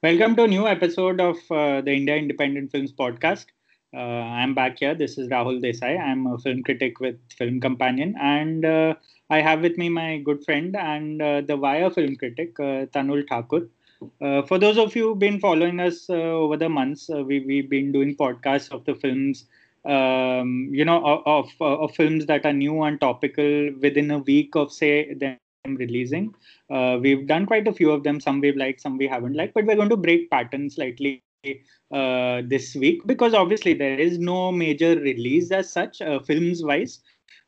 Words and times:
Welcome 0.00 0.36
to 0.36 0.44
a 0.44 0.46
new 0.46 0.68
episode 0.68 1.20
of 1.20 1.38
uh, 1.50 1.80
the 1.80 1.90
India 1.90 2.14
Independent 2.14 2.70
Films 2.70 2.92
podcast. 2.92 3.46
Uh, 3.92 3.96
I'm 3.98 4.54
back 4.54 4.78
here. 4.78 4.94
This 4.94 5.18
is 5.18 5.28
Rahul 5.28 5.60
Desai. 5.60 5.98
I'm 5.98 6.24
a 6.28 6.38
film 6.38 6.62
critic 6.62 7.00
with 7.00 7.16
Film 7.36 7.60
Companion, 7.60 8.14
and 8.20 8.64
uh, 8.64 8.94
I 9.28 9.40
have 9.40 9.60
with 9.60 9.76
me 9.76 9.88
my 9.88 10.18
good 10.18 10.44
friend 10.44 10.76
and 10.76 11.20
uh, 11.20 11.40
the 11.40 11.56
Wire 11.56 11.90
film 11.90 12.14
critic, 12.14 12.54
uh, 12.60 12.86
Tanul 12.94 13.28
Thakur. 13.28 13.68
Uh, 14.22 14.42
for 14.42 14.56
those 14.56 14.78
of 14.78 14.94
you 14.94 15.08
who've 15.08 15.18
been 15.18 15.40
following 15.40 15.80
us 15.80 16.08
over 16.08 16.56
the 16.56 16.68
months, 16.68 17.08
we, 17.08 17.40
we've 17.40 17.68
been 17.68 17.90
doing 17.90 18.14
podcasts 18.14 18.70
of 18.70 18.84
the 18.84 18.94
films 18.94 19.46
um, 19.84 20.68
you 20.70 20.84
know, 20.84 21.04
of, 21.04 21.22
of, 21.26 21.80
of, 21.80 21.94
films 21.96 22.26
that 22.26 22.46
are 22.46 22.52
new 22.52 22.82
and 22.82 23.00
topical 23.00 23.70
within 23.80 24.12
a 24.12 24.18
week 24.18 24.54
of, 24.54 24.72
say, 24.72 25.14
them 25.14 25.38
releasing. 25.76 26.34
Uh, 26.70 26.98
we've 27.00 27.26
done 27.26 27.46
quite 27.46 27.68
a 27.68 27.72
few 27.72 27.90
of 27.90 28.02
them. 28.02 28.20
Some 28.20 28.40
we've 28.40 28.56
liked, 28.56 28.80
some 28.80 28.98
we 28.98 29.06
haven't 29.06 29.34
liked, 29.34 29.54
but 29.54 29.64
we're 29.64 29.76
going 29.76 29.88
to 29.88 29.96
break 29.96 30.30
patterns 30.30 30.76
slightly 30.76 31.22
uh, 31.92 32.42
this 32.44 32.74
week 32.74 33.06
because 33.06 33.32
obviously 33.32 33.72
there 33.72 33.98
is 33.98 34.18
no 34.18 34.50
major 34.52 34.96
release 34.96 35.50
as 35.50 35.72
such, 35.72 36.00
uh, 36.00 36.18
films 36.20 36.62
wise. 36.62 37.00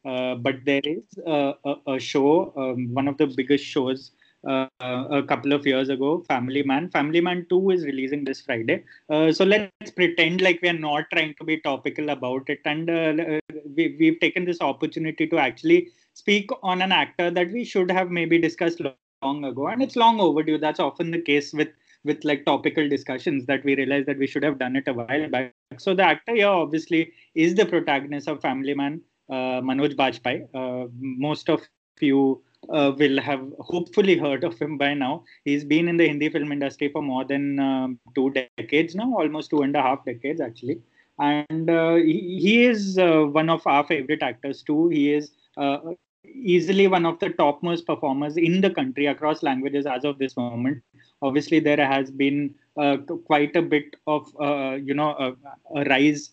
Uh, 0.05 0.34
but 0.34 0.56
there 0.64 0.80
is 0.84 1.02
a, 1.27 1.52
a, 1.87 1.98
show, 1.98 2.55
um, 2.56 2.88
one 2.95 3.06
of 3.06 3.19
the 3.19 3.27
biggest 3.27 3.62
shows 3.62 4.12
uh, 4.48 4.66
a 4.80 5.23
couple 5.27 5.52
of 5.52 5.66
years 5.66 5.91
ago, 5.91 6.25
Family 6.27 6.62
Man. 6.62 6.89
Family 6.89 7.20
Man 7.20 7.47
2 7.50 7.70
is 7.70 7.84
releasing 7.84 8.25
this 8.25 8.41
Friday. 8.41 8.83
Uh, 9.11 9.30
so 9.30 9.45
let's 9.45 9.91
pretend 9.91 10.41
like 10.41 10.61
we 10.62 10.70
are 10.70 10.78
not 10.78 11.05
trying 11.12 11.34
to 11.34 11.45
be 11.45 11.59
topical 11.61 12.09
about 12.09 12.48
it. 12.48 12.61
And 12.64 12.89
uh, 12.89 13.41
we, 13.77 13.97
we've 13.98 14.20
taken 14.20 14.45
this 14.47 14.62
opportunity 14.62 15.27
to 15.27 15.39
actually 15.39 15.91
speak 16.20 16.51
on 16.62 16.83
an 16.83 16.92
actor 16.92 17.30
that 17.30 17.51
we 17.51 17.65
should 17.65 17.91
have 17.91 18.10
maybe 18.10 18.38
discussed 18.38 18.80
long 19.23 19.45
ago. 19.45 19.69
And 19.69 19.83
it's 19.83 19.97
long 19.97 20.20
overdue. 20.20 20.58
That's 20.58 20.81
often 20.81 21.11
the 21.11 21.22
case 21.31 21.53
with 21.53 21.70
with 22.05 22.25
like 22.25 22.44
topical 22.47 22.89
discussions 22.89 23.47
that 23.47 23.64
we 23.64 23.77
realize 23.77 24.06
that 24.06 24.19
we 24.19 24.27
should 24.27 24.42
have 24.42 24.59
done 24.59 24.77
it 24.77 24.89
a 24.89 24.94
while 24.94 25.28
back. 25.28 25.55
So 25.78 25.94
the 25.94 26.03
actor 26.03 26.34
here 26.34 26.48
obviously 26.48 27.12
is 27.34 27.55
the 27.55 27.67
protagonist 27.67 28.28
of 28.28 28.41
Family 28.41 28.75
Man, 28.75 29.03
uh, 29.28 29.61
Manoj 29.70 29.97
Bajpayee. 29.97 30.47
Uh, 30.55 30.89
most 31.00 31.50
of 31.50 31.67
you 32.00 32.42
uh, 32.69 32.92
will 32.97 33.20
have 33.20 33.42
hopefully 33.59 34.16
heard 34.16 34.44
of 34.44 34.59
him 34.59 34.78
by 34.78 34.94
now. 34.94 35.25
He's 35.44 35.64
been 35.64 35.89
in 35.89 35.97
the 35.97 36.09
Hindi 36.09 36.31
film 36.31 36.53
industry 36.53 36.89
for 36.89 37.03
more 37.03 37.25
than 37.25 37.59
um, 37.59 37.98
two 38.14 38.31
decades 38.31 38.94
now, 38.94 39.14
almost 39.19 39.50
two 39.50 39.62
and 39.62 39.77
a 39.77 39.83
half 39.83 40.05
decades 40.05 40.41
actually. 40.41 40.81
And 41.19 41.69
uh, 41.69 41.97
he, 41.97 42.39
he, 42.41 42.64
is 42.64 42.97
uh, 42.97 43.25
one 43.41 43.50
of 43.50 43.66
our 43.66 43.84
favorite 43.87 44.22
actors 44.22 44.62
too. 44.62 44.89
He 44.89 45.12
is 45.12 45.33
uh, 45.59 45.78
easily 46.24 46.86
one 46.86 47.06
of 47.06 47.18
the 47.18 47.30
topmost 47.30 47.86
performers 47.86 48.36
in 48.36 48.60
the 48.60 48.70
country 48.70 49.06
across 49.06 49.42
languages 49.42 49.86
as 49.86 50.04
of 50.04 50.18
this 50.18 50.36
moment. 50.36 50.82
Obviously, 51.22 51.60
there 51.60 51.86
has 51.86 52.10
been 52.10 52.54
uh, 52.76 52.96
quite 53.26 53.54
a 53.56 53.62
bit 53.62 53.96
of 54.06 54.28
uh, 54.41 54.74
you 54.74 54.94
know 54.94 55.10
a, 55.10 55.78
a 55.78 55.84
rise 55.84 56.30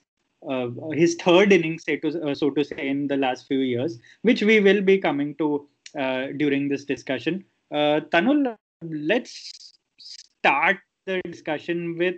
uh, 0.48 0.70
his 0.94 1.16
third 1.16 1.52
innings, 1.52 1.84
say 1.84 1.98
to, 1.98 2.22
uh, 2.22 2.36
so 2.36 2.50
to 2.52 2.64
say, 2.64 2.88
in 2.88 3.08
the 3.08 3.18
last 3.18 3.48
few 3.48 3.60
years, 3.60 4.00
which 4.22 4.44
we 4.44 4.60
will 4.60 4.82
be 4.82 4.98
coming 4.98 5.36
to 5.36 5.68
uh, 5.98 6.28
during 6.38 6.70
this 6.70 6.86
discussion. 6.86 7.44
Uh, 7.72 8.02
Tanul, 8.12 8.56
let's 8.84 9.80
start 9.98 10.78
the 11.06 11.22
discussion 11.26 11.98
with, 11.98 12.16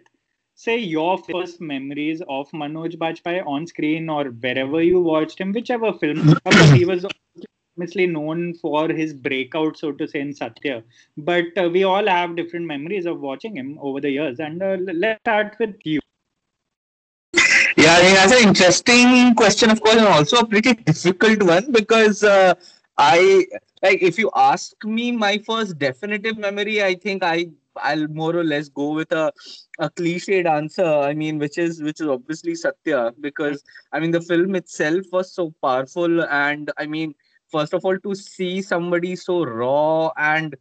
say, 0.56 0.78
your 0.78 1.18
first 1.18 1.62
memories 1.62 2.22
of 2.28 2.50
Manoj 2.52 2.98
Bajpayee 2.98 3.46
on 3.48 3.66
screen 3.66 4.10
or 4.10 4.26
wherever 4.26 4.84
you 4.84 5.00
watched 5.00 5.40
him, 5.40 5.54
whichever 5.54 5.94
film. 5.94 6.36
he 6.74 6.86
was 6.86 7.06
famously 7.80 8.08
known 8.08 8.54
for 8.56 8.90
his 8.90 9.14
breakout, 9.14 9.78
so 9.78 9.92
to 9.92 10.08
say, 10.08 10.20
in 10.20 10.34
Satya. 10.34 10.84
But 11.18 11.46
uh, 11.58 11.70
we 11.70 11.84
all 11.84 12.08
have 12.08 12.36
different 12.36 12.66
memories 12.66 13.06
of 13.06 13.20
watching 13.20 13.56
him 13.56 13.78
over 13.82 14.02
the 14.02 14.10
years. 14.12 14.40
And 14.40 14.62
uh, 14.62 14.78
let's 14.80 15.20
start 15.22 15.56
with 15.60 15.76
you. 15.84 16.00
Yeah, 17.78 17.96
I 17.96 18.02
mean, 18.02 18.14
that's 18.16 18.34
an 18.34 18.48
interesting 18.48 19.36
question, 19.36 19.70
of 19.70 19.82
course, 19.82 19.96
and 19.96 20.08
also 20.08 20.38
a 20.38 20.46
pretty 20.46 20.74
difficult 20.74 21.44
one 21.44 21.72
because 21.72 22.24
uh, 22.24 22.54
I 22.98 23.46
like 23.82 24.02
if 24.02 24.18
you 24.18 24.30
ask 24.36 24.74
me 24.84 25.12
my 25.12 25.38
first 25.38 25.80
definitive 25.80 26.38
memory, 26.38 26.84
I 26.84 26.96
think 26.96 27.24
I 27.24 27.52
I'll 27.78 28.08
more 28.08 28.36
or 28.36 28.44
less 28.44 28.68
go 28.68 28.90
with 28.94 29.14
a 29.14 29.32
a 29.80 29.90
cliched 29.90 30.46
answer. 30.46 30.84
I 30.84 31.14
mean, 31.14 31.40
which 31.40 31.58
is 31.58 31.82
which 31.82 32.02
is 32.02 32.08
obviously 32.08 32.56
Satya 32.56 33.14
because 33.22 33.64
I 33.94 34.02
mean 34.02 34.12
the 34.12 34.22
film 34.22 34.56
itself 34.56 35.06
was 35.14 35.32
so 35.32 35.54
powerful, 35.62 36.24
and 36.26 36.72
I 36.78 36.86
mean, 36.86 37.16
first 37.52 37.74
of 37.74 37.86
all, 37.86 37.98
to 38.00 38.16
see 38.16 38.62
somebody 38.62 39.16
so 39.16 39.44
raw 39.44 40.12
and 40.18 40.56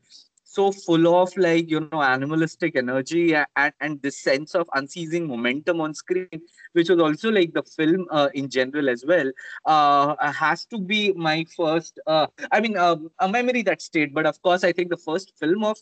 so 0.48 0.72
full 0.72 1.06
of 1.14 1.36
like 1.36 1.70
you 1.70 1.80
know 1.92 2.02
animalistic 2.02 2.74
energy 2.74 3.34
and, 3.34 3.72
and 3.80 4.00
this 4.02 4.18
sense 4.18 4.54
of 4.54 4.68
unceasing 4.74 5.26
momentum 5.26 5.80
on 5.80 5.92
screen 5.92 6.40
which 6.72 6.88
was 6.88 6.98
also 6.98 7.30
like 7.30 7.52
the 7.52 7.62
film 7.62 8.06
uh, 8.10 8.28
in 8.34 8.48
general 8.48 8.88
as 8.88 9.04
well 9.06 9.30
uh, 9.66 10.32
has 10.32 10.64
to 10.64 10.78
be 10.78 11.12
my 11.12 11.44
first 11.56 12.00
uh, 12.06 12.26
i 12.50 12.60
mean 12.60 12.76
um, 12.78 13.10
a 13.20 13.28
memory 13.28 13.62
that 13.62 13.82
stayed. 13.82 14.14
But 14.14 14.26
of 14.26 14.40
course 14.42 14.64
i 14.64 14.72
think 14.72 14.88
the 14.90 14.96
first 14.96 15.32
film 15.38 15.64
of 15.64 15.78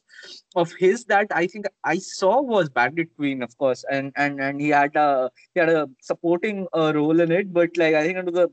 of 0.56 0.72
his 0.72 1.05
that 1.05 1.28
i 1.31 1.47
think 1.47 1.66
i 1.84 1.99
saw 1.99 2.43
was 2.43 2.69
bandit 2.69 3.15
queen 3.16 3.43
of 3.43 3.56
course 3.59 3.84
and 3.91 4.12
and 4.16 4.41
and 4.41 4.61
he 4.61 4.71
had 4.71 4.97
a 4.97 5.31
he 5.55 5.61
had 5.61 5.69
a 5.69 5.89
supporting 6.00 6.66
uh, 6.72 6.93
role 6.95 7.21
in 7.21 7.31
it. 7.31 7.53
But 7.53 7.77
like 7.77 7.95
i 7.95 8.05
think 8.05 8.19
under 8.19 8.33
the 8.33 8.49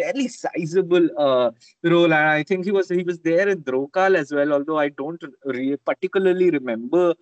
fairly 0.00 0.28
sizable 0.28 1.08
uh, 1.18 1.50
role, 1.84 2.12
and 2.12 2.28
I 2.38 2.42
think 2.42 2.64
he 2.64 2.72
was 2.72 2.88
he 2.88 3.02
was 3.02 3.20
there 3.20 3.48
in 3.48 3.62
Drohkaal 3.62 4.16
as 4.22 4.32
well. 4.32 4.52
Although 4.52 4.78
I 4.78 4.88
don't 4.88 5.22
re- 5.44 5.76
particularly 5.76 6.50
remember 6.50 7.14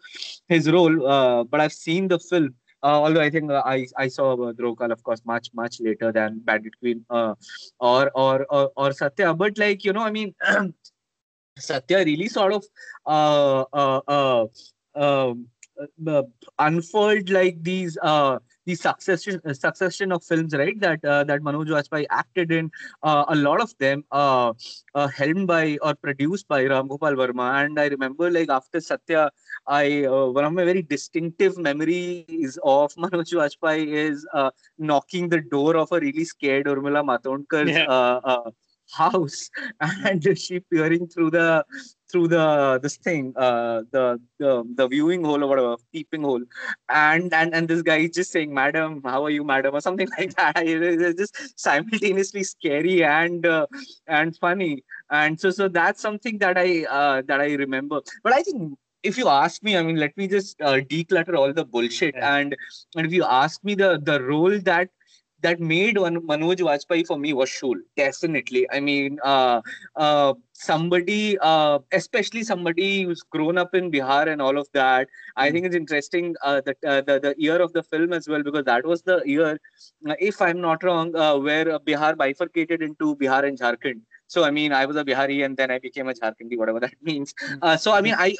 his 0.49 0.71
role, 0.71 1.06
uh, 1.06 1.44
but 1.44 1.61
I've 1.61 1.72
seen 1.72 2.09
the 2.09 2.19
film. 2.19 2.55
Uh, 2.83 2.99
although 3.05 3.21
I 3.21 3.31
think 3.31 3.50
uh, 3.50 3.62
I 3.65 3.87
I 3.97 4.09
saw 4.09 4.33
uh, 4.34 4.53
Drohkaal, 4.53 4.93
of 4.93 5.03
course, 5.03 5.22
much 5.25 5.50
much 5.62 5.81
later 5.81 6.12
than 6.12 6.41
Bandit 6.50 6.78
Queen 6.78 7.05
uh, 7.11 7.34
or, 7.81 8.11
or 8.15 8.47
or 8.49 8.71
or 8.77 8.93
Satya. 8.93 9.34
But 9.34 9.59
like 9.59 9.84
you 9.84 9.93
know, 9.93 10.03
I 10.03 10.11
mean, 10.11 10.34
Satya 11.59 12.05
really 12.05 12.28
sort 12.28 12.53
of 12.53 12.65
uh, 13.06 13.65
uh, 13.72 14.00
uh, 14.06 14.47
um, 14.94 15.49
uh, 16.06 16.22
unfold 16.59 17.31
like 17.31 17.62
these 17.62 17.99
uh, 18.03 18.38
the 18.69 18.75
succession 18.75 19.41
uh, 19.45 19.55
succession 19.55 20.12
of 20.12 20.23
films, 20.23 20.55
right? 20.61 20.79
That 20.84 21.05
uh, 21.05 21.25
that 21.25 21.41
Manoj 21.49 21.73
Bajpayee 21.77 22.06
acted 22.11 22.53
in. 22.53 22.71
Uh, 23.03 23.25
a 23.29 23.37
lot 23.37 23.62
of 23.67 23.73
them 23.79 24.05
uh, 24.12 24.53
uh, 24.95 25.09
helmed 25.09 25.47
by 25.47 25.79
or 25.83 25.95
produced 25.95 26.49
by 26.49 26.61
Ram 26.73 26.89
Gopal 26.89 27.19
Verma. 27.21 27.49
And 27.65 27.81
I 27.81 27.87
remember, 27.87 28.31
like 28.31 28.51
after 28.51 28.81
Satya, 28.81 29.31
I 29.67 30.05
uh, 30.05 30.27
one 30.39 30.45
of 30.45 30.53
my 30.53 30.65
very 30.65 30.83
distinctive 30.83 31.59
memories 31.59 32.59
of 32.62 32.95
Manoj 33.06 33.34
Bajpayee 33.43 33.89
is 34.06 34.27
uh, 34.34 34.51
knocking 34.79 35.29
the 35.29 35.41
door 35.41 35.77
of 35.77 35.93
a 35.93 36.00
really 36.00 36.25
scared 36.25 36.67
Urmila 36.67 37.05
Matondkar's 37.12 37.71
yeah. 37.71 38.41
House 38.93 39.50
and 39.81 40.38
she 40.38 40.60
peering 40.60 41.06
through 41.06 41.31
the 41.31 41.65
through 42.10 42.26
the 42.28 42.78
this 42.82 42.97
thing 42.97 43.32
uh 43.37 43.82
the 43.93 44.21
the, 44.38 44.65
the 44.76 44.88
viewing 44.88 45.25
hole 45.25 45.43
or 45.43 45.47
whatever 45.47 45.76
peeping 45.93 46.22
hole. 46.22 46.43
And 46.88 47.32
and 47.32 47.54
and 47.54 47.69
this 47.69 47.82
guy 47.82 47.99
is 47.99 48.10
just 48.10 48.32
saying 48.32 48.53
madam 48.53 49.03
how 49.04 49.25
are 49.25 49.31
you 49.31 49.44
madam? 49.44 49.75
or 49.75 49.81
something 49.81 50.09
like 50.19 50.34
that. 50.37 50.56
It's 50.66 51.19
just 51.19 51.59
simultaneously 51.59 52.44
scary 52.44 53.04
and 53.04 53.44
uh, 53.47 53.66
and 54.06 54.37
funny. 54.37 54.84
And 55.10 55.38
so 55.38 55.50
so 55.50 55.69
that's 55.69 56.00
something 56.00 56.38
that 56.38 56.59
i 56.59 56.84
uh, 56.84 57.22
that 57.26 57.41
i 57.41 57.55
remember. 57.55 58.00
But 58.22 58.32
i 58.32 58.43
think 58.43 58.78
if 59.03 59.16
you 59.16 59.28
ask 59.28 59.62
me, 59.62 59.76
I 59.76 59.82
mean, 59.82 59.97
let 59.97 60.16
me 60.16 60.26
just 60.26 60.60
uh, 60.60 60.81
declutter 60.81 61.37
all 61.37 61.53
the 61.53 61.65
bullshit. 61.65 62.15
Yeah. 62.16 62.37
And, 62.37 62.56
and 62.97 63.06
if 63.06 63.12
you 63.12 63.25
ask 63.25 63.62
me 63.65 63.75
the 63.75 64.00
the 64.03 64.22
role 64.22 64.59
that 64.60 64.91
that 65.43 65.60
made 65.60 65.99
one 65.99 66.21
Manoj 66.21 66.59
Bajpayee 66.59 67.06
for 67.06 67.19
me 67.19 67.32
was 67.32 67.49
Shool. 67.49 67.76
Definitely. 67.97 68.66
I 68.71 68.81
mean, 68.81 69.19
uh, 69.22 69.60
uh, 69.97 70.34
somebody, 70.53 71.38
uh, 71.38 71.79
especially 71.93 72.43
somebody 72.43 73.05
who's 73.05 73.23
grown 73.23 73.58
up 73.58 73.75
in 73.75 73.90
Bihar 73.90 74.29
and 74.29 74.43
all 74.43 74.58
of 74.58 74.69
that. 74.75 75.08
I 75.37 75.50
think 75.50 75.67
it's 75.67 75.76
interesting 75.76 76.35
uh, 76.43 76.61
that 76.67 76.76
uh, 76.85 77.00
the 77.02 77.20
the 77.20 77.35
year 77.38 77.61
of 77.61 77.73
the 77.73 77.82
film 77.82 78.12
as 78.12 78.29
well 78.29 78.43
because 78.43 78.64
that 78.64 78.85
was 78.85 79.02
the 79.02 79.23
year, 79.25 79.58
uh, 80.08 80.14
if 80.19 80.43
I'm 80.43 80.61
not 80.61 80.82
wrong, 80.82 81.12
where 81.12 81.79
Bihar 81.79 82.17
bifurcated 82.17 82.82
into 82.82 83.17
Bihar 83.17 83.46
and 83.46 83.58
Jharkhand. 83.58 84.00
So 84.26 84.44
I 84.44 84.50
mean, 84.50 84.73
I 84.73 84.85
was 84.87 84.96
a 84.96 85.05
Bihari 85.05 85.43
and 85.43 85.56
then 85.56 85.70
I 85.70 85.79
became 85.79 86.08
a 86.08 86.14
Jharkhandi, 86.14 86.58
whatever 86.58 86.81
that 86.87 86.94
means. 87.02 87.35
Hmm. 87.40 87.76
so 87.76 87.93
I 87.93 88.00
mean, 88.00 88.14
I 88.19 88.35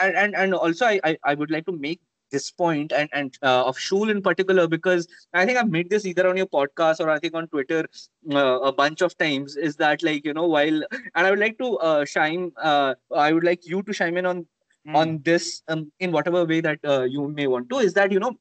and 0.00 0.34
and 0.34 0.54
also 0.54 0.86
I, 0.86 1.00
I 1.04 1.18
I 1.24 1.34
would 1.34 1.50
like 1.50 1.66
to 1.66 1.72
make 1.72 2.00
this 2.30 2.50
point 2.50 2.92
and 2.92 3.08
and 3.12 3.38
uh, 3.42 3.64
of 3.64 3.76
Shool 3.76 4.10
in 4.10 4.22
particular 4.22 4.66
because 4.66 5.08
I 5.32 5.46
think 5.46 5.58
I've 5.58 5.70
made 5.70 5.90
this 5.90 6.06
either 6.06 6.28
on 6.28 6.36
your 6.36 6.46
podcast 6.46 7.00
or 7.00 7.10
I 7.10 7.18
think 7.18 7.34
on 7.34 7.48
Twitter 7.48 7.86
uh, 8.32 8.60
a 8.60 8.72
bunch 8.72 9.02
of 9.02 9.16
times 9.18 9.56
is 9.56 9.76
that 9.76 10.02
like 10.02 10.24
you 10.24 10.34
know 10.34 10.46
while 10.46 10.82
and 11.14 11.26
I 11.26 11.30
would 11.30 11.38
like 11.38 11.58
to 11.58 11.78
uh, 11.78 12.04
shine 12.04 12.52
uh, 12.62 12.94
I 13.14 13.32
would 13.32 13.44
like 13.44 13.66
you 13.66 13.82
to 13.82 13.92
chime 13.92 14.16
in 14.16 14.26
on 14.26 14.46
mm. 14.86 14.96
on 14.96 15.20
this 15.22 15.62
um, 15.68 15.90
in 16.00 16.12
whatever 16.12 16.44
way 16.44 16.60
that 16.60 16.78
uh, 16.84 17.02
you 17.02 17.28
may 17.28 17.46
want 17.46 17.68
to 17.70 17.78
is 17.78 17.94
that 17.94 18.12
you 18.12 18.20
know 18.20 18.36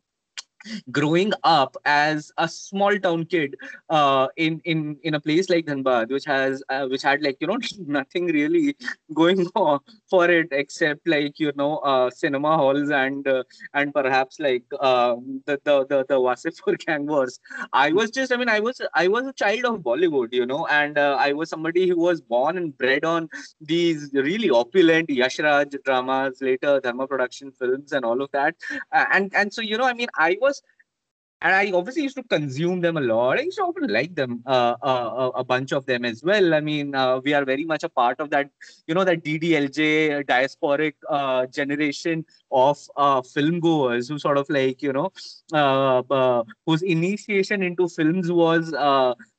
growing 0.91 1.31
up 1.43 1.75
as 1.85 2.31
a 2.37 2.47
small 2.47 2.97
town 2.99 3.25
kid 3.25 3.55
uh, 3.89 4.27
in 4.37 4.61
in 4.65 4.97
in 5.03 5.13
a 5.13 5.19
place 5.19 5.49
like 5.49 5.65
Dhanbad, 5.65 6.09
which 6.09 6.25
has 6.25 6.63
uh, 6.69 6.85
which 6.87 7.01
had 7.01 7.21
like 7.21 7.37
you 7.39 7.47
know 7.47 7.57
nothing 7.87 8.27
really 8.27 8.75
going 9.13 9.47
for 9.49 9.79
for 10.09 10.29
it 10.29 10.47
except 10.51 11.07
like 11.07 11.39
you 11.39 11.51
know 11.55 11.77
uh, 11.79 12.09
cinema 12.09 12.57
halls 12.57 12.89
and 12.89 13.27
uh, 13.27 13.43
and 13.73 13.93
perhaps 13.93 14.39
like 14.39 14.63
um, 14.79 15.41
the 15.45 15.59
the 15.63 15.85
the, 15.85 16.05
the 16.07 16.15
Wasseypur 16.15 16.77
gang 16.85 17.05
wars. 17.05 17.39
I 17.73 17.91
was 17.91 18.11
just 18.11 18.31
I 18.31 18.37
mean 18.37 18.49
I 18.49 18.59
was 18.59 18.81
I 18.93 19.07
was 19.07 19.25
a 19.27 19.33
child 19.33 19.65
of 19.65 19.79
Bollywood, 19.81 20.33
you 20.33 20.45
know, 20.45 20.65
and 20.67 20.97
uh, 20.97 21.17
I 21.19 21.33
was 21.33 21.49
somebody 21.49 21.87
who 21.87 21.97
was 21.97 22.21
born 22.21 22.57
and 22.57 22.77
bred 22.77 23.05
on 23.05 23.29
these 23.61 24.09
really 24.13 24.49
opulent 24.49 25.09
Yashraj 25.09 25.75
dramas, 25.83 26.41
later 26.41 26.79
Dharma 26.79 27.07
production 27.07 27.51
films, 27.51 27.91
and 27.91 28.05
all 28.05 28.21
of 28.21 28.31
that. 28.31 28.55
And 28.91 29.33
and 29.33 29.53
so 29.53 29.61
you 29.61 29.77
know 29.77 29.85
I 29.85 29.93
mean 29.93 30.07
I 30.17 30.37
was 30.41 30.56
and 31.41 31.53
I 31.53 31.71
obviously 31.71 32.03
used 32.03 32.15
to 32.17 32.23
consume 32.23 32.81
them 32.81 32.97
a 32.97 33.01
lot. 33.01 33.37
I 33.37 33.41
used 33.41 33.57
to 33.57 33.63
often 33.63 33.87
like 33.89 34.15
them, 34.15 34.41
uh, 34.45 34.75
uh, 34.81 35.31
a 35.35 35.43
bunch 35.43 35.71
of 35.71 35.85
them 35.85 36.03
as 36.05 36.23
well. 36.23 36.53
I 36.53 36.61
mean, 36.61 36.95
uh, 36.95 37.19
we 37.23 37.33
are 37.33 37.45
very 37.45 37.63
much 37.63 37.83
a 37.83 37.89
part 37.89 38.19
of 38.19 38.29
that, 38.31 38.49
you 38.87 38.95
know, 38.95 39.03
that 39.03 39.23
DDLJ 39.23 40.23
diasporic 40.23 40.93
uh, 41.09 41.45
generation 41.47 42.25
of 42.51 42.79
uh, 42.95 43.21
film 43.21 43.59
goers 43.59 44.07
who 44.07 44.17
sort 44.17 44.37
of 44.37 44.49
like, 44.49 44.81
you 44.81 44.93
know, 44.93 45.11
uh, 45.53 46.43
whose 46.65 46.81
initiation 46.81 47.61
into 47.61 47.87
films 47.87 48.31
was 48.31 48.71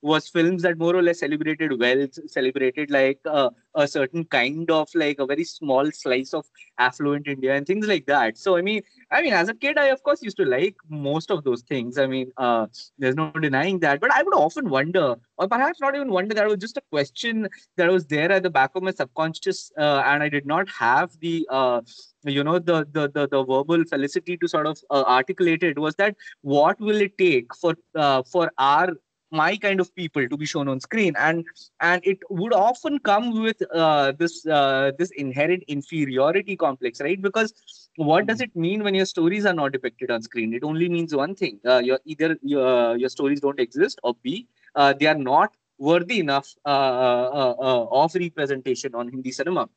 was 0.00 0.28
films 0.28 0.62
that 0.62 0.78
more 0.78 0.94
or 0.94 1.02
less 1.02 1.20
celebrated 1.20 1.78
wealth, 1.78 2.18
celebrated 2.30 2.90
like 2.90 3.20
a 3.26 3.86
certain 3.86 4.24
kind 4.24 4.70
of 4.70 4.88
like 4.94 5.18
a 5.18 5.26
very 5.26 5.44
small 5.44 5.90
slice 5.90 6.34
of 6.34 6.46
affluent 6.78 7.26
India 7.26 7.54
and 7.54 7.66
things 7.66 7.86
like 7.86 8.06
that. 8.06 8.36
So 8.38 8.56
I 8.56 8.62
mean, 8.62 8.82
I 9.10 9.22
mean, 9.22 9.32
as 9.32 9.48
a 9.48 9.54
kid, 9.54 9.78
I 9.78 9.86
of 9.86 10.02
course 10.02 10.22
used 10.22 10.36
to 10.38 10.44
like 10.44 10.76
most 10.88 11.30
of 11.30 11.44
those 11.44 11.62
things. 11.62 11.87
I 11.96 12.06
mean, 12.06 12.32
uh, 12.36 12.66
there's 12.98 13.14
no 13.14 13.30
denying 13.30 13.78
that. 13.80 14.00
But 14.00 14.12
I 14.12 14.22
would 14.22 14.34
often 14.34 14.68
wonder, 14.68 15.14
or 15.38 15.48
perhaps 15.48 15.80
not 15.80 15.94
even 15.94 16.10
wonder, 16.10 16.34
that 16.34 16.46
was 16.46 16.58
just 16.58 16.76
a 16.76 16.82
question 16.90 17.48
that 17.76 17.90
was 17.90 18.04
there 18.06 18.30
at 18.32 18.42
the 18.42 18.50
back 18.50 18.72
of 18.74 18.82
my 18.82 18.90
subconscious, 18.90 19.70
uh, 19.78 20.02
and 20.04 20.22
I 20.22 20.28
did 20.28 20.44
not 20.44 20.68
have 20.68 21.12
the, 21.20 21.46
uh, 21.48 21.80
you 22.24 22.42
know, 22.42 22.58
the, 22.58 22.86
the 22.92 23.08
the 23.08 23.28
the 23.28 23.44
verbal 23.44 23.84
felicity 23.84 24.36
to 24.36 24.48
sort 24.48 24.66
of 24.66 24.78
uh, 24.90 25.04
articulate 25.06 25.62
it. 25.62 25.78
Was 25.78 25.94
that 25.94 26.16
what 26.42 26.80
will 26.80 27.00
it 27.00 27.16
take 27.16 27.54
for 27.54 27.74
uh, 27.94 28.22
for 28.24 28.50
our 28.58 28.92
my 29.30 29.56
kind 29.56 29.80
of 29.80 29.94
people 29.94 30.28
to 30.28 30.36
be 30.36 30.46
shown 30.46 30.68
on 30.68 30.80
screen. 30.80 31.14
And 31.18 31.44
and 31.80 32.00
it 32.04 32.18
would 32.30 32.52
often 32.52 32.98
come 32.98 33.42
with 33.42 33.62
uh, 33.72 34.12
this 34.12 34.46
uh, 34.46 34.92
this 34.98 35.10
inherent 35.10 35.64
inferiority 35.68 36.56
complex 36.56 37.00
right? 37.00 37.20
Because 37.20 37.52
what 37.96 38.26
does 38.26 38.40
it 38.40 38.54
mean 38.54 38.82
when 38.82 38.94
your 38.94 39.06
stories 39.06 39.46
are 39.46 39.54
not 39.54 39.72
depicted 39.72 40.10
on 40.10 40.22
screen? 40.22 40.54
It 40.54 40.64
only 40.64 40.88
means 40.88 41.14
one 41.14 41.34
thing. 41.34 41.60
Uh, 41.66 41.78
you're 41.78 42.00
either 42.04 42.36
your, 42.42 42.96
your 42.96 43.08
stories 43.08 43.40
don't 43.40 43.60
exist 43.60 43.98
or 44.02 44.14
b 44.22 44.46
uh, 44.74 44.94
they 44.98 45.06
are 45.06 45.14
not 45.14 45.52
worthy 45.78 46.20
enough 46.20 46.54
uh, 46.64 46.68
uh, 46.68 47.86
of 47.90 48.14
representation 48.14 48.94
on 48.94 49.08
hindi 49.08 49.30
cinema 49.30 49.68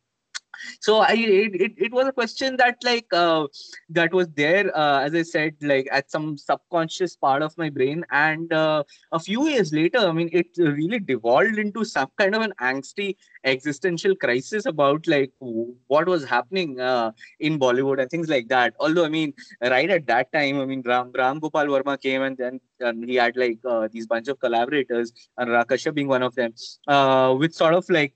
so 0.80 0.98
i 0.98 1.13
it, 1.13 1.56
it, 1.62 1.74
it 1.77 1.92
was 1.92 2.07
a 2.07 2.12
question 2.12 2.56
that 2.57 2.77
like 2.83 3.07
uh, 3.13 3.45
that 3.89 4.13
was 4.13 4.27
there 4.30 4.75
uh, 4.75 5.00
as 5.00 5.13
i 5.15 5.21
said 5.21 5.53
like 5.62 5.88
at 5.92 6.09
some 6.12 6.38
subconscious 6.38 7.15
part 7.15 7.42
of 7.42 7.57
my 7.57 7.69
brain. 7.69 8.03
And 8.12 8.51
uh, 8.53 8.83
a 9.12 9.19
few 9.19 9.48
years 9.48 9.74
later 9.74 10.00
i 10.00 10.12
mean 10.12 10.30
it 10.31 10.48
really 10.57 11.00
devolved 11.00 11.57
into 11.57 11.83
some 11.83 12.09
kind 12.18 12.36
of 12.36 12.42
an 12.42 12.53
angsty 12.62 13.15
existential 13.44 14.15
crisis 14.15 14.65
about 14.65 15.07
like 15.07 15.31
what 15.39 16.07
was 16.07 16.24
happening 16.24 16.80
uh, 16.80 17.12
in 17.39 17.59
bollywood 17.59 18.01
and 18.01 18.09
things 18.09 18.30
like 18.30 18.48
that. 18.50 18.74
Although 18.80 19.06
i 19.06 19.09
mean 19.09 19.33
right 19.62 19.89
at 19.89 20.06
that 20.07 20.31
time 20.31 20.59
i 20.59 20.65
mean 20.65 20.83
ram, 20.86 21.12
ram 21.15 21.39
gopal 21.39 21.65
verma 21.65 22.00
came 22.00 22.21
and 22.21 22.38
then 22.38 22.59
and 22.80 23.07
he 23.09 23.15
had 23.15 23.38
like 23.38 23.59
uh, 23.65 23.88
these 23.92 24.07
bunch 24.07 24.27
of 24.27 24.39
collaborators 24.39 25.13
and 25.38 25.50
rakasha 25.50 25.94
being 25.94 26.07
one 26.07 26.24
of 26.24 26.36
them 26.36 26.53
uh, 26.88 27.36
with 27.38 27.53
sort 27.53 27.74
of 27.74 27.88
like 27.89 28.13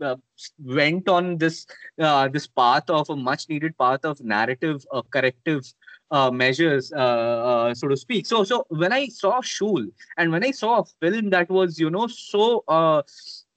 uh, 0.00 0.16
went 0.62 1.08
on 1.08 1.38
this 1.38 1.66
uh, 2.00 2.28
this 2.28 2.46
path 2.46 2.88
of 2.88 3.08
a 3.10 3.16
much 3.16 3.48
needed 3.48 3.76
path 3.78 4.04
of 4.04 4.20
narrative 4.20 4.84
uh, 4.92 5.02
corrective 5.10 5.64
uh, 6.10 6.30
measures, 6.30 6.92
uh, 6.92 6.98
uh, 6.98 7.74
so 7.74 7.88
to 7.88 7.96
speak. 7.96 8.26
So, 8.26 8.44
so 8.44 8.64
when 8.68 8.92
I 8.92 9.08
saw 9.08 9.40
Shool 9.40 9.86
and 10.16 10.30
when 10.30 10.44
I 10.44 10.52
saw 10.52 10.80
a 10.80 10.84
film 11.00 11.30
that 11.30 11.50
was, 11.50 11.78
you 11.78 11.90
know, 11.90 12.06
so 12.06 12.64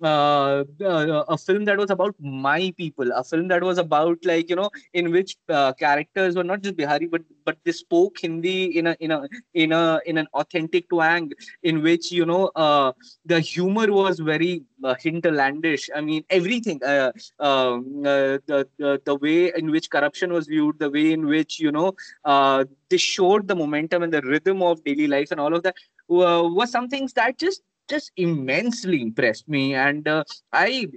uh, 0.02 0.64
uh, 0.84 1.24
a 1.28 1.38
film 1.38 1.66
that 1.66 1.78
was 1.78 1.90
about 1.90 2.16
my 2.20 2.74
people, 2.78 3.12
a 3.14 3.24
film 3.24 3.48
that 3.48 3.64
was 3.64 3.78
about 3.78 4.18
like 4.26 4.50
you 4.50 4.56
know 4.56 4.70
in 4.94 5.12
which 5.12 5.36
uh, 5.50 5.74
characters 5.74 6.36
were 6.36 6.44
not 6.44 6.62
just 6.62 6.76
Bihari 6.76 7.08
but 7.08 7.22
but 7.46 7.58
they 7.64 7.72
spoke 7.72 8.20
Hindi 8.20 8.78
in 8.78 8.88
a 8.88 8.96
in 9.00 9.12
a 9.12 9.28
in 9.54 9.72
a 9.72 10.00
in 10.06 10.18
an 10.18 10.28
authentic 10.34 10.90
twang 10.90 11.32
in 11.64 11.82
which 11.82 12.12
you 12.12 12.26
know 12.26 12.52
uh, 12.56 12.92
the 13.26 13.40
humor 13.40 13.92
was 13.92 14.20
very 14.20 14.64
uh, 14.84 14.96
hinterlandish. 15.00 15.90
I 15.96 16.02
mean 16.02 16.24
everything, 16.30 16.84
uh, 16.84 17.12
um, 17.40 18.02
uh, 18.06 18.38
the, 18.46 18.68
the 18.78 19.02
the 19.06 19.16
way 19.16 19.52
in 19.56 19.72
which 19.72 19.90
corruption 19.90 20.32
was 20.34 20.48
viewed, 20.48 20.80
the 20.80 20.90
way 20.90 21.12
in 21.14 21.26
which 21.26 21.60
you 21.60 21.72
know 21.72 21.94
uh, 22.26 22.66
they 22.90 22.98
showed 22.98 23.48
the 23.48 23.56
momentum 23.56 24.04
and 24.04 24.14
the 24.14 24.22
rhythm 24.22 24.62
of 24.62 24.84
daily 24.84 25.08
life 25.08 25.32
and 25.32 25.40
all 25.40 25.54
of 25.54 25.64
that 25.64 25.76
was 26.08 26.72
some 26.72 26.88
things 26.88 27.14
that 27.14 27.38
just 27.38 27.62
just 27.90 28.12
immensely 28.18 29.02
impressed 29.02 29.48
me. 29.48 29.74
And 29.76 30.08
uh, 30.08 30.24
I 30.54 30.88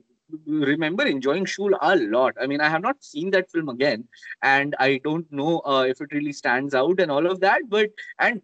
remember 0.47 1.07
enjoying 1.07 1.45
Shool 1.45 1.77
a 1.81 1.97
lot. 1.97 2.35
I 2.41 2.47
mean, 2.47 2.61
I 2.61 2.69
have 2.69 2.83
not 2.83 3.03
seen 3.03 3.31
that 3.31 3.51
film 3.51 3.69
again, 3.69 4.07
and 4.43 4.75
I 4.79 5.01
don't 5.03 5.31
know 5.33 5.61
uh, 5.65 5.87
if 5.89 6.01
it 6.01 6.13
really 6.13 6.33
stands 6.33 6.75
out 6.75 7.01
and 7.01 7.11
all 7.11 7.27
of 7.27 7.41
that. 7.41 7.63
But 7.69 7.91
and 8.19 8.43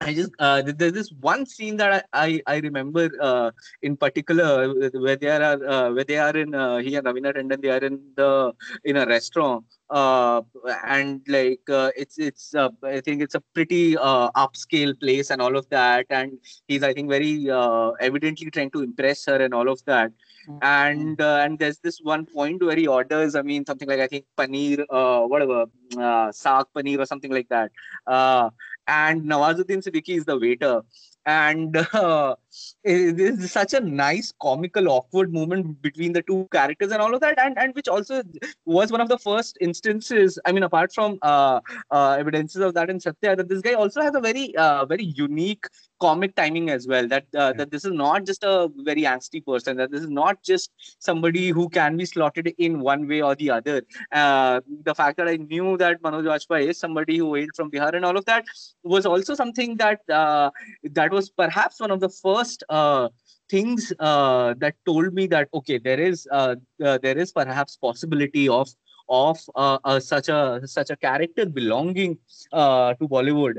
I 0.00 0.12
just 0.12 0.32
uh, 0.38 0.60
there's 0.62 0.92
this 0.92 1.12
one 1.20 1.46
scene 1.46 1.76
that 1.78 2.06
I 2.12 2.42
I, 2.46 2.54
I 2.54 2.58
remember 2.58 3.10
uh, 3.20 3.50
in 3.82 3.96
particular 3.96 4.72
where 4.92 5.16
they 5.16 5.28
are 5.28 5.42
uh, 5.42 5.92
where 5.92 6.04
they 6.04 6.18
are 6.18 6.36
in 6.36 6.54
uh, 6.54 6.78
he 6.78 6.96
and 6.96 7.06
Raveena 7.06 7.34
Tandon 7.34 7.62
they 7.62 7.70
are 7.70 7.84
in 7.84 8.00
the 8.16 8.52
in 8.84 8.96
a 8.96 9.06
restaurant 9.06 9.64
uh, 9.90 10.42
and 10.86 11.20
like 11.28 11.60
uh, 11.70 11.90
it's 11.96 12.18
it's 12.18 12.54
uh, 12.54 12.70
I 12.82 13.00
think 13.00 13.22
it's 13.22 13.34
a 13.34 13.40
pretty 13.54 13.96
uh, 13.96 14.30
upscale 14.32 14.98
place 14.98 15.30
and 15.30 15.40
all 15.40 15.56
of 15.56 15.68
that 15.70 16.06
and 16.10 16.38
he's 16.68 16.82
I 16.82 16.92
think 16.92 17.08
very 17.08 17.50
uh, 17.50 17.90
evidently 18.00 18.50
trying 18.50 18.70
to 18.72 18.82
impress 18.82 19.24
her 19.26 19.36
and 19.36 19.54
all 19.54 19.68
of 19.68 19.84
that 19.84 20.10
mm-hmm. 20.48 20.58
and 20.62 21.20
uh, 21.20 21.40
and 21.44 21.58
there's 21.58 21.78
this 21.78 22.00
one 22.02 22.26
point 22.26 22.62
where 22.62 22.76
he 22.76 22.86
orders 22.86 23.34
I 23.34 23.42
mean 23.42 23.64
something 23.64 23.88
like 23.88 24.00
I 24.00 24.08
think 24.08 24.26
paneer 24.36 24.84
uh, 24.90 25.20
whatever 25.22 25.66
uh, 25.96 26.28
saag 26.42 26.64
paneer 26.74 26.98
or 26.98 27.06
something 27.06 27.32
like 27.32 27.48
that 27.48 27.70
uh, 28.06 28.50
and 28.86 29.22
Nawazuddin 29.24 29.82
Siddiqui 29.82 30.16
is 30.16 30.24
the 30.24 30.38
waiter. 30.38 30.82
And 31.26 31.76
uh, 31.92 32.36
it 32.84 33.20
is 33.20 33.50
such 33.50 33.72
a 33.74 33.80
nice 33.80 34.32
comical 34.40 34.88
awkward 34.88 35.32
moment 35.32 35.80
between 35.82 36.12
the 36.12 36.22
two 36.22 36.46
characters 36.52 36.92
and 36.92 37.00
all 37.00 37.14
of 37.14 37.20
that 37.20 37.38
and 37.38 37.58
and 37.58 37.74
which 37.74 37.88
also 37.88 38.22
was 38.64 38.92
one 38.92 39.00
of 39.00 39.08
the 39.08 39.18
first 39.18 39.56
instances 39.60 40.38
i 40.44 40.52
mean 40.52 40.62
apart 40.62 40.92
from 40.92 41.18
uh, 41.22 41.60
uh, 41.90 42.16
evidences 42.18 42.60
of 42.60 42.74
that 42.74 42.90
in 42.90 43.00
satya 43.00 43.36
that 43.36 43.48
this 43.48 43.60
guy 43.60 43.74
also 43.74 44.00
has 44.00 44.14
a 44.14 44.20
very 44.20 44.54
uh, 44.56 44.84
very 44.84 45.04
unique 45.04 45.66
comic 46.00 46.34
timing 46.34 46.70
as 46.70 46.86
well 46.86 47.06
that 47.08 47.24
uh, 47.42 47.52
that 47.58 47.70
this 47.70 47.84
is 47.84 47.92
not 47.92 48.26
just 48.30 48.44
a 48.44 48.68
very 48.90 49.02
angsty 49.02 49.40
person 49.50 49.76
that 49.76 49.90
this 49.90 50.02
is 50.02 50.10
not 50.10 50.42
just 50.42 50.70
somebody 50.98 51.44
who 51.48 51.68
can 51.68 51.96
be 51.96 52.04
slotted 52.04 52.52
in 52.58 52.80
one 52.80 53.06
way 53.08 53.20
or 53.22 53.34
the 53.34 53.50
other. 53.50 53.82
Uh, 54.12 54.60
the 54.88 54.94
fact 54.94 55.16
that 55.16 55.28
i 55.28 55.36
knew 55.36 55.76
that 55.82 56.02
manoj 56.02 56.26
Bajpayee 56.32 56.68
is 56.72 56.78
somebody 56.78 57.16
who 57.18 57.34
hailed 57.34 57.54
from 57.56 57.70
bihar 57.70 57.94
and 57.94 58.04
all 58.04 58.18
of 58.22 58.24
that 58.24 58.44
was 58.82 59.06
also 59.06 59.34
something 59.42 59.76
that 59.76 60.00
uh, 60.20 60.50
that 60.98 61.10
was 61.18 61.30
perhaps 61.30 61.80
one 61.80 61.90
of 61.90 62.00
the 62.00 62.08
first 62.08 62.43
uh, 62.68 63.08
things 63.50 63.92
uh, 63.98 64.54
that 64.58 64.74
told 64.86 65.12
me 65.14 65.26
that 65.28 65.48
okay, 65.54 65.78
there 65.78 66.00
is 66.00 66.26
uh, 66.30 66.56
uh 66.82 66.98
there 66.98 67.18
is 67.18 67.32
perhaps 67.32 67.76
possibility 67.76 68.48
of 68.48 68.68
of 69.08 69.38
uh, 69.54 69.78
uh, 69.84 70.00
such 70.00 70.28
a 70.28 70.60
such 70.64 70.90
a 70.90 70.96
character 70.96 71.46
belonging 71.46 72.18
to 72.52 73.08
Bollywood 73.14 73.56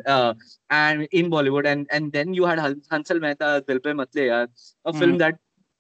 and 0.70 1.08
in 1.12 1.30
Bollywood, 1.30 1.66
and 1.66 1.88
and 1.92 2.12
then 2.12 2.34
you 2.34 2.46
had 2.46 2.60
Hansal 2.92 3.22
Mehta, 3.22 3.64
Dil 3.68 3.80
Pe 3.80 3.92
a 3.92 3.96
mm. 3.98 5.00
film 5.00 5.18
that 5.20 5.36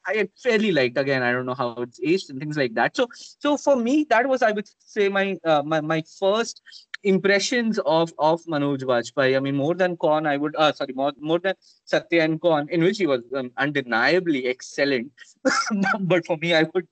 I 0.07 0.29
fairly 0.41 0.71
liked. 0.71 0.97
Again, 0.97 1.23
I 1.23 1.31
don't 1.31 1.45
know 1.45 1.55
how 1.55 1.71
it's 1.77 1.99
aged 2.03 2.29
and 2.29 2.39
things 2.39 2.57
like 2.57 2.73
that. 2.75 2.95
So, 2.95 3.07
so 3.39 3.57
for 3.57 3.75
me, 3.75 4.05
that 4.09 4.27
was 4.27 4.41
I 4.41 4.51
would 4.51 4.69
say 4.79 5.09
my 5.09 5.37
uh, 5.43 5.63
my 5.65 5.81
my 5.81 6.03
first 6.19 6.61
impressions 7.03 7.79
of 7.79 8.13
of 8.17 8.43
Manoj 8.45 8.81
Bajpayee. 8.83 9.35
I 9.35 9.39
mean, 9.39 9.55
more 9.55 9.75
than 9.75 9.97
Kaun, 9.97 10.27
I 10.27 10.37
would 10.37 10.55
uh, 10.55 10.71
sorry, 10.73 10.93
more 10.93 11.13
more 11.19 11.39
than 11.39 11.55
Satya 11.85 12.23
and 12.23 12.41
Kaun, 12.41 12.67
in 12.69 12.83
which 12.83 12.97
he 12.97 13.07
was 13.07 13.21
um, 13.35 13.51
undeniably 13.57 14.47
excellent. 14.47 15.11
but 16.01 16.25
for 16.25 16.37
me, 16.37 16.53
I 16.53 16.65
would 16.73 16.87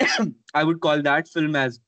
I 0.54 0.64
would 0.64 0.80
call 0.80 1.02
that 1.02 1.28
film 1.28 1.56
as 1.56 1.80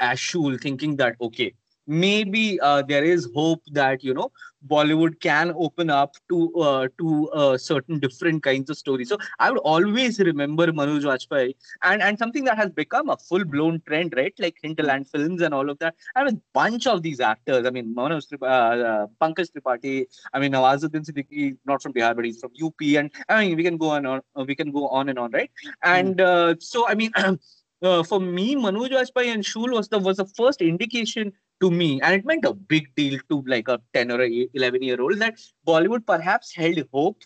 as 0.00 0.18
Shool, 0.18 0.58
thinking 0.58 0.96
that 0.96 1.16
okay, 1.20 1.54
maybe 1.88 2.60
uh, 2.60 2.82
there 2.82 3.02
is 3.02 3.28
hope 3.34 3.62
that 3.72 4.04
you 4.04 4.14
know 4.14 4.30
Bollywood 4.66 5.20
can 5.20 5.52
open 5.56 5.88
up 5.90 6.14
to 6.28 6.54
uh, 6.56 6.88
to 6.98 7.30
uh, 7.30 7.56
certain 7.56 7.98
different 7.98 8.42
kinds 8.42 8.70
of 8.70 8.76
stories. 8.76 9.08
So 9.08 9.18
I 9.38 9.50
would 9.50 9.60
always 9.60 10.18
remember 10.18 10.66
Manoj 10.66 11.02
Bajpayee 11.02 11.54
and 11.82 12.02
and 12.02 12.18
something 12.18 12.44
that 12.44 12.56
has 12.56 12.70
become 12.70 13.08
a 13.08 13.16
full 13.16 13.44
blown 13.44 13.80
trend, 13.86 14.14
right? 14.16 14.34
Like 14.38 14.56
Hinterland 14.62 15.08
films 15.08 15.42
and 15.42 15.54
all 15.54 15.70
of 15.70 15.78
that. 15.78 15.94
I 16.14 16.24
mean, 16.24 16.40
bunch 16.52 16.86
of 16.86 17.02
these 17.02 17.20
actors. 17.20 17.66
I 17.66 17.70
mean, 17.70 17.94
Manoj 17.94 18.24
uh, 18.42 18.46
uh, 18.46 19.06
Pankaj 19.20 19.50
Tripathi. 19.52 20.06
I 20.34 20.38
mean, 20.38 20.52
Nawazuddin 20.52 21.08
Siddiqui, 21.08 21.56
not 21.64 21.82
from 21.82 21.92
Bihar, 21.92 22.14
but 22.14 22.24
he's 22.24 22.40
from 22.40 22.52
UP. 22.62 22.80
And 22.82 23.10
I 23.28 23.46
mean, 23.46 23.56
we 23.56 23.62
can 23.62 23.76
go 23.76 23.90
on, 23.90 24.06
on 24.06 24.22
we 24.46 24.54
can 24.54 24.72
go 24.72 24.88
on 24.88 25.08
and 25.08 25.18
on, 25.18 25.30
right? 25.30 25.50
And 25.82 26.20
uh, 26.20 26.54
so 26.58 26.88
I 26.88 26.94
mean. 26.94 27.12
Uh, 27.80 28.02
for 28.02 28.18
me, 28.18 28.56
Manoj 28.56 28.88
Bajpayee 28.88 29.32
and 29.32 29.44
Shool 29.44 29.70
was 29.70 29.88
the 29.88 30.00
was 30.00 30.16
the 30.16 30.24
first 30.24 30.60
indication 30.60 31.32
to 31.60 31.70
me, 31.70 32.00
and 32.00 32.14
it 32.14 32.24
meant 32.24 32.44
a 32.44 32.52
big 32.52 32.94
deal 32.94 33.18
to 33.28 33.42
like 33.46 33.68
a 33.68 33.80
10 33.94 34.10
or 34.10 34.22
a 34.22 34.48
11 34.54 34.82
year 34.82 35.00
old 35.00 35.18
that 35.18 35.38
Bollywood 35.66 36.06
perhaps 36.06 36.54
held 36.54 36.82
hope 36.92 37.22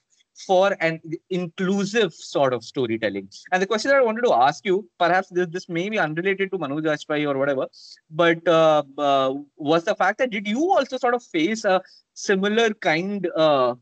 for 0.46 0.76
an 0.80 1.00
inclusive 1.30 2.12
sort 2.12 2.52
of 2.52 2.64
storytelling. 2.64 3.28
And 3.52 3.62
the 3.62 3.66
question 3.66 3.90
that 3.90 3.98
I 3.98 4.02
wanted 4.02 4.22
to 4.22 4.32
ask 4.32 4.64
you, 4.64 4.88
perhaps 4.98 5.28
this, 5.28 5.46
this 5.50 5.68
may 5.68 5.88
be 5.88 5.98
unrelated 5.98 6.50
to 6.50 6.58
Manoj 6.58 6.82
Bajpayee 6.82 7.28
or 7.28 7.38
whatever, 7.38 7.66
but 8.10 8.46
uh, 8.48 8.82
uh, 8.98 9.34
was 9.56 9.84
the 9.84 9.94
fact 9.94 10.18
that 10.18 10.30
did 10.30 10.46
you 10.46 10.72
also 10.72 10.96
sort 10.96 11.14
of 11.14 11.22
face 11.22 11.64
a 11.64 11.82
similar 12.28 12.68
kind 12.74 13.28
uh, 13.36 13.74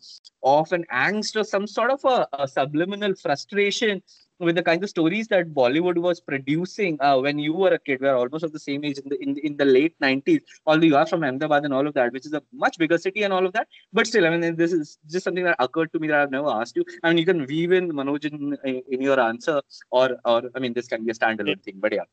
of 0.42 0.72
an 0.72 0.84
angst 0.92 1.36
or 1.36 1.44
some 1.44 1.66
sort 1.66 1.90
of 1.90 2.04
a, 2.04 2.26
a 2.44 2.48
subliminal 2.48 3.14
frustration 3.14 4.02
with 4.40 4.56
the 4.56 4.62
kinds 4.62 4.82
of 4.82 4.88
stories 4.88 5.28
that 5.28 5.52
Bollywood 5.54 5.98
was 5.98 6.20
producing 6.20 6.96
uh, 7.00 7.18
when 7.18 7.38
you 7.38 7.52
were 7.52 7.72
a 7.74 7.78
kid. 7.78 8.00
We 8.00 8.08
are 8.08 8.16
almost 8.16 8.44
of 8.44 8.52
the 8.52 8.58
same 8.58 8.84
age 8.84 8.98
in 8.98 9.08
the 9.10 9.18
in, 9.24 9.36
in 9.48 9.56
the 9.56 9.66
late 9.66 9.94
90s. 10.02 10.40
Although 10.66 10.86
you 10.92 10.96
are 10.96 11.06
from 11.06 11.22
Ahmedabad 11.24 11.64
and 11.66 11.74
all 11.74 11.86
of 11.86 11.94
that, 11.94 12.12
which 12.14 12.26
is 12.26 12.32
a 12.32 12.42
much 12.52 12.78
bigger 12.78 12.98
city 13.06 13.22
and 13.24 13.32
all 13.32 13.44
of 13.44 13.52
that. 13.52 13.68
But 13.92 14.06
still, 14.06 14.26
I 14.26 14.30
mean, 14.30 14.56
this 14.56 14.72
is 14.72 14.98
just 15.10 15.24
something 15.24 15.44
that 15.44 15.56
occurred 15.58 15.92
to 15.92 15.98
me 15.98 16.08
that 16.08 16.20
I've 16.22 16.30
never 16.30 16.48
asked 16.48 16.76
you. 16.76 16.84
I 17.02 17.10
mean, 17.10 17.18
you 17.18 17.26
can 17.26 17.44
weave 17.46 17.72
in 17.72 17.92
Manoj 17.92 18.24
in, 18.32 18.56
in 18.94 19.02
your 19.08 19.20
answer, 19.20 19.60
or 19.90 20.08
or 20.24 20.42
I 20.54 20.58
mean, 20.58 20.72
this 20.72 20.88
can 20.88 21.04
be 21.04 21.10
a 21.10 21.18
standalone 21.20 21.62
thing. 21.62 21.78
But 21.86 21.92
yeah. 22.00 22.08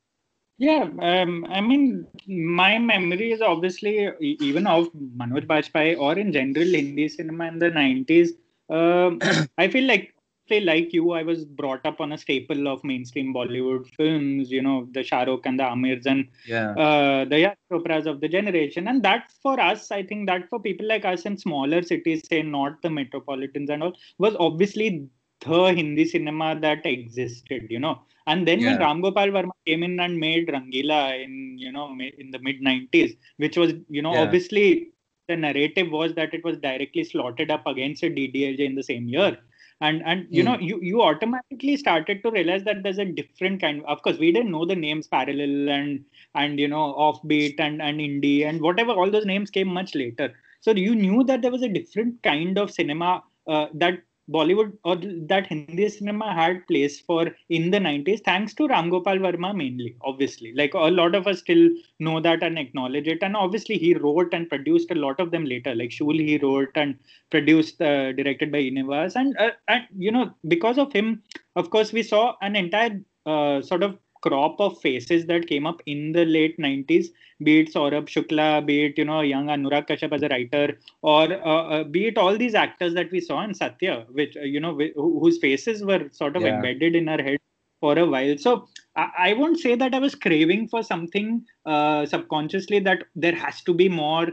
Yeah, 0.60 0.90
um, 1.00 1.46
I 1.50 1.62
mean, 1.62 2.08
my 2.28 2.80
memory 2.80 3.32
is 3.32 3.42
obviously 3.42 4.10
even 4.20 4.66
of 4.66 4.92
Manoj 4.94 5.46
Bajpayee 5.46 6.00
or 6.00 6.18
in 6.18 6.32
general 6.32 6.66
Hindi 6.66 7.08
cinema 7.10 7.48
in 7.48 7.60
the 7.60 7.70
90s. 7.70 8.30
Um, 8.70 9.20
I 9.58 9.68
feel 9.68 9.86
like 9.86 10.16
say 10.48 10.62
like 10.62 10.94
you, 10.94 11.12
I 11.12 11.24
was 11.24 11.46
brought 11.46 11.86
up 11.86 12.00
on 12.00 12.12
a 12.12 12.18
staple 12.18 12.68
of 12.68 12.84
mainstream 12.84 13.34
Bollywood 13.34 13.88
films, 13.96 14.52
you 14.52 14.62
know, 14.62 14.88
the 14.92 15.04
Shah 15.04 15.24
Rukh 15.24 15.46
and 15.46 15.60
the 15.60 15.64
Amirs 15.64 16.06
and 16.06 16.28
yeah. 16.46 16.72
uh, 16.72 17.26
the 17.26 17.40
Yash 17.40 17.58
Chopras 17.72 18.06
of 18.06 18.22
the 18.22 18.28
generation. 18.28 18.88
And 18.88 19.04
that 19.04 19.32
for 19.42 19.60
us, 19.60 19.92
I 19.92 20.04
think 20.04 20.28
that 20.28 20.50
for 20.50 20.60
people 20.60 20.88
like 20.88 21.06
us 21.06 21.24
in 21.24 21.38
smaller 21.38 21.82
cities, 21.82 22.24
say 22.28 22.42
not 22.42 22.82
the 22.82 22.90
metropolitans 22.90 23.70
and 23.70 23.84
all, 23.84 23.94
was 24.18 24.36
obviously 24.40 25.08
the 25.42 25.74
Hindi 25.74 26.06
cinema 26.06 26.60
that 26.60 26.86
existed, 26.86 27.68
you 27.70 27.80
know. 27.80 28.02
And 28.26 28.48
then 28.48 28.60
yeah. 28.60 28.72
when 28.72 28.80
Ram 28.80 29.02
Gopal 29.02 29.28
Varma 29.28 29.52
came 29.66 29.84
in 29.84 30.00
and 30.00 30.20
made 30.20 30.48
Rangila 30.50 31.24
in, 31.24 31.58
you 31.58 31.72
know, 31.72 31.90
in 32.18 32.32
the 32.32 32.40
mid 32.40 32.62
90s, 32.62 33.18
which 33.38 33.58
was, 33.58 33.74
you 33.90 34.02
know, 34.02 34.14
yeah. 34.14 34.22
obviously 34.22 34.90
the 35.28 35.36
narrative 35.36 35.92
was 35.92 36.14
that 36.16 36.34
it 36.34 36.44
was 36.44 36.58
directly 36.58 37.04
slotted 37.04 37.52
up 37.52 37.66
against 37.68 38.04
a 38.04 38.10
DDLJ 38.10 38.60
in 38.60 38.76
the 38.76 38.84
same 38.84 39.08
year 39.08 39.38
and 39.82 40.02
and 40.06 40.26
you 40.30 40.42
mm. 40.42 40.46
know 40.46 40.60
you 40.60 40.80
you 40.82 41.02
automatically 41.02 41.78
started 41.78 42.24
to 42.24 42.32
realize 42.32 42.64
that 42.64 42.82
there's 42.84 42.98
a 42.98 43.06
different 43.06 43.62
kind 43.62 43.84
of 43.86 44.02
course 44.02 44.18
we 44.18 44.32
didn't 44.32 44.52
know 44.52 44.66
the 44.66 44.76
names 44.76 45.08
parallel 45.08 45.70
and 45.70 46.04
and 46.36 46.60
you 46.60 46.68
know 46.68 46.94
offbeat 46.94 47.60
and 47.60 47.82
and 47.82 48.00
indie 48.00 48.46
and 48.48 48.62
whatever 48.62 48.92
all 48.92 49.12
those 49.12 49.26
names 49.26 49.52
came 49.52 49.68
much 49.68 49.94
later 49.94 50.34
so 50.62 50.72
you 50.72 50.96
knew 50.96 51.24
that 51.24 51.42
there 51.42 51.52
was 51.52 51.62
a 51.62 51.70
different 51.70 52.22
kind 52.24 52.58
of 52.58 52.72
cinema 52.72 53.24
uh, 53.48 53.68
that 53.74 54.00
Bollywood 54.32 54.74
or 54.84 54.96
that 54.96 55.48
Hindi 55.48 55.88
cinema 55.90 56.34
had 56.34 56.66
place 56.68 57.00
for 57.00 57.32
in 57.50 57.72
the 57.72 57.80
90s, 57.80 58.24
thanks 58.24 58.54
to 58.56 58.68
Ram 58.68 58.90
Gopal 58.90 59.18
Varma 59.18 59.56
mainly, 59.56 59.96
obviously. 60.02 60.54
Like 60.54 60.74
a 60.74 60.80
lot 60.80 61.16
of 61.16 61.28
us 61.28 61.40
still 61.40 61.70
know 62.00 62.20
that 62.20 62.44
and 62.44 62.60
acknowledge 62.60 63.08
it. 63.08 63.20
And 63.22 63.36
obviously, 63.36 63.78
he 63.78 63.94
wrote 63.94 64.34
and 64.34 64.50
produced 64.50 64.92
a 64.92 64.96
lot 64.96 65.20
of 65.20 65.32
them 65.32 65.46
later. 65.46 65.74
Like 65.74 65.92
Shool, 65.92 66.18
he 66.18 66.38
wrote 66.38 66.72
and 66.76 66.98
produced, 67.30 67.82
uh, 67.82 68.12
directed 68.14 68.52
by 68.52 68.60
Univas. 68.60 69.16
And, 69.16 69.38
uh, 69.38 69.52
and, 69.68 69.86
you 69.98 70.12
know, 70.12 70.34
because 70.48 70.78
of 70.78 70.92
him, 70.92 71.24
of 71.56 71.70
course, 71.70 71.94
we 71.94 72.04
saw 72.04 72.36
an 72.42 72.56
entire 72.56 73.02
uh, 73.26 73.62
sort 73.62 73.84
of 73.84 73.98
crop 74.22 74.60
of 74.60 74.80
faces 74.82 75.26
that 75.28 75.48
came 75.48 75.66
up 75.66 75.82
in 75.86 76.12
the 76.12 76.26
late 76.26 76.58
90s, 76.58 77.08
be 77.44 77.60
it 77.62 77.74
Saurabh 77.74 78.08
Shukla, 78.08 78.66
be 78.66 78.86
it, 78.86 78.98
you 78.98 79.06
know, 79.06 79.22
young 79.22 79.48
Anurag 79.48 79.88
Kashyap 79.88 80.14
as 80.14 80.24
a 80.24 80.30
writer, 80.30 80.78
or 81.02 81.34
uh, 81.34 81.64
uh, 81.64 81.84
be 81.84 82.08
it 82.08 82.18
all 82.18 82.38
these 82.38 82.56
actors 82.56 82.94
that 82.94 83.12
we 83.12 83.20
saw 83.20 83.44
in 83.44 83.54
Satya, 83.54 84.06
which, 84.12 84.36
uh, 84.38 84.42
you 84.42 84.60
know, 84.60 84.78
whose 84.96 85.38
faces 85.38 85.84
were 85.84 86.10
sort 86.12 86.36
of 86.36 86.44
yeah. 86.44 86.56
embedded 86.56 86.96
in 86.96 87.08
our 87.08 87.22
head 87.22 87.40
for 87.80 87.98
a 87.98 88.06
while. 88.06 88.38
So 88.38 88.68
I, 88.96 89.10
I 89.18 89.34
won't 89.34 89.60
say 89.60 89.76
that 89.76 89.94
I 89.94 90.00
was 90.00 90.16
craving 90.16 90.68
for 90.68 90.84
something 90.84 91.46
uh, 91.66 92.06
subconsciously 92.06 92.80
that 92.80 93.04
there 93.16 93.36
has 93.36 93.62
to 93.64 93.74
be 93.74 93.90
more 93.90 94.28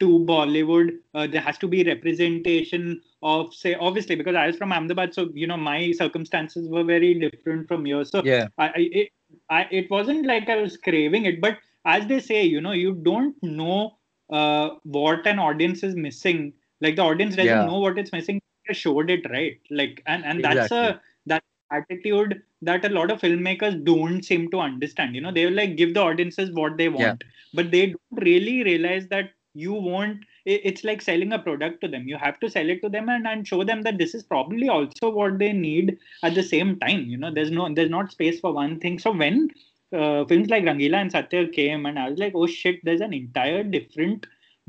to 0.00 0.18
Bollywood. 0.20 0.98
Uh, 1.14 1.26
there 1.26 1.42
has 1.42 1.58
to 1.58 1.68
be 1.68 1.84
representation 1.84 3.00
of, 3.22 3.54
say, 3.54 3.74
obviously, 3.74 4.16
because 4.16 4.34
I 4.34 4.46
was 4.46 4.56
from 4.56 4.72
Ahmedabad, 4.72 5.14
so 5.14 5.28
you 5.34 5.46
know 5.46 5.56
my 5.56 5.92
circumstances 5.92 6.68
were 6.68 6.84
very 6.84 7.14
different 7.14 7.68
from 7.68 7.86
yours. 7.86 8.10
So 8.10 8.22
yeah, 8.24 8.48
I, 8.58 8.68
I, 8.68 8.72
it, 8.76 9.08
I, 9.48 9.66
it 9.70 9.90
wasn't 9.90 10.26
like 10.26 10.48
I 10.48 10.60
was 10.60 10.76
craving 10.76 11.26
it, 11.26 11.40
but 11.40 11.58
as 11.84 12.06
they 12.06 12.20
say, 12.20 12.44
you 12.44 12.60
know, 12.60 12.72
you 12.72 12.94
don't 12.94 13.34
know 13.42 13.96
uh, 14.30 14.70
what 14.84 15.26
an 15.26 15.38
audience 15.38 15.82
is 15.82 15.94
missing. 15.94 16.52
Like 16.80 16.96
the 16.96 17.02
audience 17.02 17.36
doesn't 17.36 17.46
yeah. 17.46 17.64
know 17.64 17.78
what 17.78 17.98
it's 17.98 18.12
missing. 18.12 18.40
They 18.68 18.74
showed 18.74 19.10
it 19.10 19.28
right. 19.30 19.58
Like 19.70 20.02
and 20.06 20.24
and 20.24 20.38
exactly. 20.38 20.60
that's 20.60 20.72
a 20.72 21.00
that 21.26 21.42
attitude 21.70 22.42
that 22.62 22.84
a 22.84 22.88
lot 22.88 23.10
of 23.10 23.20
filmmakers 23.20 23.82
don't 23.84 24.24
seem 24.24 24.50
to 24.50 24.60
understand. 24.60 25.14
You 25.14 25.20
know, 25.20 25.32
they 25.32 25.46
will 25.46 25.54
like 25.54 25.76
give 25.76 25.94
the 25.94 26.00
audiences 26.00 26.50
what 26.52 26.76
they 26.76 26.88
want, 26.88 27.00
yeah. 27.22 27.30
but 27.54 27.70
they 27.70 27.86
don't 27.86 28.22
really 28.24 28.62
realize 28.62 29.08
that 29.08 29.30
you 29.54 29.72
won't 29.72 30.24
it's 30.44 30.84
like 30.84 31.02
selling 31.02 31.32
a 31.32 31.38
product 31.38 31.80
to 31.82 31.88
them. 31.88 32.08
You 32.08 32.16
have 32.16 32.40
to 32.40 32.50
sell 32.50 32.68
it 32.68 32.82
to 32.82 32.88
them 32.88 33.08
and, 33.08 33.26
and 33.26 33.46
show 33.46 33.64
them 33.64 33.82
that 33.82 33.98
this 33.98 34.14
is 34.14 34.22
probably 34.22 34.68
also 34.68 35.10
what 35.10 35.38
they 35.38 35.52
need 35.52 35.98
at 36.22 36.34
the 36.34 36.42
same 36.42 36.78
time 36.78 37.06
you 37.06 37.16
know. 37.16 37.32
There's 37.32 37.50
no 37.50 37.72
there's 37.74 37.90
not 37.90 38.12
space 38.12 38.40
for 38.40 38.52
one 38.52 38.80
thing. 38.80 38.98
So 38.98 39.12
when 39.12 39.50
uh, 39.92 40.24
films 40.26 40.48
like 40.48 40.62
rangila 40.62 41.00
and 41.00 41.10
satya 41.10 41.48
came 41.48 41.84
and 41.84 41.98
i 41.98 42.08
was 42.08 42.16
like 42.16 42.32
oh 42.36 42.46
shit 42.46 42.78
there's 42.84 43.00
an 43.00 43.12
entire 43.12 43.64
different 43.64 44.24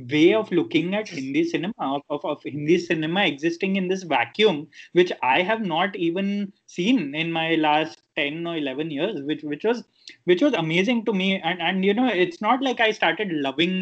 way 0.09 0.33
of 0.33 0.51
looking 0.51 0.95
at 0.95 1.09
Hindi 1.09 1.43
cinema, 1.43 1.73
of, 1.79 2.01
of, 2.09 2.25
of, 2.25 2.43
Hindi 2.43 2.77
cinema 2.77 3.25
existing 3.25 3.75
in 3.75 3.87
this 3.87 4.03
vacuum, 4.03 4.67
which 4.93 5.11
I 5.21 5.41
have 5.41 5.61
not 5.61 5.95
even 5.95 6.51
seen 6.67 7.13
in 7.13 7.31
my 7.31 7.55
last 7.55 8.01
10 8.15 8.47
or 8.47 8.57
11 8.57 8.91
years, 8.91 9.21
which 9.21 9.43
which 9.43 9.63
was 9.63 9.83
which 10.31 10.41
was 10.47 10.53
amazing 10.63 11.05
to 11.05 11.13
me. 11.21 11.29
And 11.51 11.61
and 11.69 11.85
you 11.85 11.93
know, 11.93 12.07
it's 12.25 12.41
not 12.41 12.67
like 12.67 12.83
I 12.88 12.91
started 13.00 13.31
loving 13.47 13.73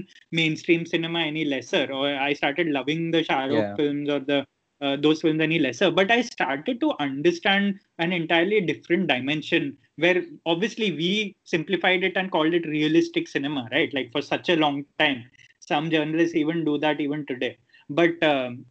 mainstream 0.42 0.86
cinema 0.94 1.26
any 1.32 1.44
lesser, 1.56 1.84
or 2.00 2.08
I 2.30 2.32
started 2.44 2.68
loving 2.78 3.12
the 3.12 3.24
Shah 3.24 3.46
yeah. 3.46 3.76
films 3.82 4.10
or 4.10 4.20
the 4.32 4.40
uh, 4.82 4.96
those 4.96 5.22
films 5.22 5.42
any 5.42 5.60
lesser 5.60 5.88
but 5.92 6.10
i 6.10 6.22
started 6.22 6.80
to 6.84 6.94
understand 7.06 7.78
an 8.04 8.14
entirely 8.18 8.62
different 8.62 9.10
dimension 9.10 9.66
where 9.98 10.24
obviously 10.46 10.90
we 11.00 11.36
simplified 11.44 12.02
it 12.02 12.16
and 12.16 12.32
called 12.36 12.54
it 12.54 12.66
realistic 12.66 13.28
cinema 13.28 13.68
right 13.74 13.94
like 13.94 14.10
for 14.14 14.22
such 14.22 14.48
a 14.48 14.56
long 14.56 14.86
time 14.98 15.26
some 15.70 15.90
journalists 15.96 16.36
even 16.36 16.66
do 16.66 16.78
that 16.86 17.00
even 17.06 17.26
today. 17.32 17.58
But 17.90 18.22
um, 18.24 18.66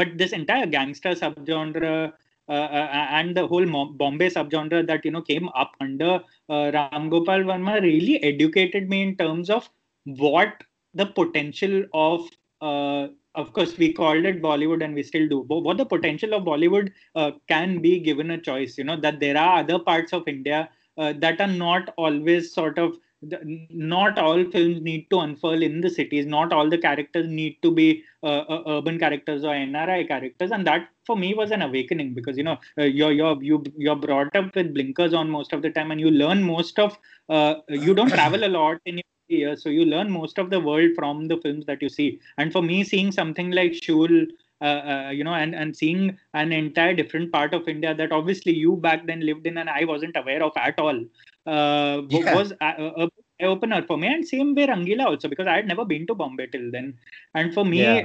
but 0.00 0.18
this 0.20 0.32
entire 0.32 0.66
gangster 0.66 1.12
subgenre 1.22 2.12
and 2.48 3.36
the 3.36 3.46
whole 3.46 3.66
Bombay 3.66 4.30
subgenre 4.30 4.86
that 4.86 5.04
you 5.04 5.10
know 5.10 5.22
came 5.22 5.48
up 5.54 5.72
under 5.80 6.20
uh, 6.48 6.70
Ram 6.72 7.08
Gopal 7.10 7.40
Varma 7.40 7.80
really 7.82 8.22
educated 8.22 8.88
me 8.88 9.02
in 9.02 9.16
terms 9.16 9.50
of 9.50 9.68
what 10.04 10.62
the 10.94 11.06
potential 11.06 11.84
of 11.92 12.28
uh, 12.60 13.08
of 13.34 13.52
course 13.52 13.76
we 13.78 13.92
called 13.92 14.24
it 14.24 14.42
bollywood 14.42 14.82
and 14.84 14.94
we 14.94 15.02
still 15.02 15.28
do 15.28 15.44
but 15.48 15.60
what 15.60 15.76
the 15.76 15.84
potential 15.84 16.34
of 16.34 16.42
bollywood 16.42 16.90
uh, 17.14 17.30
can 17.48 17.80
be 17.80 17.98
given 18.00 18.30
a 18.32 18.40
choice 18.40 18.76
you 18.78 18.84
know 18.84 18.96
that 18.96 19.20
there 19.20 19.36
are 19.36 19.60
other 19.60 19.78
parts 19.78 20.12
of 20.12 20.26
india 20.26 20.68
uh, 20.96 21.12
that 21.18 21.40
are 21.40 21.54
not 21.66 21.92
always 21.96 22.52
sort 22.52 22.78
of 22.78 22.96
not 23.22 24.18
all 24.18 24.44
films 24.44 24.80
need 24.80 25.08
to 25.10 25.18
unfurl 25.18 25.62
in 25.62 25.80
the 25.80 25.90
cities. 25.90 26.26
Not 26.26 26.52
all 26.52 26.68
the 26.68 26.78
characters 26.78 27.28
need 27.28 27.56
to 27.62 27.70
be 27.70 28.04
uh, 28.22 28.44
uh, 28.48 28.62
urban 28.66 28.98
characters 28.98 29.44
or 29.44 29.54
NRI 29.54 30.06
characters, 30.06 30.50
and 30.52 30.66
that 30.66 30.88
for 31.04 31.16
me 31.16 31.34
was 31.34 31.50
an 31.50 31.62
awakening 31.62 32.14
because 32.14 32.36
you 32.36 32.44
know 32.44 32.58
uh, 32.78 32.84
you're 32.84 33.12
you're 33.12 33.42
you, 33.42 33.62
you're 33.76 33.96
brought 33.96 34.34
up 34.36 34.54
with 34.54 34.72
blinkers 34.72 35.14
on 35.14 35.30
most 35.30 35.52
of 35.52 35.62
the 35.62 35.70
time, 35.70 35.90
and 35.90 36.00
you 36.00 36.10
learn 36.10 36.42
most 36.42 36.78
of 36.78 36.96
uh, 37.28 37.56
you 37.68 37.94
don't 37.94 38.10
travel 38.10 38.44
a 38.44 38.48
lot 38.48 38.78
in 38.86 38.98
your 38.98 39.04
years, 39.28 39.62
so 39.62 39.68
you 39.68 39.84
learn 39.84 40.10
most 40.10 40.38
of 40.38 40.50
the 40.50 40.60
world 40.60 40.90
from 40.94 41.26
the 41.26 41.38
films 41.38 41.66
that 41.66 41.82
you 41.82 41.88
see. 41.88 42.20
And 42.38 42.52
for 42.52 42.62
me, 42.62 42.84
seeing 42.84 43.12
something 43.12 43.50
like 43.50 43.72
Shool. 43.72 44.26
Uh, 44.60 44.64
uh, 44.64 45.10
you 45.10 45.22
know, 45.22 45.34
and, 45.34 45.54
and 45.54 45.76
seeing 45.76 46.18
an 46.34 46.50
entire 46.50 46.92
different 46.92 47.30
part 47.30 47.54
of 47.54 47.68
India 47.68 47.94
that 47.94 48.10
obviously 48.10 48.52
you 48.52 48.74
back 48.74 49.06
then 49.06 49.20
lived 49.20 49.46
in 49.46 49.56
and 49.56 49.70
I 49.70 49.84
wasn't 49.84 50.16
aware 50.16 50.42
of 50.42 50.50
at 50.56 50.76
all 50.80 51.00
uh, 51.48 52.02
yeah. 52.08 52.34
was 52.34 52.52
a, 52.60 53.08
a, 53.40 53.46
opener 53.46 53.82
for 53.86 53.96
me. 53.96 54.08
And 54.08 54.26
same 54.26 54.54
way 54.54 54.66
Rangila 54.66 55.06
also, 55.06 55.28
because 55.28 55.46
I 55.46 55.56
had 55.56 55.68
never 55.68 55.84
been 55.84 56.06
to 56.08 56.14
Bombay 56.14 56.46
till 56.48 56.70
then. 56.70 56.98
And 57.34 57.54
for 57.54 57.64
me, 57.64 57.82
yeah. 57.82 58.04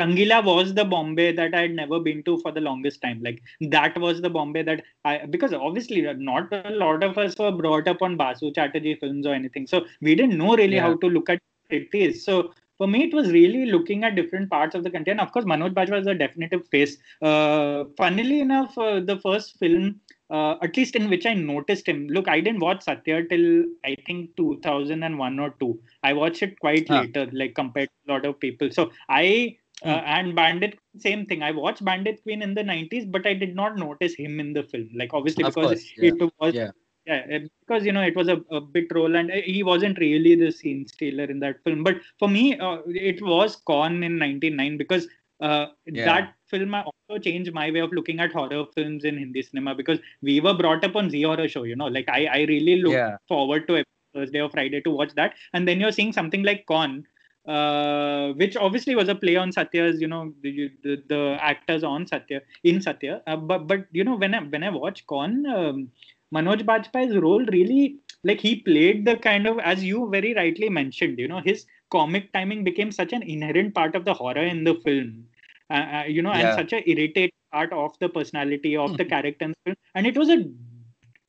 Rangila 0.00 0.44
was 0.44 0.74
the 0.74 0.84
Bombay 0.84 1.32
that 1.32 1.54
I 1.54 1.62
had 1.62 1.74
never 1.74 1.98
been 1.98 2.22
to 2.22 2.38
for 2.38 2.52
the 2.52 2.60
longest 2.60 3.02
time. 3.02 3.20
Like 3.22 3.42
that 3.60 3.98
was 3.98 4.20
the 4.20 4.30
Bombay 4.30 4.62
that 4.62 4.84
I 5.04 5.26
because 5.26 5.52
obviously 5.52 6.02
not 6.02 6.52
a 6.52 6.70
lot 6.70 7.02
of 7.02 7.18
us 7.18 7.36
were 7.36 7.50
brought 7.50 7.88
up 7.88 8.00
on 8.00 8.16
Basu 8.16 8.52
Chatterjee 8.52 8.94
films 9.00 9.26
or 9.26 9.34
anything, 9.34 9.66
so 9.66 9.84
we 10.00 10.14
didn't 10.14 10.38
know 10.38 10.56
really 10.56 10.76
yeah. 10.76 10.82
how 10.82 10.94
to 10.94 11.08
look 11.08 11.28
at 11.28 11.40
it 11.70 11.88
is. 11.92 12.24
So 12.24 12.52
for 12.78 12.86
me, 12.86 13.04
it 13.04 13.14
was 13.14 13.32
really 13.32 13.66
looking 13.66 14.04
at 14.04 14.14
different 14.14 14.48
parts 14.50 14.74
of 14.74 14.84
the 14.84 14.90
country. 14.90 15.10
And 15.10 15.20
of 15.20 15.32
course, 15.32 15.44
Manoj 15.44 15.74
Bajpayee 15.74 15.98
was 15.98 16.06
a 16.06 16.14
definitive 16.14 16.66
face. 16.68 16.96
Uh, 17.20 17.84
funnily 17.96 18.40
enough, 18.40 18.78
uh, 18.78 19.00
the 19.00 19.18
first 19.18 19.58
film, 19.58 20.00
uh, 20.30 20.56
at 20.62 20.76
least 20.76 20.96
in 20.96 21.08
which 21.08 21.26
I 21.26 21.34
noticed 21.34 21.86
him, 21.86 22.06
look, 22.08 22.28
I 22.28 22.40
didn't 22.40 22.60
watch 22.60 22.82
Satya 22.82 23.24
till 23.28 23.64
I 23.84 23.96
think 24.06 24.36
2001 24.36 25.38
or 25.38 25.54
2. 25.60 25.80
I 26.02 26.12
watched 26.12 26.42
it 26.42 26.58
quite 26.60 26.88
huh. 26.88 27.00
later, 27.00 27.28
like 27.32 27.54
compared 27.54 27.88
to 27.88 28.12
a 28.12 28.14
lot 28.14 28.26
of 28.26 28.38
people. 28.38 28.70
So 28.70 28.90
I 29.08 29.56
uh, 29.84 30.00
hmm. 30.00 30.06
and 30.06 30.34
Bandit, 30.34 30.78
same 30.98 31.24
thing. 31.26 31.42
I 31.42 31.52
watched 31.52 31.84
Bandit 31.84 32.22
Queen 32.24 32.42
in 32.42 32.54
the 32.54 32.62
90s, 32.62 33.10
but 33.10 33.26
I 33.26 33.34
did 33.34 33.54
not 33.54 33.76
notice 33.76 34.14
him 34.14 34.40
in 34.40 34.52
the 34.52 34.64
film. 34.64 34.88
Like, 34.94 35.14
obviously, 35.14 35.44
of 35.44 35.54
because 35.54 35.68
course, 35.68 35.92
yeah. 35.96 36.10
it 36.10 36.32
was 36.40 36.54
yeah 36.54 36.70
yeah 37.08 37.38
because 37.60 37.84
you 37.86 37.92
know 37.92 38.02
it 38.02 38.14
was 38.14 38.28
a, 38.28 38.38
a 38.50 38.60
bit 38.60 38.86
role 38.94 39.16
and 39.16 39.30
uh, 39.30 39.40
he 39.44 39.62
wasn't 39.62 39.98
really 39.98 40.34
the 40.34 40.50
scene 40.50 40.86
stealer 40.86 41.24
in 41.24 41.40
that 41.40 41.62
film 41.64 41.82
but 41.82 41.96
for 42.18 42.28
me 42.28 42.58
uh, 42.58 42.78
it 42.86 43.22
was 43.22 43.56
Kaun 43.66 44.02
in 44.04 44.18
99 44.18 44.76
because 44.76 45.08
uh, 45.40 45.66
yeah. 45.86 46.04
that 46.04 46.34
film 46.48 46.74
also 46.74 47.18
changed 47.20 47.52
my 47.52 47.70
way 47.70 47.80
of 47.80 47.92
looking 47.92 48.20
at 48.20 48.32
horror 48.32 48.64
films 48.74 49.04
in 49.04 49.18
hindi 49.18 49.42
cinema 49.42 49.74
because 49.74 49.98
we 50.22 50.40
were 50.40 50.54
brought 50.54 50.84
up 50.84 50.96
on 50.96 51.10
Zee 51.10 51.22
horror 51.22 51.48
show 51.48 51.64
you 51.64 51.76
know 51.76 51.86
like 51.86 52.08
i, 52.08 52.26
I 52.26 52.40
really 52.48 52.80
look 52.82 52.92
yeah. 52.92 53.16
forward 53.28 53.68
to 53.68 53.84
thursday 54.14 54.40
or 54.40 54.50
friday 54.50 54.80
to 54.80 54.90
watch 54.90 55.14
that 55.14 55.34
and 55.52 55.68
then 55.68 55.80
you're 55.80 55.92
seeing 55.92 56.12
something 56.12 56.42
like 56.42 56.66
Kaun 56.66 57.04
uh, 57.48 58.32
which 58.34 58.56
obviously 58.56 58.94
was 58.94 59.08
a 59.08 59.14
play 59.14 59.36
on 59.36 59.50
Satya's, 59.50 60.02
you 60.02 60.06
know, 60.06 60.34
the, 60.42 60.70
the, 60.82 61.02
the 61.08 61.38
actors 61.40 61.82
on 61.82 62.06
Satya 62.06 62.42
in 62.62 62.82
Satya. 62.82 63.22
Uh, 63.26 63.36
but 63.36 63.66
but 63.66 63.86
you 63.90 64.04
know, 64.04 64.16
when 64.16 64.34
I 64.34 64.40
when 64.40 64.62
I 64.62 64.68
watch 64.68 65.06
Kaun, 65.06 65.46
um, 65.46 65.90
Manoj 66.34 66.62
Bajpayee's 66.62 67.16
role 67.16 67.44
really 67.46 67.96
like 68.22 68.40
he 68.40 68.56
played 68.56 69.06
the 69.06 69.16
kind 69.16 69.46
of 69.46 69.58
as 69.60 69.82
you 69.82 70.10
very 70.10 70.34
rightly 70.34 70.68
mentioned, 70.68 71.18
you 71.18 71.26
know, 71.26 71.40
his 71.40 71.64
comic 71.90 72.32
timing 72.32 72.64
became 72.64 72.92
such 72.92 73.12
an 73.12 73.22
inherent 73.22 73.74
part 73.74 73.94
of 73.94 74.04
the 74.04 74.14
horror 74.14 74.44
in 74.44 74.64
the 74.64 74.74
film. 74.84 75.24
Uh, 75.70 75.74
uh, 75.96 76.04
you 76.06 76.22
know, 76.22 76.32
yeah. 76.32 76.48
and 76.48 76.58
such 76.58 76.72
a 76.72 76.90
irritating 76.90 77.30
part 77.52 77.72
of 77.72 77.98
the 78.00 78.08
personality 78.08 78.76
of 78.76 78.96
the 78.96 79.04
hmm. 79.04 79.10
character 79.10 79.44
in 79.44 79.50
the 79.50 79.56
film. 79.64 79.76
And 79.94 80.06
it 80.06 80.16
was 80.16 80.30
a 80.30 80.48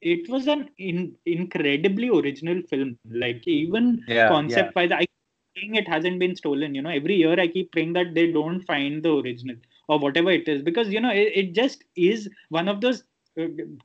it 0.01 0.29
was 0.29 0.47
an 0.47 0.69
in, 0.77 1.15
incredibly 1.25 2.09
original 2.09 2.61
film. 2.69 2.97
Like 3.09 3.45
even 3.47 4.03
yeah, 4.07 4.29
concept 4.29 4.75
wise, 4.75 4.89
yeah. 4.91 4.99
I 4.99 5.05
think 5.55 5.75
it 5.75 5.87
hasn't 5.87 6.19
been 6.19 6.35
stolen. 6.35 6.73
You 6.73 6.81
know, 6.81 6.89
every 6.89 7.15
year 7.15 7.37
I 7.37 7.47
keep 7.47 7.71
praying 7.73 7.93
that 7.93 8.13
they 8.13 8.31
don't 8.31 8.61
find 8.61 9.03
the 9.03 9.13
original 9.13 9.57
or 9.89 9.99
whatever 9.99 10.31
it 10.31 10.47
is 10.47 10.61
because 10.61 10.89
you 10.89 11.01
know 11.01 11.11
it, 11.11 11.31
it 11.35 11.53
just 11.53 11.83
is 11.95 12.29
one 12.49 12.69
of 12.69 12.79
those 12.79 13.03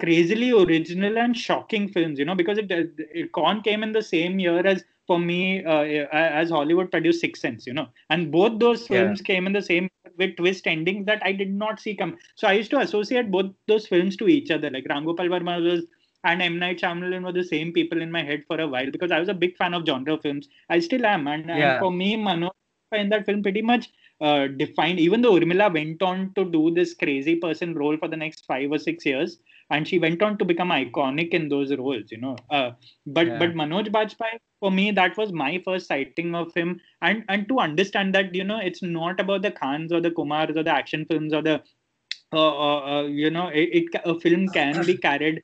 crazily 0.00 0.50
original 0.50 1.19
and 1.19 1.37
shocking 1.37 1.88
films 1.88 2.19
you 2.19 2.25
know 2.25 2.35
because 2.35 2.59
it, 2.59 2.71
it 2.71 3.33
Kaun 3.33 3.62
came 3.62 3.83
in 3.83 3.93
the 3.93 4.02
same 4.02 4.38
year 4.38 4.66
as 4.66 4.85
for 5.06 5.18
me 5.18 5.64
uh, 5.64 5.82
as 6.12 6.50
hollywood 6.50 6.90
produced 6.90 7.20
sixth 7.20 7.42
sense 7.42 7.66
you 7.66 7.73
know 7.73 7.88
and 8.11 8.30
both 8.30 8.58
those 8.58 8.87
films 8.87 9.20
yeah. 9.20 9.26
came 9.26 9.46
in 9.46 9.52
the 9.52 9.62
same 9.62 9.88
with 10.18 10.37
twist 10.37 10.66
endings 10.66 11.06
that 11.06 11.20
i 11.25 11.32
did 11.32 11.52
not 11.52 11.80
see 11.80 11.94
come 11.94 12.16
so 12.37 12.46
i 12.46 12.52
used 12.52 12.70
to 12.70 12.78
associate 12.78 13.30
both 13.30 13.50
those 13.68 13.87
films 13.87 14.16
to 14.16 14.28
each 14.28 14.50
other 14.50 14.70
like 14.70 14.87
ram 14.88 15.04
gopal 15.04 15.26
verma 15.26 15.62
was 15.62 15.84
and 16.25 16.40
M. 16.40 16.58
Night 16.58 16.80
Shyamalan 16.80 17.23
were 17.23 17.32
the 17.32 17.44
same 17.44 17.73
people 17.73 18.00
in 18.00 18.11
my 18.11 18.23
head 18.23 18.44
for 18.46 18.58
a 18.61 18.66
while 18.66 18.90
because 18.90 19.11
I 19.11 19.20
was 19.20 19.28
a 19.28 19.34
big 19.34 19.56
fan 19.56 19.75
of 19.75 19.87
genre 19.87 20.18
films. 20.18 20.49
I 20.70 20.80
still 20.80 21.04
am, 21.04 21.28
and, 21.28 21.46
yeah. 21.46 21.73
and 21.73 21.80
for 21.80 21.92
me, 21.92 22.16
Manoj 22.16 22.50
in 22.92 23.11
that 23.11 23.26
film 23.26 23.42
pretty 23.42 23.62
much 23.62 23.90
uh, 24.20 24.46
defined. 24.46 25.00
Even 25.00 25.20
though 25.20 25.32
Urmila 25.32 25.73
went 25.73 26.02
on 26.02 26.32
to 26.34 26.44
do 26.44 26.73
this 26.73 26.94
crazy 26.94 27.37
person 27.37 27.75
role 27.75 27.96
for 27.99 28.08
the 28.08 28.16
next 28.16 28.46
five 28.46 28.70
or 28.70 28.78
six 28.78 29.04
years, 29.04 29.38
and 29.71 29.88
she 29.88 29.99
went 29.99 30.23
on 30.23 30.37
to 30.38 30.44
become 30.44 30.71
iconic 30.71 31.30
in 31.30 31.49
those 31.49 31.75
roles 31.76 32.11
you 32.11 32.18
know. 32.18 32.37
Uh, 32.50 32.71
but 33.06 33.26
yeah. 33.26 33.38
but 33.38 33.54
manoj 33.54 33.88
bajpayee 33.88 34.38
for 34.61 34.71
me 34.71 34.90
that 34.90 35.16
was 35.16 35.33
my 35.33 35.61
first 35.64 35.88
sighting 35.88 36.35
of 36.35 36.52
him. 36.54 36.80
And 37.02 37.25
and 37.28 37.49
to 37.49 37.59
understand 37.59 38.14
that 38.14 38.35
you 38.35 38.44
know 38.44 38.59
it's 38.59 38.83
not 38.83 39.21
about 39.21 39.42
the 39.42 39.50
khans 39.50 39.92
or 39.92 40.00
the 40.00 40.11
kumars 40.11 40.56
or 40.56 40.62
the 40.62 40.71
action 40.71 41.06
films 41.11 41.33
or 41.33 41.42
the 41.42 41.62
uh, 42.33 42.54
uh, 42.66 42.80
uh 42.94 43.02
you 43.04 43.30
know 43.30 43.49
it, 43.49 43.68
it, 43.80 44.00
a 44.04 44.18
film 44.21 44.49
can 44.49 44.85
be 44.85 44.97
carried 44.97 45.42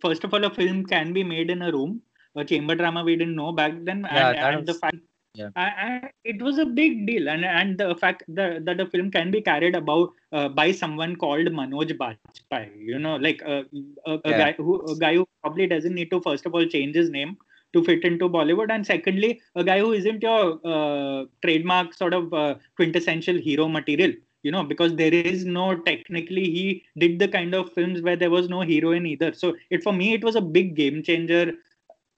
first 0.00 0.24
of 0.24 0.34
all 0.34 0.44
a 0.44 0.50
film 0.50 0.84
can 0.84 1.12
be 1.12 1.24
made 1.24 1.50
in 1.50 1.62
a 1.62 1.72
room. 1.72 2.00
A 2.36 2.44
chamber 2.44 2.74
drama 2.74 3.04
we 3.04 3.14
didn't 3.16 3.36
know 3.36 3.52
back 3.52 3.74
then. 3.84 4.00
Yeah, 4.10 4.30
and, 4.30 4.38
and 4.38 4.56
was... 4.56 4.66
the 4.66 4.74
fact 4.74 4.96
yeah. 5.34 5.48
And 5.56 6.10
it 6.24 6.40
was 6.40 6.58
a 6.58 6.64
big 6.64 7.06
deal, 7.06 7.28
and 7.28 7.44
and 7.44 7.76
the 7.76 7.94
fact 7.96 8.22
that, 8.28 8.64
that 8.64 8.76
the 8.76 8.86
film 8.86 9.10
can 9.10 9.32
be 9.32 9.40
carried 9.40 9.74
about 9.74 10.10
uh, 10.32 10.48
by 10.48 10.70
someone 10.70 11.16
called 11.16 11.48
Manoj 11.48 11.96
Bajpayee, 11.98 12.70
you 12.76 12.98
know, 13.00 13.16
like 13.16 13.42
uh, 13.44 13.62
a, 14.06 14.12
a 14.12 14.20
yeah. 14.24 14.38
guy 14.38 14.52
who 14.52 14.80
a 14.86 14.96
guy 14.96 15.14
who 15.16 15.26
probably 15.40 15.66
doesn't 15.66 15.94
need 15.94 16.10
to 16.12 16.20
first 16.20 16.46
of 16.46 16.54
all 16.54 16.64
change 16.66 16.94
his 16.94 17.10
name 17.10 17.36
to 17.72 17.82
fit 17.82 18.04
into 18.04 18.28
Bollywood, 18.28 18.70
and 18.70 18.86
secondly, 18.86 19.40
a 19.56 19.64
guy 19.64 19.80
who 19.80 19.92
isn't 19.92 20.22
your 20.22 20.60
uh, 20.64 21.24
trademark 21.44 21.94
sort 21.94 22.14
of 22.14 22.32
uh, 22.32 22.54
quintessential 22.76 23.36
hero 23.36 23.68
material. 23.68 24.12
You 24.44 24.50
know, 24.50 24.62
because 24.62 24.94
there 24.94 25.14
is 25.14 25.46
no 25.46 25.74
technically 25.74 26.44
he 26.44 26.84
did 26.98 27.18
the 27.18 27.26
kind 27.26 27.54
of 27.54 27.72
films 27.72 28.02
where 28.02 28.14
there 28.14 28.30
was 28.30 28.50
no 28.50 28.60
heroine 28.60 29.06
either. 29.06 29.32
So 29.32 29.56
it 29.70 29.82
for 29.82 29.92
me 29.92 30.12
it 30.12 30.22
was 30.22 30.36
a 30.36 30.42
big 30.42 30.76
game 30.76 31.02
changer 31.02 31.54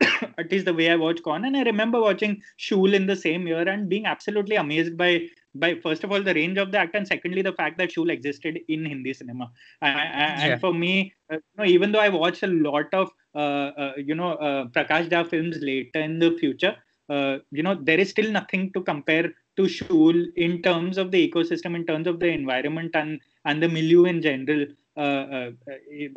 at 0.38 0.50
least 0.50 0.66
the 0.66 0.74
way 0.74 0.90
I 0.90 0.96
watch 0.96 1.22
Kaun. 1.22 1.46
And 1.46 1.56
I 1.56 1.62
remember 1.62 2.00
watching 2.00 2.42
Shool 2.58 2.94
in 2.94 3.06
the 3.06 3.16
same 3.16 3.46
year 3.46 3.68
and 3.68 3.88
being 3.88 4.06
absolutely 4.06 4.56
amazed 4.56 4.96
by 4.96 5.28
by 5.54 5.74
first 5.82 6.04
of 6.04 6.12
all 6.12 6.22
the 6.22 6.34
range 6.34 6.58
of 6.58 6.70
the 6.70 6.78
actor 6.78 6.98
and 6.98 7.08
secondly 7.08 7.40
the 7.42 7.52
fact 7.52 7.78
that 7.78 7.90
Shool 7.90 8.10
existed 8.10 8.58
in 8.68 8.84
Hindi 8.84 9.14
cinema. 9.14 9.50
And, 9.80 9.98
and 9.98 10.50
yeah. 10.50 10.58
for 10.58 10.74
me, 10.74 11.14
uh, 11.32 11.36
you 11.36 11.40
know, 11.56 11.64
even 11.64 11.92
though 11.92 12.00
I 12.00 12.08
watched 12.08 12.42
a 12.42 12.46
lot 12.48 12.92
of 12.92 13.10
uh, 13.34 13.70
uh, 13.84 13.92
you 13.96 14.14
know 14.14 14.32
uh, 14.34 14.66
Prakash 14.66 15.08
Jha 15.08 15.28
films 15.28 15.58
later 15.60 16.00
in 16.00 16.18
the 16.18 16.36
future, 16.38 16.76
uh, 17.08 17.38
you 17.50 17.62
know 17.62 17.74
there 17.74 17.98
is 17.98 18.10
still 18.10 18.30
nothing 18.30 18.72
to 18.72 18.82
compare 18.82 19.32
to 19.56 19.62
Shool 19.62 20.26
in 20.36 20.60
terms 20.62 20.98
of 20.98 21.10
the 21.10 21.30
ecosystem, 21.30 21.74
in 21.74 21.86
terms 21.86 22.06
of 22.06 22.20
the 22.20 22.28
environment 22.28 22.90
and 22.94 23.20
and 23.44 23.62
the 23.62 23.68
milieu 23.68 24.04
in 24.04 24.20
general. 24.20 24.66
Uh, 24.96 25.50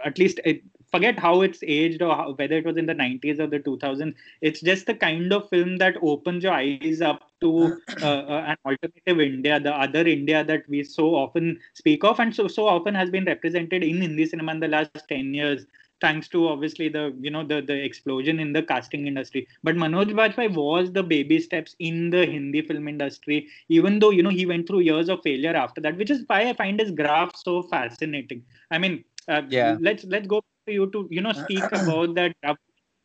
at 0.05 0.17
least 0.17 0.39
it, 0.45 0.61
forget 0.91 1.17
how 1.17 1.41
it's 1.41 1.59
aged 1.63 2.01
or 2.01 2.15
how, 2.15 2.33
whether 2.33 2.57
it 2.57 2.65
was 2.65 2.77
in 2.77 2.85
the 2.85 2.93
90s 2.93 3.39
or 3.39 3.47
the 3.47 3.59
2000s 3.59 4.13
it's 4.41 4.61
just 4.61 4.85
the 4.85 4.93
kind 4.93 5.31
of 5.33 5.49
film 5.49 5.77
that 5.77 5.95
opens 6.01 6.43
your 6.43 6.53
eyes 6.53 7.01
up 7.01 7.31
to 7.41 7.77
uh, 8.01 8.05
uh, 8.05 8.43
an 8.47 8.57
alternative 8.65 9.19
india 9.19 9.59
the 9.59 9.73
other 9.73 10.05
india 10.07 10.43
that 10.43 10.63
we 10.67 10.83
so 10.83 11.15
often 11.15 11.59
speak 11.73 12.03
of 12.03 12.19
and 12.19 12.35
so 12.35 12.47
so 12.47 12.67
often 12.67 12.95
has 12.95 13.09
been 13.09 13.25
represented 13.25 13.83
in 13.83 14.01
hindi 14.01 14.25
cinema 14.25 14.51
in 14.51 14.59
the 14.59 14.67
last 14.67 15.03
10 15.07 15.33
years 15.33 15.65
thanks 16.01 16.27
to 16.29 16.47
obviously 16.47 16.89
the 16.89 17.13
you 17.19 17.29
know 17.29 17.45
the 17.45 17.61
the 17.61 17.73
explosion 17.73 18.39
in 18.39 18.53
the 18.53 18.63
casting 18.63 19.07
industry. 19.07 19.47
But 19.63 19.75
manoj 19.75 20.13
bajpayee 20.19 20.53
was 20.55 20.91
the 20.91 21.03
baby 21.03 21.39
steps 21.39 21.75
in 21.79 22.09
the 22.09 22.25
hindi 22.25 22.61
film 22.61 22.87
industry 22.87 23.47
even 23.67 23.99
though 23.99 24.09
you 24.09 24.23
know 24.23 24.35
he 24.39 24.45
went 24.45 24.67
through 24.67 24.79
years 24.79 25.09
of 25.09 25.21
failure 25.23 25.55
after 25.55 25.81
that 25.81 25.97
which 25.97 26.09
is 26.09 26.23
why 26.27 26.41
i 26.49 26.53
find 26.53 26.79
his 26.79 26.91
graph 26.91 27.35
so 27.35 27.63
fascinating. 27.63 28.43
I 28.71 28.77
mean 28.77 29.03
uh, 29.29 29.41
yeah. 29.49 29.77
let's 29.79 30.03
let's 30.05 30.27
go 30.27 30.41
for 30.65 30.71
you 30.71 30.89
to 30.91 31.07
you 31.09 31.21
know 31.21 31.33
speak 31.33 31.63
about 31.71 32.15
that 32.15 32.35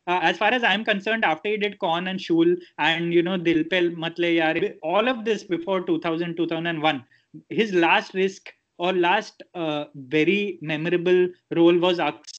uh, 0.07 0.19
as 0.21 0.37
far 0.37 0.53
as 0.53 0.63
I'm 0.63 0.85
concerned, 0.85 1.25
after 1.25 1.49
he 1.49 1.57
did 1.57 1.79
Kaun 1.79 2.07
and 2.07 2.19
Shool 2.19 2.55
and 2.77 3.13
you 3.13 3.23
know 3.23 3.37
Dil 3.37 3.63
Pe 3.63 3.89
Matle 3.89 4.37
Yaar, 4.37 4.75
all 4.83 5.07
of 5.07 5.25
this 5.25 5.43
before 5.43 5.81
2000 5.81 6.37
2001, 6.37 7.03
his 7.49 7.73
last 7.73 8.13
risk 8.13 8.53
or 8.77 8.93
last 8.93 9.41
uh, 9.53 9.85
very 9.95 10.59
memorable 10.61 11.27
role 11.55 11.77
was 11.77 11.99
Aks, 11.99 12.31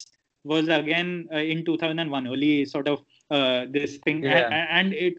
was 0.44 0.68
again 0.68 1.28
uh, 1.32 1.38
in 1.38 1.64
2001, 1.64 2.28
early 2.28 2.64
sort 2.64 2.86
of 2.86 3.02
uh, 3.30 3.64
this 3.70 3.96
thing, 4.04 4.22
yeah. 4.22 4.46
and, 4.46 4.92
and, 4.92 4.94
it 4.94 5.14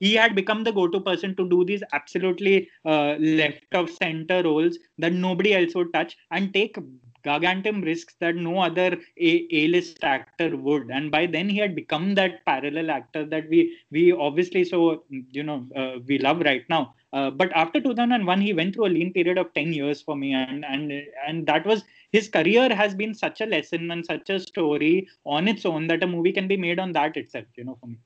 he 0.00 0.14
had 0.14 0.34
become 0.34 0.64
the 0.64 0.72
go-to 0.72 0.98
person 1.00 1.36
to 1.36 1.48
do 1.48 1.64
these 1.64 1.80
absolutely 1.92 2.68
uh, 2.84 3.14
left 3.20 3.62
of 3.72 3.88
center 3.88 4.42
roles 4.42 4.76
that 4.98 5.12
nobody 5.12 5.54
else 5.54 5.76
would 5.76 5.92
touch 5.92 6.16
and 6.32 6.52
take 6.52 6.76
gargantuan 7.24 7.82
risks 7.82 8.14
that 8.20 8.36
no 8.36 8.60
other 8.60 8.98
A 9.18 9.68
list 9.68 9.98
actor 10.02 10.56
would. 10.56 10.90
And 10.90 11.10
by 11.10 11.26
then 11.26 11.48
he 11.48 11.58
had 11.58 11.74
become 11.74 12.14
that 12.14 12.44
parallel 12.44 12.90
actor 12.90 13.24
that 13.26 13.48
we 13.48 13.76
we 13.90 14.12
obviously 14.12 14.64
so 14.64 15.04
you 15.08 15.42
know 15.42 15.66
uh, 15.76 15.98
we 16.06 16.18
love 16.18 16.40
right 16.40 16.64
now. 16.68 16.94
Uh, 17.12 17.30
but 17.30 17.52
after 17.54 17.80
2001, 17.80 18.40
he 18.40 18.54
went 18.54 18.74
through 18.74 18.86
a 18.86 18.94
lean 18.96 19.12
period 19.12 19.36
of 19.38 19.52
10 19.54 19.72
years 19.72 20.00
for 20.00 20.16
me, 20.16 20.32
and 20.34 20.64
and 20.64 20.92
and 21.26 21.46
that 21.46 21.66
was 21.66 21.84
his 22.10 22.28
career 22.28 22.74
has 22.74 22.94
been 22.94 23.14
such 23.14 23.40
a 23.40 23.46
lesson 23.46 23.90
and 23.90 24.04
such 24.04 24.30
a 24.30 24.40
story 24.40 25.08
on 25.24 25.48
its 25.48 25.66
own 25.66 25.86
that 25.88 26.02
a 26.02 26.06
movie 26.06 26.32
can 26.32 26.48
be 26.48 26.56
made 26.56 26.78
on 26.78 26.92
that 26.92 27.16
itself. 27.16 27.46
You 27.56 27.64
know, 27.64 27.76
for 27.80 27.86
me. 27.86 27.98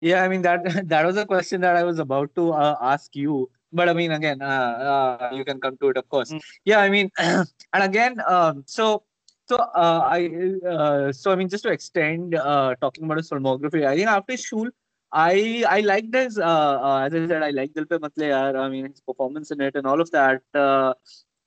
Yeah, 0.00 0.22
I 0.22 0.28
mean 0.28 0.42
that 0.42 0.62
that 0.88 1.06
was 1.06 1.16
a 1.16 1.26
question 1.26 1.60
that 1.62 1.76
I 1.76 1.84
was 1.84 1.98
about 1.98 2.34
to 2.36 2.52
uh, 2.52 2.76
ask 2.80 3.14
you 3.16 3.50
but 3.76 3.88
I 3.88 3.94
mean, 4.00 4.12
again, 4.20 4.40
uh, 4.42 4.74
uh, 4.92 5.30
you 5.38 5.44
can 5.44 5.60
come 5.60 5.76
to 5.82 5.90
it, 5.90 5.96
of 5.96 6.08
course. 6.08 6.32
Mm. 6.32 6.40
Yeah, 6.64 6.80
I 6.86 6.88
mean, 6.88 7.10
and 7.18 7.82
again, 7.90 8.14
um, 8.36 8.64
so 8.66 9.04
So 9.48 9.56
uh, 9.56 10.00
I 10.10 10.20
uh, 10.68 11.12
so 11.12 11.30
I 11.30 11.36
mean 11.36 11.48
just 11.48 11.62
to 11.64 11.70
extend 11.70 12.34
uh, 12.34 12.74
talking 12.80 13.04
about 13.04 13.18
his 13.18 13.30
filmography, 13.30 13.86
I 13.86 13.94
think 13.96 14.08
after 14.08 14.32
Shool, 14.32 14.70
I 15.12 15.64
I 15.68 15.80
liked 15.80 16.14
his 16.14 16.38
uh, 16.38 17.02
as 17.04 17.14
I 17.14 17.26
said 17.28 17.42
I 17.42 17.50
liked 17.50 17.76
Dil 17.76 17.86
Pe 17.86 17.98
Matle 17.98 18.26
Yaar. 18.32 18.58
I 18.58 18.68
mean 18.68 18.88
his 18.90 19.00
performance 19.00 19.52
in 19.52 19.60
it 19.60 19.76
and 19.76 19.86
all 19.86 20.00
of 20.00 20.10
that. 20.10 20.42
Uh, 20.52 20.94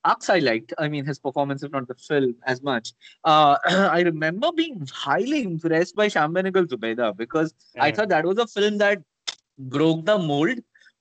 Aks 0.06 0.30
I 0.30 0.38
liked. 0.38 0.72
I 0.78 0.88
mean 0.88 1.04
his 1.04 1.18
performance, 1.18 1.62
if 1.62 1.72
not 1.72 1.88
the 1.88 1.94
film, 1.94 2.34
as 2.46 2.62
much. 2.62 2.94
Uh, 3.22 3.58
I 3.98 4.00
remember 4.00 4.50
being 4.50 4.88
highly 4.90 5.42
impressed 5.42 5.94
by 5.94 6.08
Shyam 6.08 6.32
Benegal 6.32 6.68
Zubeidaa 6.72 7.14
because 7.14 7.54
yeah. 7.74 7.84
I 7.84 7.92
thought 7.92 8.08
that 8.08 8.24
was 8.24 8.38
a 8.38 8.46
film 8.46 8.78
that 8.78 9.02
broke 9.58 10.06
the 10.06 10.16
mold 10.16 10.58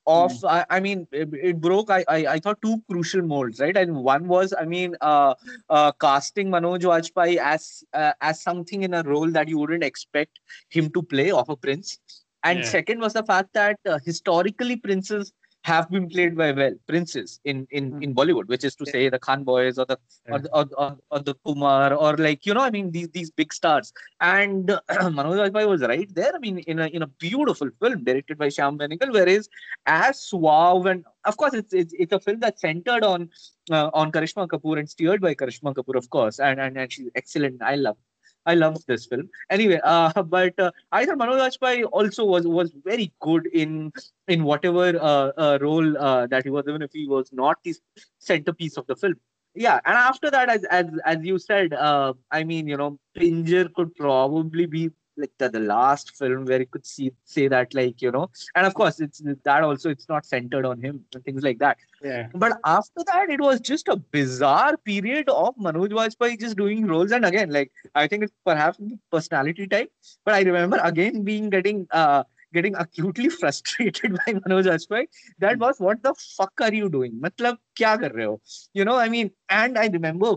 of 0.09 0.31
mm. 0.31 0.49
I, 0.49 0.65
I, 0.69 0.79
mean 0.79 1.07
it, 1.11 1.29
it 1.33 1.61
broke 1.61 1.91
I, 1.91 2.03
I, 2.07 2.17
I 2.35 2.39
thought 2.39 2.61
two 2.61 2.81
crucial 2.89 3.21
molds 3.21 3.59
right 3.59 3.77
and 3.77 3.95
one 3.95 4.27
was 4.27 4.53
i 4.59 4.65
mean 4.65 4.95
uh, 5.01 5.35
uh, 5.69 5.91
casting 6.05 6.49
manoj 6.49 6.87
vajpayee 6.91 7.37
as 7.37 7.83
uh, 7.93 8.13
as 8.21 8.41
something 8.41 8.83
in 8.83 8.95
a 8.95 9.03
role 9.03 9.29
that 9.37 9.47
you 9.47 9.59
wouldn't 9.59 9.83
expect 9.83 10.39
him 10.69 10.89
to 10.97 11.03
play 11.03 11.29
of 11.31 11.49
a 11.49 11.55
prince 11.55 11.99
and 12.43 12.59
yeah. 12.59 12.65
second 12.65 12.99
was 12.99 13.13
the 13.13 13.23
fact 13.23 13.53
that 13.53 13.79
uh, 13.87 13.99
historically 14.03 14.77
princes 14.77 15.31
have 15.63 15.89
been 15.89 16.07
played 16.09 16.37
by 16.37 16.51
well 16.51 16.73
princes 16.87 17.39
in 17.43 17.67
in 17.71 17.91
mm. 17.91 18.03
in 18.03 18.15
Bollywood, 18.15 18.47
which 18.47 18.63
is 18.63 18.75
to 18.75 18.85
yeah. 18.87 18.91
say 18.91 19.09
the 19.09 19.19
Khan 19.19 19.43
boys 19.43 19.77
or 19.77 19.85
the, 19.85 19.97
yeah. 20.27 20.35
or, 20.35 20.39
the 20.39 20.49
or, 20.55 20.65
or, 20.77 20.97
or, 21.11 21.19
the 21.19 21.35
Kumar 21.45 21.93
or 21.93 22.15
like 22.17 22.45
you 22.45 22.53
know 22.53 22.61
I 22.61 22.69
mean 22.69 22.91
these 22.91 23.09
these 23.09 23.29
big 23.29 23.51
stars. 23.53 23.91
And 24.21 24.71
uh, 24.71 24.79
Manoj 24.89 25.51
Vajpayee 25.51 25.67
was 25.67 25.81
right 25.81 26.13
there. 26.15 26.33
I 26.33 26.39
mean 26.39 26.59
in 26.59 26.79
a 26.79 26.87
in 26.87 27.01
a 27.01 27.07
beautiful 27.07 27.69
film 27.81 28.03
directed 28.03 28.37
by 28.37 28.47
Shyam 28.47 28.79
Benegal, 28.79 29.11
whereas 29.11 29.49
as 29.85 30.21
suave 30.21 30.85
and 30.85 31.03
of 31.25 31.35
course 31.35 31.53
it's 31.53 31.73
it's, 31.73 31.93
it's 31.97 32.13
a 32.13 32.19
film 32.19 32.39
that's 32.39 32.61
centered 32.61 33.03
on 33.03 33.29
uh, 33.71 33.89
on 33.93 34.11
Karishma 34.11 34.47
Kapoor 34.47 34.79
and 34.79 34.89
steered 34.89 35.21
by 35.21 35.35
Karishma 35.35 35.73
Kapoor, 35.73 35.95
of 35.95 36.09
course, 36.09 36.39
and 36.39 36.59
and, 36.59 36.77
and 36.77 36.91
she's 36.91 37.09
excellent. 37.15 37.61
I 37.61 37.75
love 37.75 37.97
I 38.49 38.55
love 38.55 38.83
this 38.85 39.05
film. 39.05 39.29
Anyway, 39.49 39.79
uh, 39.83 40.23
but 40.35 40.59
uh, 40.59 40.71
I 40.91 41.05
thought 41.05 41.17
Manoj 41.17 41.85
also 41.91 42.25
was 42.25 42.47
was 42.59 42.75
very 42.91 43.11
good 43.21 43.47
in 43.63 43.91
in 44.27 44.43
whatever 44.43 44.87
uh, 44.99 45.31
uh, 45.45 45.57
role 45.61 45.97
uh, 45.97 46.27
that 46.27 46.43
he 46.43 46.49
was, 46.49 46.65
even 46.67 46.81
if 46.81 46.91
he 46.93 47.07
was 47.07 47.31
not 47.31 47.57
the 47.63 47.75
centerpiece 48.19 48.77
of 48.77 48.87
the 48.87 48.95
film. 48.95 49.15
Yeah, 49.55 49.79
and 49.85 49.97
after 49.97 50.31
that, 50.31 50.49
as 50.49 50.63
as 50.79 50.85
as 51.05 51.17
you 51.23 51.37
said, 51.39 51.73
uh, 51.73 52.13
I 52.31 52.43
mean, 52.43 52.67
you 52.67 52.77
know, 52.77 52.99
Pinjar 53.17 53.73
could 53.73 53.95
probably 53.95 54.65
be 54.65 54.89
like 55.19 55.31
the, 55.37 55.49
the 55.49 55.59
last 55.59 56.15
film 56.15 56.45
where 56.45 56.59
you 56.59 56.65
could 56.65 56.85
see 56.85 57.11
say 57.25 57.47
that 57.47 57.73
like 57.73 58.01
you 58.01 58.11
know 58.11 58.29
and 58.55 58.65
of 58.65 58.73
course 58.73 58.99
it's 58.99 59.21
that 59.43 59.63
also 59.63 59.89
it's 59.89 60.09
not 60.09 60.25
centered 60.25 60.65
on 60.65 60.81
him 60.81 61.03
and 61.13 61.23
things 61.25 61.43
like 61.43 61.59
that 61.59 61.77
yeah 62.01 62.27
but 62.33 62.57
after 62.65 63.03
that 63.11 63.29
it 63.29 63.41
was 63.41 63.59
just 63.59 63.87
a 63.87 63.97
bizarre 64.17 64.77
period 64.77 65.29
of 65.29 65.55
manoj 65.67 65.95
vajpayee 65.99 66.39
just 66.39 66.57
doing 66.63 66.85
roles 66.87 67.11
and 67.11 67.25
again 67.25 67.49
like 67.59 67.71
i 67.95 68.07
think 68.07 68.23
it's 68.23 68.33
perhaps 68.45 68.79
personality 69.11 69.67
type 69.67 69.91
but 70.25 70.33
i 70.33 70.41
remember 70.41 70.79
again 70.83 71.23
being 71.23 71.49
getting 71.49 71.87
uh 71.91 72.23
getting 72.53 72.75
acutely 72.75 73.29
frustrated 73.41 74.13
by 74.13 74.33
Manoj 74.33 74.65
Vajpayee. 74.65 75.07
That 75.39 75.59
was 75.59 75.79
what 75.79 76.01
the 76.03 76.13
fuck 76.37 76.53
are 76.61 76.73
you 76.73 76.89
doing? 76.89 77.13
Matlab, 77.13 77.57
kya 77.77 77.99
kar 77.99 78.09
rahe 78.09 78.25
ho? 78.25 78.41
You 78.73 78.85
know, 78.85 78.95
I 78.95 79.09
mean, 79.09 79.31
and 79.49 79.77
I 79.77 79.87
remember 79.87 80.35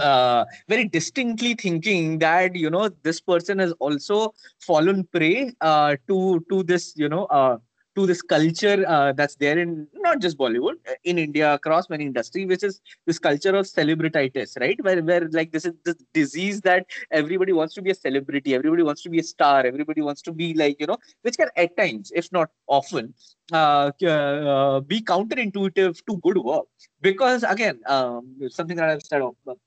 uh, 0.00 0.44
very 0.68 0.84
distinctly 0.88 1.54
thinking 1.54 2.18
that 2.18 2.54
you 2.54 2.70
know 2.70 2.88
this 3.02 3.20
person 3.20 3.58
has 3.58 3.72
also 3.80 4.32
fallen 4.60 5.04
prey 5.12 5.52
uh, 5.60 5.96
to 6.08 6.44
to 6.50 6.62
this 6.62 6.94
you 6.96 7.08
know 7.08 7.24
uh, 7.26 7.56
to 7.96 8.06
this 8.06 8.22
culture 8.22 8.84
uh, 8.86 9.12
that's 9.12 9.36
there 9.36 9.58
in 9.58 9.86
not 9.94 10.20
just 10.20 10.36
Bollywood, 10.38 10.74
in 11.04 11.18
India, 11.18 11.54
across 11.54 11.88
many 11.88 12.04
industries, 12.04 12.46
which 12.46 12.62
is 12.62 12.80
this 13.06 13.18
culture 13.18 13.56
of 13.56 13.66
celebrititis, 13.66 14.60
right? 14.60 14.78
Where, 14.84 15.02
where 15.02 15.28
like 15.30 15.50
this 15.50 15.64
is 15.64 15.72
this 15.84 15.96
disease 16.12 16.60
that 16.62 16.86
everybody 17.10 17.52
wants 17.52 17.74
to 17.74 17.82
be 17.82 17.90
a 17.90 17.94
celebrity, 17.94 18.54
everybody 18.54 18.82
wants 18.82 19.02
to 19.02 19.10
be 19.10 19.18
a 19.18 19.22
star, 19.22 19.64
everybody 19.64 20.02
wants 20.02 20.22
to 20.22 20.32
be 20.32 20.52
like, 20.54 20.76
you 20.78 20.86
know, 20.86 20.98
which 21.22 21.36
can 21.38 21.48
at 21.56 21.76
times, 21.76 22.12
if 22.14 22.30
not 22.32 22.50
often, 22.66 23.14
uh, 23.52 23.90
uh, 24.06 24.80
be 24.80 25.00
counterintuitive 25.00 26.04
to 26.06 26.16
good 26.18 26.38
work. 26.38 26.66
Because 27.00 27.42
again, 27.44 27.80
um, 27.86 28.36
something 28.48 28.76
that 28.76 28.90
I've 28.90 29.02
said 29.02 29.22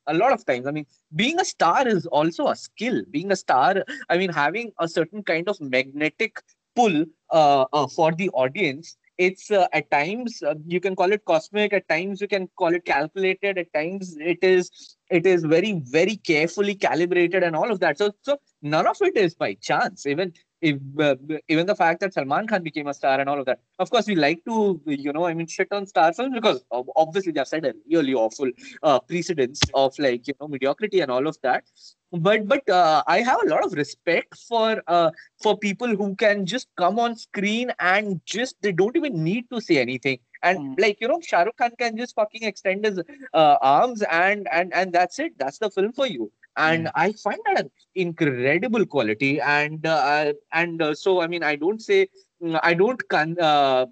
a 0.07 0.13
lot 0.13 0.31
of 0.33 0.45
times, 0.45 0.67
I 0.67 0.71
mean, 0.71 0.85
being 1.15 1.39
a 1.39 1.45
star 1.45 1.87
is 1.87 2.05
also 2.07 2.47
a 2.47 2.55
skill. 2.55 3.03
Being 3.09 3.31
a 3.31 3.35
star, 3.35 3.83
I 4.09 4.17
mean, 4.17 4.29
having 4.29 4.71
a 4.79 4.87
certain 4.87 5.23
kind 5.23 5.47
of 5.47 5.59
magnetic 5.61 6.37
pull 6.79 7.05
uh, 7.31 7.65
uh, 7.73 7.87
for 7.87 8.11
the 8.13 8.29
audience 8.45 8.97
it's 9.17 9.51
uh, 9.51 9.67
at 9.73 9.89
times 9.91 10.41
uh, 10.43 10.55
you 10.65 10.79
can 10.79 10.95
call 10.95 11.11
it 11.11 11.25
cosmic 11.25 11.73
at 11.73 11.87
times 11.89 12.21
you 12.21 12.27
can 12.27 12.49
call 12.57 12.73
it 12.73 12.85
calculated 12.85 13.57
at 13.57 13.73
times 13.73 14.15
it 14.19 14.39
is 14.41 14.97
it 15.09 15.25
is 15.25 15.43
very 15.43 15.73
very 15.97 16.15
carefully 16.15 16.75
calibrated 16.75 17.43
and 17.43 17.55
all 17.55 17.71
of 17.71 17.79
that. 17.81 17.97
So 17.97 18.11
so 18.21 18.37
none 18.61 18.87
of 18.87 18.97
it 19.01 19.17
is 19.17 19.35
by 19.35 19.55
chance. 19.55 20.05
Even 20.05 20.33
if, 20.61 20.77
uh, 20.99 21.15
even 21.47 21.65
the 21.65 21.75
fact 21.75 21.99
that 22.01 22.13
Salman 22.13 22.47
Khan 22.47 22.63
became 22.63 22.87
a 22.87 22.93
star 22.93 23.19
and 23.19 23.29
all 23.29 23.39
of 23.39 23.45
that. 23.45 23.59
Of 23.79 23.89
course, 23.89 24.07
we 24.07 24.15
like 24.15 24.43
to, 24.45 24.81
you 24.85 25.13
know, 25.13 25.25
I 25.25 25.33
mean, 25.33 25.47
shit 25.47 25.71
on 25.71 25.85
star 25.85 26.13
films 26.13 26.33
because 26.33 26.63
obviously 26.95 27.31
they 27.31 27.39
have 27.39 27.47
set 27.47 27.65
a 27.65 27.73
really 27.89 28.13
awful 28.13 28.51
uh, 28.83 28.99
precedence 28.99 29.61
of 29.73 29.97
like, 29.99 30.27
you 30.27 30.33
know, 30.39 30.47
mediocrity 30.47 31.01
and 31.01 31.11
all 31.11 31.27
of 31.27 31.37
that. 31.43 31.63
But 32.11 32.47
but 32.47 32.67
uh, 32.67 33.03
I 33.05 33.19
have 33.19 33.43
a 33.43 33.49
lot 33.49 33.63
of 33.63 33.73
respect 33.73 34.35
for 34.35 34.81
uh, 34.87 35.11
for 35.41 35.57
people 35.57 35.87
who 35.87 36.15
can 36.15 36.45
just 36.45 36.67
come 36.75 36.97
on 36.97 37.15
screen 37.15 37.71
and 37.79 38.19
just 38.25 38.55
they 38.61 38.71
don't 38.71 38.97
even 38.97 39.23
need 39.23 39.49
to 39.51 39.61
say 39.61 39.77
anything 39.77 40.17
and 40.41 40.59
mm. 40.59 40.81
like 40.81 40.97
you 41.01 41.07
know 41.07 41.19
Shahrukh 41.19 41.57
Khan 41.57 41.71
can 41.77 41.97
just 41.97 42.15
fucking 42.15 42.43
extend 42.43 42.85
his 42.85 42.99
uh, 43.33 43.57
arms 43.61 44.01
and 44.01 44.47
and 44.51 44.73
and 44.73 44.91
that's 44.91 45.19
it. 45.19 45.37
That's 45.37 45.59
the 45.59 45.69
film 45.69 45.93
for 45.93 46.07
you 46.07 46.31
and 46.67 46.87
mm. 46.87 46.91
i 47.03 47.11
find 47.23 47.39
that 47.45 47.61
an 47.63 47.71
incredible 47.95 48.85
quality 48.85 49.39
and 49.41 49.85
uh, 49.85 50.33
and 50.53 50.81
uh, 50.81 50.93
so 50.93 51.21
i 51.21 51.27
mean 51.27 51.43
i 51.51 51.55
don't 51.55 51.81
say 51.89 52.01
mm, 52.43 52.59
i 52.63 52.73
don't 52.73 53.07
con- 53.15 53.39
uh, 53.39 53.85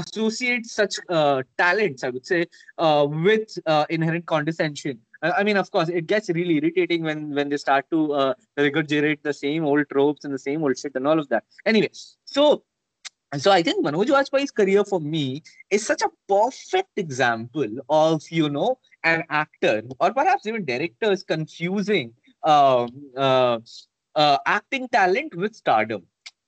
associate 0.00 0.66
such 0.66 0.94
uh, 1.08 1.42
talents 1.64 2.04
i 2.04 2.10
would 2.10 2.26
say 2.26 2.44
uh, 2.78 3.06
with 3.28 3.58
uh, 3.66 3.84
inherent 3.90 4.26
condescension 4.26 4.98
I 5.26 5.42
mean, 5.42 5.56
of 5.56 5.70
course, 5.70 5.88
it 5.88 6.06
gets 6.06 6.28
really 6.28 6.56
irritating 6.56 7.02
when 7.02 7.20
when 7.36 7.48
they 7.48 7.56
start 7.56 7.86
to 7.92 8.00
regurgitate 8.58 9.22
the 9.22 9.32
same 9.32 9.64
old 9.64 9.86
tropes 9.90 10.26
and 10.26 10.34
the 10.34 10.42
same 10.46 10.62
old 10.62 10.76
shit 10.80 10.96
and 10.96 11.06
all 11.10 11.18
of 11.18 11.30
that. 11.30 11.44
Anyway, 11.64 11.88
so 12.26 12.62
so 13.40 13.50
I 13.50 13.62
think 13.62 13.84
Manoj 13.84 14.06
Vajpayee's 14.06 14.50
career 14.50 14.84
for 14.84 15.00
me 15.00 15.42
is 15.70 15.86
such 15.86 16.02
a 16.02 16.10
perfect 16.28 16.96
example 16.96 17.68
of, 17.88 18.22
you 18.30 18.48
know, 18.48 18.78
an 19.02 19.24
actor 19.30 19.82
or 20.00 20.12
perhaps 20.12 20.46
even 20.46 20.64
directors 20.64 21.22
confusing 21.22 22.12
uh, 22.42 22.86
uh, 23.16 23.58
uh, 24.14 24.38
acting 24.46 24.88
talent 24.88 25.34
with 25.34 25.54
stardom. 25.54 26.02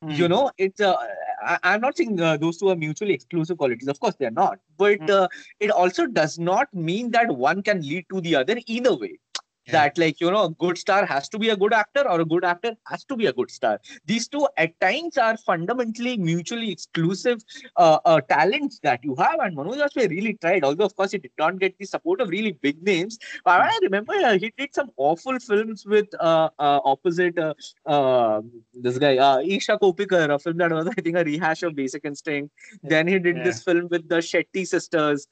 Mm. 0.04 0.16
You 0.16 0.28
know, 0.28 0.50
it's 0.58 0.80
uh, 0.80 0.94
I, 1.42 1.74
am 1.74 1.80
not 1.80 1.96
saying 1.96 2.20
uh, 2.20 2.36
those 2.36 2.58
two 2.58 2.68
are 2.68 2.76
mutually 2.76 3.14
exclusive 3.14 3.56
qualities. 3.56 3.88
Of 3.88 3.98
course, 3.98 4.14
they're 4.18 4.30
not. 4.30 4.58
But 4.76 5.00
mm. 5.00 5.10
uh, 5.10 5.28
it 5.58 5.70
also 5.70 6.06
does 6.06 6.38
not 6.38 6.72
mean 6.74 7.10
that 7.12 7.34
one 7.34 7.62
can 7.62 7.80
lead 7.80 8.04
to 8.12 8.20
the 8.20 8.36
other 8.36 8.58
either 8.66 8.94
way 8.94 9.18
yeah. 9.66 9.72
that 9.72 9.98
like 9.98 10.20
you 10.20 10.30
know 10.30 10.44
a 10.44 10.50
good 10.50 10.78
star 10.78 11.04
has 11.04 11.28
to 11.28 11.38
be 11.38 11.48
a 11.50 11.56
good 11.56 11.72
actor 11.72 12.08
or 12.08 12.20
a 12.20 12.24
good 12.24 12.44
actor 12.44 12.72
has 12.86 13.04
to 13.04 13.16
be 13.16 13.26
a 13.26 13.32
good 13.32 13.50
star 13.50 13.80
these 14.06 14.28
two 14.28 14.46
at 14.56 14.78
times 14.80 15.18
are 15.18 15.36
fundamentally 15.38 16.16
mutually 16.16 16.70
exclusive 16.70 17.42
uh, 17.76 17.98
uh, 18.04 18.20
talents 18.20 18.78
that 18.82 19.00
you 19.02 19.14
have 19.16 19.40
and 19.40 19.56
manoj 19.56 19.78
Vajpayee 19.82 20.10
really 20.10 20.34
tried 20.34 20.64
although 20.64 20.84
of 20.84 20.94
course 20.96 21.12
he 21.12 21.18
did 21.18 21.32
not 21.38 21.58
get 21.58 21.76
the 21.78 21.86
support 21.86 22.20
of 22.20 22.28
really 22.28 22.52
big 22.52 22.82
names 22.82 23.18
but 23.44 23.60
i 23.60 23.78
remember 23.82 24.14
uh, 24.30 24.38
he 24.38 24.52
did 24.56 24.74
some 24.74 24.90
awful 24.96 25.38
films 25.38 25.84
with 25.86 26.08
uh, 26.20 26.48
uh, 26.58 26.80
opposite 26.92 27.38
uh, 27.38 27.54
um, 27.94 28.50
this 28.86 28.98
guy 28.98 29.14
isha 29.56 29.78
koppikar 29.82 30.24
a 30.36 30.38
film 30.38 30.56
that 30.58 30.70
was 30.78 30.86
i 30.96 31.00
think 31.00 31.16
a 31.16 31.24
rehash 31.24 31.62
of 31.62 31.74
basic 31.74 32.04
instinct 32.04 32.52
then 32.82 33.06
he 33.06 33.18
did 33.18 33.36
yeah. 33.36 33.44
this 33.48 33.62
film 33.62 33.88
with 33.90 34.08
the 34.14 34.20
shetty 34.30 34.66
sisters 34.74 35.26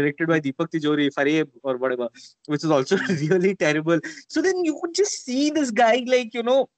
directed 0.00 0.28
by 0.34 0.40
deepak 0.46 0.70
tijori 0.74 1.08
Fareeb 1.16 1.48
or 1.62 1.76
whatever 1.82 2.08
which 2.46 2.64
is 2.64 2.70
also 2.78 2.96
really 3.24 3.54
terrible 3.54 3.69
terrible. 3.70 4.00
So 4.28 4.42
then 4.42 4.64
you 4.64 4.78
could 4.80 4.94
just 4.94 5.24
see 5.24 5.50
this 5.50 5.70
guy, 5.70 6.04
like, 6.06 6.34
you 6.34 6.42
know, 6.42 6.68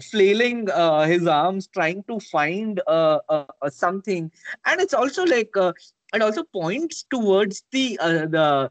flailing 0.00 0.70
uh, 0.70 1.06
his 1.06 1.26
arms, 1.26 1.68
trying 1.68 2.04
to 2.04 2.20
find 2.20 2.80
uh, 2.86 3.18
uh, 3.28 3.44
uh 3.62 3.70
something. 3.70 4.30
And 4.64 4.80
it's 4.80 4.94
also 4.94 5.24
like, 5.24 5.56
uh, 5.56 5.72
it 6.14 6.22
also 6.22 6.44
points 6.44 7.04
towards 7.10 7.64
the, 7.72 7.98
uh, 8.00 8.26
the, 8.26 8.70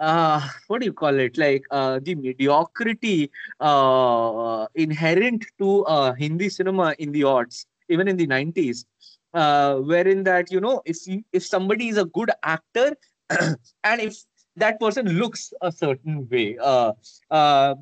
uh 0.00 0.40
what 0.66 0.80
do 0.80 0.86
you 0.86 0.92
call 0.92 1.16
it 1.20 1.38
like 1.38 1.62
uh 1.70 2.00
the 2.02 2.16
mediocrity 2.16 3.30
uh 3.60 4.66
inherent 4.74 5.44
to 5.56 5.84
hindi 6.18 6.48
cinema 6.48 6.96
in 6.98 7.12
the 7.12 7.22
odds 7.22 7.66
even 7.88 8.08
in 8.08 8.16
the 8.16 8.26
90s 8.26 8.86
uh 9.34 9.76
wherein 9.76 10.24
that 10.24 10.50
you 10.50 10.60
know 10.60 10.82
if 10.84 11.06
you, 11.06 11.22
if 11.32 11.46
somebody 11.46 11.86
is 11.86 11.96
a 11.96 12.06
good 12.06 12.28
actor 12.42 12.96
and 13.84 14.00
if 14.00 14.16
that 14.56 14.80
person 14.80 15.06
looks 15.18 15.52
a 15.62 15.72
certain 15.72 16.28
way. 16.28 16.56
Uh, 16.58 16.92
uh, 17.30 17.74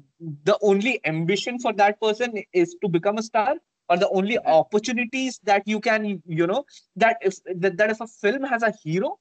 the 0.45 0.59
only 0.63 1.01
ambition 1.05 1.59
for 1.59 1.73
that 1.75 2.01
person 2.01 2.43
is 2.53 2.77
to 2.83 2.89
become 2.89 3.19
a 3.19 3.23
star, 3.23 3.57
or 3.89 3.97
the 3.97 4.09
only 4.11 4.39
opportunities 4.39 5.41
that 5.45 5.63
you 5.67 5.81
can, 5.81 6.23
you 6.27 6.47
know, 6.47 6.65
that 6.97 7.17
if 7.21 7.37
that, 7.57 7.77
that 7.77 7.91
if 7.91 8.01
a 8.01 8.07
film 8.07 8.43
has 8.45 8.63
a 8.63 8.73
hero, 8.83 9.19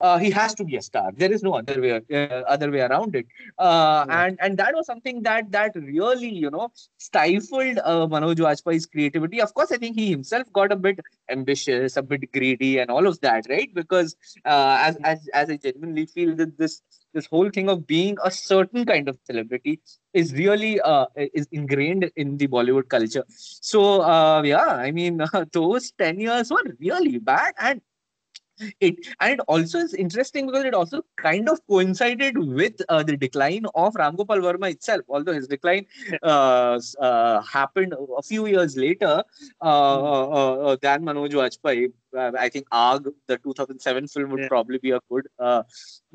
uh, 0.00 0.18
he 0.18 0.30
has 0.30 0.54
to 0.54 0.64
be 0.64 0.76
a 0.76 0.82
star. 0.82 1.10
There 1.12 1.32
is 1.32 1.42
no 1.42 1.54
other 1.54 1.80
way 1.80 1.92
uh, 1.92 2.42
other 2.54 2.70
way 2.70 2.80
around 2.80 3.14
it. 3.16 3.26
Uh, 3.58 4.04
yeah. 4.08 4.24
And 4.24 4.38
and 4.40 4.58
that 4.58 4.74
was 4.74 4.86
something 4.86 5.22
that 5.22 5.50
that 5.52 5.72
really 5.74 6.28
you 6.28 6.50
know 6.50 6.70
stifled 6.98 7.78
uh, 7.78 8.06
Manoj 8.06 8.36
Bajpayee's 8.36 8.86
creativity. 8.86 9.40
Of 9.40 9.54
course, 9.54 9.72
I 9.72 9.78
think 9.78 9.96
he 9.96 10.10
himself 10.10 10.52
got 10.52 10.72
a 10.72 10.76
bit 10.76 11.00
ambitious, 11.30 11.96
a 11.96 12.02
bit 12.02 12.30
greedy, 12.32 12.78
and 12.78 12.90
all 12.90 13.06
of 13.06 13.20
that, 13.20 13.46
right? 13.48 13.72
Because 13.72 14.16
uh, 14.44 14.78
as 14.80 14.96
as 15.04 15.28
as 15.32 15.50
I 15.50 15.56
genuinely 15.56 16.06
feel 16.06 16.36
that 16.36 16.58
this 16.58 16.82
this 17.14 17.26
whole 17.26 17.48
thing 17.50 17.70
of 17.70 17.86
being 17.86 18.16
a 18.22 18.30
certain 18.30 18.84
kind 18.84 19.08
of 19.08 19.18
celebrity 19.24 19.80
is 20.12 20.32
really 20.34 20.78
uh, 20.80 21.06
is 21.16 21.48
ingrained 21.50 22.10
in 22.16 22.36
the 22.36 22.46
Bollywood 22.48 22.88
culture. 22.88 23.24
So 23.28 24.02
uh, 24.02 24.42
yeah, 24.42 24.66
I 24.66 24.90
mean 24.90 25.22
those 25.52 25.92
ten 25.92 26.20
years 26.20 26.50
were 26.50 26.64
really 26.78 27.18
bad 27.18 27.54
and 27.58 27.80
it 28.80 29.06
and 29.20 29.34
it 29.34 29.40
also 29.48 29.78
is 29.78 29.94
interesting 29.94 30.46
because 30.46 30.64
it 30.64 30.74
also 30.74 31.02
kind 31.16 31.48
of 31.48 31.60
coincided 31.68 32.38
with 32.38 32.80
uh, 32.88 33.02
the 33.02 33.16
decline 33.16 33.66
of 33.74 33.94
Ram 33.94 34.16
Gopal 34.16 34.38
Verma 34.38 34.70
itself. 34.70 35.02
Although 35.08 35.34
his 35.34 35.46
decline 35.46 35.86
uh, 36.22 36.80
uh, 37.00 37.40
happened 37.42 37.94
a 38.16 38.22
few 38.22 38.46
years 38.46 38.76
later 38.76 39.24
uh, 39.60 39.64
uh, 39.64 40.52
uh, 40.54 40.76
than 40.80 41.04
Manoj 41.04 41.32
Bajpayee. 41.32 41.92
Uh, 42.16 42.32
I 42.38 42.48
think 42.48 42.68
Aag, 42.70 43.12
the 43.26 43.38
2007 43.38 44.08
film, 44.08 44.30
would 44.30 44.40
yeah. 44.40 44.48
probably 44.48 44.78
be 44.78 44.90
a 44.92 45.00
good 45.10 45.26
uh, 45.38 45.62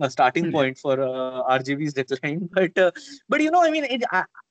starting 0.10 0.46
hmm. 0.46 0.52
point 0.52 0.78
for 0.78 1.00
uh, 1.00 1.44
RGV's 1.58 1.94
decline. 1.94 2.50
But 2.54 2.94
but 3.30 3.42
you 3.42 3.52
know, 3.52 3.64
I 3.64 3.72
mean, 3.72 3.86
it, 3.86 4.04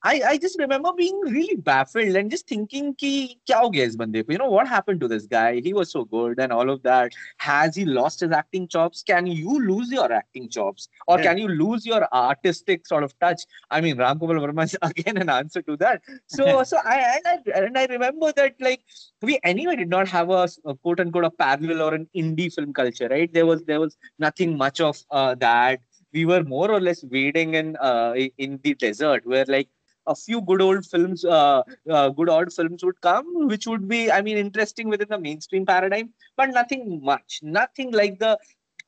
I, 0.03 0.23
I 0.27 0.39
just 0.39 0.59
remember 0.59 0.93
being 0.97 1.19
really 1.21 1.57
baffled 1.57 2.17
and 2.17 2.31
just 2.31 2.49
thinking, 2.49 2.95
ki, 2.95 3.39
kya 3.49 3.61
ho 3.61 3.71
gaya 3.71 3.85
is 3.85 3.97
bande 3.97 4.25
You 4.29 4.39
know, 4.39 4.49
what 4.49 4.67
happened 4.67 5.01
to 5.01 5.09
this 5.09 5.27
guy? 5.27 5.61
He 5.61 5.75
was 5.75 5.93
so 5.93 6.05
good 6.05 6.41
and 6.41 6.53
all 6.53 6.71
of 6.71 6.83
that. 6.85 7.13
Has 7.39 7.77
he 7.77 7.85
lost 7.85 8.21
his 8.21 8.31
acting 8.31 8.67
chops? 8.67 9.03
Can 9.03 9.27
you 9.27 9.61
lose 9.67 9.91
your 9.91 10.11
acting 10.11 10.49
chops? 10.49 10.89
Or 11.07 11.19
yeah. 11.19 11.25
can 11.25 11.39
you 11.39 11.49
lose 11.49 11.85
your 11.85 12.09
artistic 12.15 12.87
sort 12.87 13.05
of 13.05 13.19
touch? 13.19 13.43
I 13.71 13.83
mean, 13.83 13.99
Ram 13.99 14.19
Gopal 14.19 14.37
Verma 14.37 14.65
is 14.65 14.77
again 14.83 15.19
an 15.19 15.29
answer 15.29 15.61
to 15.63 15.77
that. 15.77 16.03
So, 16.29 16.63
so 16.71 16.79
I 16.83 17.21
and, 17.25 17.27
I 17.27 17.59
and 17.59 17.79
I 17.79 17.85
remember 17.87 18.33
that 18.37 18.55
like 18.59 18.83
we 19.21 19.39
anyway 19.45 19.77
did 19.77 19.91
not 19.91 20.09
have 20.09 20.31
a, 20.31 20.49
a 20.65 20.75
quote 20.77 21.01
unquote 21.01 21.25
a 21.25 21.31
parallel 21.43 21.83
or 21.87 21.95
an 21.95 22.07
indie 22.23 22.53
film 22.55 22.73
culture, 22.73 23.09
right? 23.09 23.33
There 23.33 23.47
was 23.47 23.65
there 23.65 23.81
was 23.81 23.97
nothing 24.19 24.57
much 24.65 24.81
of 24.81 24.97
uh, 25.11 25.35
that. 25.47 25.81
We 26.13 26.25
were 26.31 26.43
more 26.43 26.71
or 26.71 26.81
less 26.81 27.05
wading 27.05 27.55
in 27.55 27.77
uh, 27.91 28.15
in 28.47 28.59
the 28.65 28.75
desert, 28.75 29.27
where 29.35 29.47
like 29.57 29.69
a 30.07 30.15
few 30.15 30.41
good 30.43 30.63
old 30.63 30.87
films, 30.87 31.25
uh, 31.25 31.63
uh, 31.89 32.09
good 32.11 32.29
old 32.29 32.53
films 32.53 32.85
would 32.85 33.01
come, 33.01 33.27
which 33.49 33.67
would 33.67 33.87
be, 33.89 34.11
I 34.11 34.23
mean, 34.23 34.39
interesting 34.39 34.89
within 34.89 35.09
the 35.09 35.19
mainstream 35.19 35.67
paradigm, 35.67 36.11
but 36.37 36.51
nothing 36.51 37.01
much, 37.03 37.41
nothing 37.43 37.93
like 37.93 38.19
the 38.19 38.39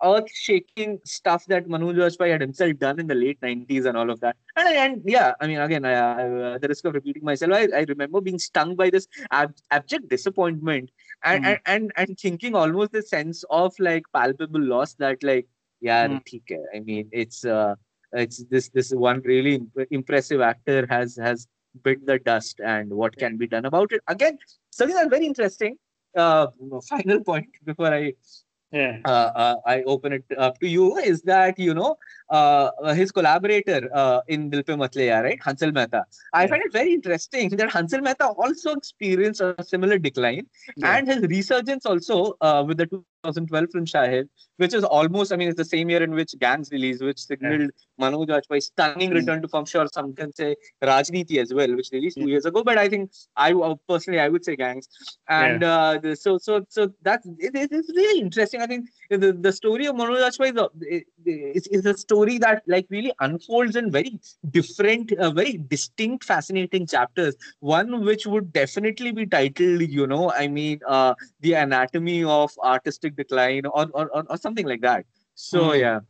earth-shaking 0.03 0.99
stuff 1.05 1.45
that 1.47 1.69
Manoj 1.69 1.95
Bajpayee 1.95 2.33
had 2.33 2.41
himself 2.41 2.77
done 2.79 2.99
in 2.99 3.07
the 3.07 3.15
late 3.15 3.41
90s 3.41 3.87
and 3.87 3.97
all 3.97 4.11
of 4.11 4.21
that. 4.21 4.37
And, 4.57 4.77
and 4.77 5.03
yeah, 5.05 5.33
I 5.41 5.47
mean, 5.47 5.61
again, 5.61 5.85
I, 5.85 6.55
I, 6.55 6.59
the 6.59 6.69
risk 6.69 6.85
of 6.87 6.95
repeating 6.95 7.25
myself, 7.25 7.53
I, 7.53 7.69
I 7.75 7.85
remember 7.89 8.21
being 8.21 8.39
stung 8.39 8.75
by 8.75 8.91
this 8.91 9.07
ab- 9.31 9.55
abject 9.71 10.09
disappointment 10.09 10.91
and, 11.25 11.45
mm. 11.45 11.59
and, 11.67 11.93
and, 11.97 12.19
thinking 12.19 12.55
almost 12.55 12.93
the 12.93 13.03
sense 13.03 13.45
of 13.51 13.75
like 13.79 14.05
palpable 14.13 14.61
loss 14.61 14.95
that 14.95 15.23
like, 15.23 15.47
yeah, 15.81 16.07
mm. 16.09 16.21
I 16.75 16.81
mean, 16.81 17.09
it's... 17.13 17.45
Uh, 17.45 17.75
it's 18.15 18.45
this 18.51 18.69
this 18.69 18.91
one 18.91 19.21
really 19.25 19.63
impressive 19.91 20.41
actor 20.41 20.87
has 20.89 21.17
has 21.17 21.47
bit 21.83 22.05
the 22.05 22.19
dust 22.19 22.61
and 22.61 22.91
what 22.91 23.17
can 23.17 23.37
be 23.37 23.47
done 23.47 23.65
about 23.65 23.93
it 23.93 24.03
again 24.09 24.37
something 24.71 24.95
that's 24.95 25.09
very 25.09 25.27
interesting 25.27 25.77
uh 26.17 26.47
final 26.89 27.25
point 27.25 27.49
before 27.65 27.93
i 27.93 28.13
yeah. 28.75 29.01
Uh, 29.05 29.31
uh, 29.35 29.57
I 29.67 29.83
open 29.83 30.15
it 30.15 30.25
up 30.39 30.59
to 30.61 30.67
you 30.67 30.97
is 30.97 31.21
that 31.23 31.59
you 31.59 31.75
know 31.75 31.97
his 32.95 33.13
collaborator 33.13 33.89
uh, 33.95 34.21
in 34.29 34.51
Dil 34.51 34.63
Pe 34.63 34.75
Matleya, 34.75 35.23
right, 35.23 35.41
Hansal 35.41 35.73
Mehta. 35.73 36.05
I 36.33 36.43
yeah. 36.43 36.49
find 36.49 36.63
it 36.65 36.73
very 36.73 36.93
interesting 36.93 37.51
that 37.51 37.71
Hansal 37.71 38.03
Mehta 38.03 38.27
also 38.29 38.73
experienced 38.73 39.41
a 39.41 39.55
similar 39.63 39.99
decline, 39.99 40.47
yeah. 40.77 40.97
and 40.97 41.09
his 41.09 41.23
resurgence 41.23 41.87
also 41.87 42.37
uh, 42.41 42.65
with 42.67 42.79
the 42.79 42.87
2012 42.87 43.67
film 43.73 43.85
Shahid, 43.85 44.29
which 44.57 44.75
is 44.75 44.85
almost, 44.85 45.33
I 45.33 45.37
mean, 45.37 45.49
it's 45.49 45.57
the 45.57 45.65
same 45.65 45.91
year 45.91 46.03
in 46.03 46.13
which 46.13 46.35
Gangs 46.39 46.71
released, 46.71 47.03
which 47.03 47.19
signaled 47.19 47.61
yeah. 47.61 47.69
Manoj 48.01 48.27
Bajpayee's 48.27 48.67
stunning 48.67 49.11
mm. 49.11 49.15
return 49.15 49.43
to 49.43 49.49
form. 49.49 49.65
Sure, 49.65 49.87
some 49.93 50.15
can 50.15 50.35
say 50.35 50.57
Rajniti 50.83 51.39
as 51.39 51.53
well, 51.55 51.75
which 51.77 51.91
released 51.93 52.19
two 52.19 52.29
years 52.29 52.45
ago. 52.45 52.63
But 52.65 52.79
I 52.79 52.89
think 52.89 53.13
I 53.37 53.53
uh, 53.53 53.75
personally 53.89 54.21
I 54.21 54.29
would 54.29 54.45
say 54.45 54.57
Gangs, 54.57 54.89
and 55.29 55.63
uh, 55.63 56.15
so 56.15 56.39
so 56.39 56.65
so 56.69 56.93
that's 57.03 57.27
it, 57.39 57.53
it's 57.55 57.91
really 57.91 58.21
interesting. 58.21 58.61
I 58.61 58.67
think 58.67 58.89
the, 59.11 59.33
the 59.33 59.53
story 59.53 59.87
of 59.87 59.97
Manoj 59.97 60.19
Bajpayee 60.23 60.71
is, 60.87 61.03
is, 61.27 61.67
is 61.69 61.87
a 61.87 61.97
story 61.97 62.22
that 62.29 62.63
like 62.67 62.87
really 62.91 63.13
unfolds 63.21 63.77
in 63.77 63.91
very 63.91 64.19
different, 64.51 65.13
uh, 65.13 65.31
very 65.31 65.59
distinct, 65.59 66.25
fascinating 66.25 66.87
chapters. 66.87 67.35
One 67.61 68.05
which 68.05 68.27
would 68.27 68.53
definitely 68.53 69.13
be 69.13 69.27
titled, 69.27 69.83
you 69.83 70.07
know, 70.07 70.33
I 70.33 70.49
mean, 70.49 70.81
uh, 70.87 71.15
the 71.41 71.55
anatomy 71.55 72.25
of 72.25 72.53
artistic 72.63 73.17
decline 73.17 73.67
or, 73.67 73.89
or, 73.93 74.09
or, 74.15 74.25
or 74.29 74.37
something 74.37 74.67
like 74.67 74.81
that. 74.83 75.05
So, 75.35 75.71
mm. 75.71 75.81
yeah. 75.81 76.01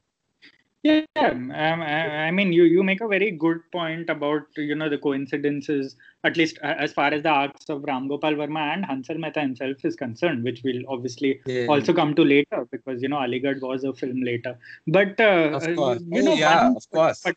Yeah, 0.83 1.03
um, 1.15 1.53
I, 1.53 2.27
I, 2.27 2.31
mean, 2.33 2.53
you, 2.53 2.65
you 2.65 2.83
make 2.83 3.01
a 3.01 3.07
very 3.07 3.31
good 3.31 3.61
point 3.71 4.11
about 4.11 4.43
you 4.57 4.75
know 4.75 4.89
the 4.89 4.99
coincidences, 4.99 5.95
at 6.25 6.37
least 6.37 6.59
uh, 6.61 6.75
as 6.77 6.93
far 6.93 7.15
as 7.15 7.23
the 7.23 7.29
arcs 7.29 7.69
of 7.69 7.85
Ram 7.85 8.09
Gopal 8.09 8.33
Verma 8.33 8.75
and 8.75 8.85
Hansal 8.85 9.17
Mehta 9.17 9.41
himself 9.41 9.85
is 9.85 9.95
concerned, 9.95 10.43
which 10.43 10.63
we'll 10.65 10.83
obviously 10.89 11.41
yeah. 11.47 11.67
also 11.67 11.93
come 11.93 12.17
to 12.17 12.25
later 12.25 12.67
because 12.73 13.01
you 13.01 13.09
know 13.09 13.19
Aligarh 13.19 13.61
was 13.61 13.85
a 13.85 13.93
film 13.93 14.23
later. 14.23 14.59
But 14.89 15.21
uh, 15.21 15.51
of 15.53 15.63
course, 15.77 16.03
you 16.05 16.21
oh, 16.21 16.25
know, 16.25 16.35
yeah, 16.35 16.65
one, 16.65 16.77
of 16.77 16.91
course. 16.91 17.21
But, 17.25 17.37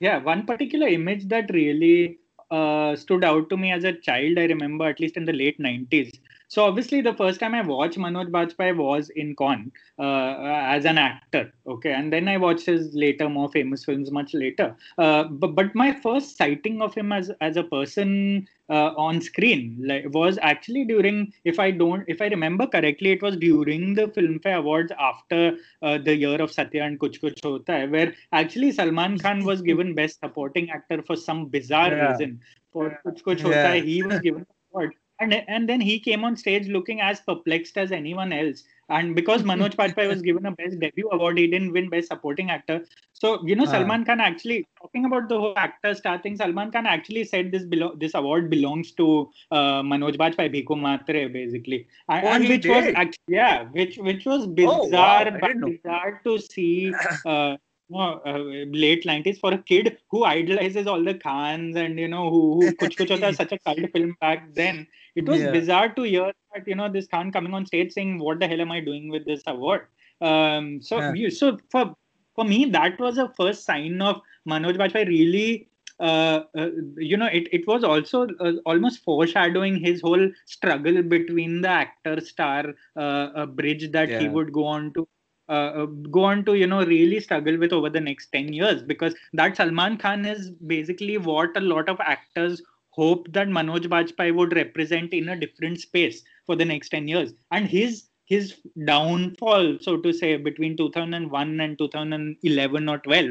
yeah, 0.00 0.18
one 0.18 0.44
particular 0.44 0.88
image 0.88 1.28
that 1.28 1.50
really 1.50 2.18
uh, 2.50 2.94
stood 2.94 3.24
out 3.24 3.48
to 3.48 3.56
me 3.56 3.72
as 3.72 3.84
a 3.84 3.94
child, 3.94 4.38
I 4.38 4.44
remember 4.44 4.86
at 4.86 5.00
least 5.00 5.16
in 5.16 5.24
the 5.24 5.32
late 5.32 5.58
'90s, 5.58 6.12
so 6.54 6.64
obviously, 6.66 7.00
the 7.00 7.12
first 7.14 7.40
time 7.40 7.52
I 7.52 7.62
watched 7.62 7.98
Manoj 7.98 8.30
Bajpayee 8.30 8.76
was 8.76 9.10
in 9.10 9.34
Kaun 9.34 9.72
uh, 9.98 10.36
as 10.76 10.84
an 10.84 10.98
actor. 10.98 11.52
Okay, 11.66 11.92
and 11.92 12.12
then 12.12 12.28
I 12.28 12.36
watched 12.36 12.66
his 12.66 12.94
later, 12.94 13.28
more 13.28 13.48
famous 13.48 13.84
films 13.84 14.12
much 14.12 14.34
later. 14.34 14.76
Uh, 14.96 15.24
but 15.24 15.56
but 15.56 15.74
my 15.74 15.90
first 16.04 16.38
sighting 16.38 16.80
of 16.80 16.94
him 16.94 17.10
as 17.10 17.32
as 17.40 17.56
a 17.56 17.64
person 17.64 18.46
uh, 18.70 18.92
on 19.06 19.20
screen 19.20 19.82
like, 19.84 20.06
was 20.14 20.38
actually 20.42 20.84
during, 20.84 21.32
if 21.44 21.58
I 21.58 21.72
don't, 21.72 22.04
if 22.06 22.22
I 22.22 22.26
remember 22.26 22.68
correctly, 22.68 23.10
it 23.10 23.20
was 23.20 23.36
during 23.36 23.94
the 23.94 24.06
Filmfare 24.06 24.58
Awards 24.58 24.92
after 24.96 25.56
uh, 25.82 25.98
the 25.98 26.16
year 26.16 26.40
of 26.40 26.52
Satya 26.52 26.84
and 26.84 27.00
Kuch 27.00 27.20
Kuch 27.20 27.42
Hota 27.42 27.72
Hai, 27.72 27.86
where 27.86 28.14
actually 28.30 28.70
Salman 28.70 29.18
Khan 29.18 29.44
was 29.44 29.60
given 29.60 29.92
Best 29.94 30.20
Supporting 30.20 30.70
Actor 30.70 31.02
for 31.02 31.16
some 31.16 31.46
bizarre 31.46 31.96
yeah. 31.96 32.12
reason. 32.12 32.40
For 32.72 33.00
Kuch 33.04 33.22
Kuch 33.22 33.40
Hota 33.40 33.66
Hai, 33.66 33.80
he 33.80 34.04
was 34.04 34.20
given 34.20 34.46
award 34.72 34.94
and 35.20 35.34
and 35.48 35.68
then 35.68 35.80
he 35.80 35.98
came 35.98 36.24
on 36.24 36.36
stage 36.36 36.68
looking 36.68 37.00
as 37.00 37.20
perplexed 37.20 37.76
as 37.78 37.92
anyone 37.92 38.32
else 38.32 38.64
and 38.88 39.14
because 39.14 39.42
manoj 39.50 39.76
bajpayee 39.80 40.08
was 40.08 40.22
given 40.22 40.46
a 40.46 40.52
best 40.52 40.78
debut 40.80 41.08
award 41.16 41.38
he 41.38 41.46
didn't 41.46 41.72
win 41.72 41.88
best 41.88 42.08
supporting 42.08 42.50
actor 42.50 42.84
so 43.12 43.32
you 43.46 43.56
know 43.56 43.64
uh. 43.64 43.72
salman 43.74 44.04
khan 44.04 44.20
actually 44.20 44.66
talking 44.80 45.04
about 45.10 45.28
the 45.28 45.38
whole 45.38 45.54
actor 45.56 45.94
starting 45.94 46.36
salman 46.36 46.70
khan 46.70 46.86
actually 46.94 47.24
said 47.24 47.52
this 47.52 47.64
belo- 47.74 47.98
this 47.98 48.14
award 48.14 48.50
belongs 48.50 48.92
to 49.02 49.08
uh, 49.50 49.82
manoj 49.92 50.16
bajpayee 50.24 50.54
bhiku 50.56 50.80
mhatre 50.86 51.22
basically 51.38 51.86
and, 52.08 52.26
oh, 52.26 52.32
and 52.38 52.48
which 52.54 52.62
did. 52.62 52.74
was 52.76 52.90
actually 53.04 53.38
yeah 53.40 53.62
which 53.78 53.98
which 54.08 54.26
was 54.32 54.48
bizarre 54.62 55.28
oh, 55.28 55.38
wow. 55.44 55.54
bizarre 55.68 56.20
to 56.24 56.38
see 56.38 56.92
uh, 57.34 57.56
know, 57.90 58.20
uh, 58.26 58.38
late 58.70 59.04
90s 59.04 59.38
for 59.38 59.52
a 59.52 59.58
kid 59.58 59.98
who 60.10 60.24
idolizes 60.24 60.86
all 60.86 61.02
the 61.02 61.14
Khans 61.14 61.76
and, 61.76 61.98
you 61.98 62.08
know, 62.08 62.30
who, 62.30 62.60
who 62.60 62.72
Kuch 62.72 62.96
Kuch 62.96 63.08
Hota 63.10 63.34
such 63.40 63.52
a 63.52 63.58
cult 63.58 63.90
film 63.92 64.16
back 64.20 64.52
then. 64.54 64.86
It 65.14 65.26
was 65.26 65.40
yeah. 65.40 65.50
bizarre 65.50 65.88
to 65.94 66.02
hear 66.02 66.32
that, 66.54 66.66
you 66.66 66.74
know, 66.74 66.90
this 66.90 67.06
Khan 67.06 67.30
coming 67.32 67.54
on 67.54 67.66
stage 67.66 67.92
saying, 67.92 68.18
what 68.18 68.40
the 68.40 68.48
hell 68.48 68.60
am 68.60 68.72
I 68.72 68.80
doing 68.80 69.08
with 69.08 69.24
this 69.24 69.42
award? 69.46 69.86
Um, 70.20 70.80
so, 70.82 70.98
yeah. 70.98 71.12
you, 71.14 71.30
so 71.30 71.58
for, 71.70 71.94
for 72.34 72.44
me, 72.44 72.64
that 72.66 72.98
was 72.98 73.18
a 73.18 73.32
first 73.36 73.64
sign 73.64 74.00
of 74.02 74.20
Manoj 74.48 74.76
Bajpayee 74.76 75.08
really 75.08 75.68
uh, 76.00 76.42
uh, 76.58 76.70
you 76.96 77.16
know, 77.16 77.26
it, 77.26 77.46
it 77.52 77.66
was 77.68 77.84
also 77.84 78.26
uh, 78.40 78.54
almost 78.66 79.04
foreshadowing 79.04 79.76
his 79.76 80.00
whole 80.00 80.28
struggle 80.44 81.00
between 81.02 81.60
the 81.60 81.68
actor 81.68 82.20
star 82.20 82.74
uh, 82.96 83.46
bridge 83.46 83.92
that 83.92 84.08
yeah. 84.08 84.18
he 84.18 84.28
would 84.28 84.52
go 84.52 84.64
on 84.64 84.92
to 84.94 85.06
uh, 85.46 85.52
uh, 85.52 85.86
go 86.10 86.24
on 86.24 86.42
to 86.42 86.54
you 86.54 86.66
know 86.66 86.82
really 86.86 87.20
struggle 87.20 87.58
with 87.58 87.70
over 87.70 87.90
the 87.90 88.00
next 88.00 88.28
10 88.32 88.54
years 88.54 88.82
because 88.82 89.14
that 89.34 89.54
Salman 89.54 89.98
Khan 89.98 90.24
is 90.24 90.48
basically 90.48 91.18
what 91.18 91.54
a 91.54 91.60
lot 91.60 91.90
of 91.90 92.00
actors 92.00 92.62
hope 92.94 93.30
that 93.32 93.48
Manoj 93.48 93.86
Bajpayee 93.94 94.34
would 94.34 94.54
represent 94.54 95.12
in 95.12 95.28
a 95.28 95.38
different 95.38 95.80
space 95.80 96.22
for 96.46 96.56
the 96.56 96.64
next 96.64 96.90
10 96.90 97.08
years 97.08 97.32
and 97.50 97.68
his 97.68 98.04
his 98.26 98.54
downfall 98.86 99.76
so 99.80 99.96
to 99.98 100.12
say 100.12 100.36
between 100.36 100.76
2001 100.76 101.60
and 101.60 101.78
2011 101.78 102.88
or 102.88 102.98
12 102.98 103.30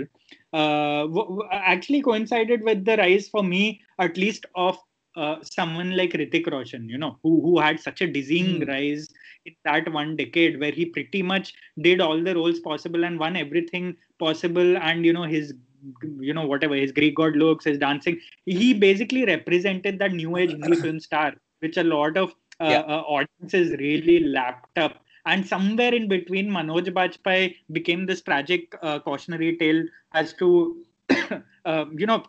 uh, 0.54 1.02
w- 1.08 1.42
actually 1.52 2.02
coincided 2.02 2.62
with 2.62 2.86
the 2.86 2.98
rise 2.98 3.28
for 3.28 3.44
me 3.44 3.82
at 4.00 4.18
least 4.18 4.46
of 4.56 4.78
uh, 5.16 5.38
someone 5.44 5.96
like 5.96 6.14
Hrithik 6.14 6.52
Roshan, 6.52 6.90
you 6.90 6.98
know, 6.98 7.20
who 7.22 7.42
who 7.42 7.60
had 7.60 7.80
such 7.80 8.02
a 8.02 8.08
dizzying 8.08 8.62
mm. 8.62 8.68
rise 8.68 9.08
in 9.46 9.54
that 9.64 9.92
one 9.92 10.16
decade 10.16 10.60
where 10.60 10.72
he 10.72 10.86
pretty 10.86 11.22
much 11.22 11.54
did 11.82 12.02
all 12.02 12.22
the 12.22 12.34
roles 12.34 12.60
possible 12.60 13.04
and 13.04 13.20
won 13.20 13.36
everything 13.36 13.96
possible, 14.20 14.78
and 14.78 15.06
you 15.06 15.14
know 15.14 15.24
his 15.24 15.54
you 16.20 16.34
know 16.34 16.46
whatever 16.46 16.76
his 16.76 16.92
Greek 16.92 17.16
god 17.16 17.36
looks, 17.36 17.66
his 17.66 17.78
dancing, 17.78 18.20
he 18.46 18.74
basically 18.74 19.26
represented 19.26 20.00
that 20.00 20.14
new 20.14 20.38
age 20.38 20.52
Hindi 20.52 20.76
film 20.82 21.00
star, 21.00 21.34
which 21.60 21.78
a 21.78 21.84
lot 21.84 22.18
of 22.18 22.32
uh, 22.60 22.70
yeah. 22.70 22.80
uh, 22.82 23.02
audiences 23.02 23.72
really 23.80 24.20
lapped 24.20 24.78
up. 24.78 24.98
And 25.26 25.48
somewhere 25.48 25.94
in 25.94 26.10
between, 26.10 26.50
Manoj 26.50 26.88
Bajpayee 26.90 27.56
became 27.72 28.06
this 28.06 28.22
tragic 28.22 28.76
uh, 28.82 29.00
cautionary 29.00 29.56
tale 29.58 29.86
as 30.14 30.34
to, 30.34 30.84
uh, 31.66 31.86
you 31.98 32.06
know, 32.06 32.24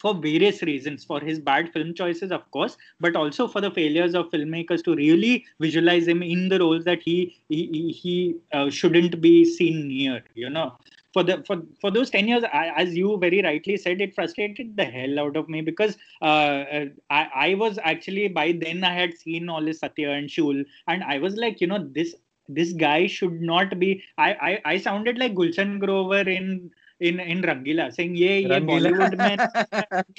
for 0.00 0.14
various 0.14 0.62
reasons 0.62 1.04
for 1.04 1.20
his 1.20 1.38
bad 1.40 1.72
film 1.72 1.92
choices 1.92 2.30
of 2.30 2.48
course 2.50 2.76
but 3.00 3.16
also 3.16 3.48
for 3.48 3.60
the 3.60 3.70
failures 3.70 4.14
of 4.14 4.30
filmmakers 4.30 4.82
to 4.82 4.94
really 4.94 5.44
visualize 5.60 6.06
him 6.06 6.22
in 6.22 6.48
the 6.48 6.58
roles 6.58 6.84
that 6.84 7.02
he 7.02 7.36
he, 7.48 7.90
he 7.90 8.36
uh, 8.52 8.70
shouldn't 8.70 9.20
be 9.20 9.44
seen 9.44 9.88
near 9.88 10.22
you 10.34 10.48
know 10.48 10.72
for 11.12 11.22
the 11.22 11.42
for, 11.46 11.62
for 11.80 11.90
those 11.90 12.10
10 12.10 12.28
years 12.28 12.44
I, 12.44 12.72
as 12.76 12.96
you 12.96 13.18
very 13.18 13.42
rightly 13.42 13.76
said 13.76 14.00
it 14.00 14.14
frustrated 14.14 14.76
the 14.76 14.84
hell 14.84 15.18
out 15.18 15.36
of 15.36 15.48
me 15.48 15.60
because 15.62 15.96
uh, 16.22 16.24
uh, 16.24 16.84
I, 17.10 17.28
I 17.34 17.54
was 17.54 17.78
actually 17.82 18.28
by 18.28 18.52
then 18.52 18.84
i 18.84 18.92
had 18.92 19.14
seen 19.14 19.48
all 19.48 19.64
this 19.64 19.80
satya 19.80 20.10
and 20.10 20.28
Shool 20.28 20.64
and 20.86 21.04
i 21.04 21.18
was 21.18 21.36
like 21.36 21.60
you 21.60 21.66
know 21.66 21.88
this 21.92 22.14
this 22.48 22.72
guy 22.72 23.06
should 23.06 23.40
not 23.40 23.78
be 23.78 24.02
i 24.18 24.32
i, 24.32 24.60
I 24.74 24.78
sounded 24.78 25.18
like 25.18 25.34
gulshan 25.34 25.78
grover 25.80 26.20
in 26.20 26.70
in 27.00 27.20
in 27.20 27.42
Rangila, 27.42 27.92
saying, 27.94 28.16
"Yeah, 28.16 28.36
yeah, 28.36 28.58
Bollywood 28.58 29.16
man, 29.16 29.38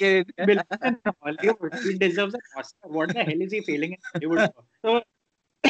Bollywood, 1.22 1.74
he 1.82 1.98
deserves 1.98 2.34
a 2.34 2.38
Oscar. 2.58 2.88
What 2.88 3.12
the 3.12 3.22
hell 3.22 3.40
is 3.40 3.52
he 3.52 3.60
failing 3.60 3.92
in 3.92 3.98
Hollywood?" 4.14 4.48
So 4.84 5.02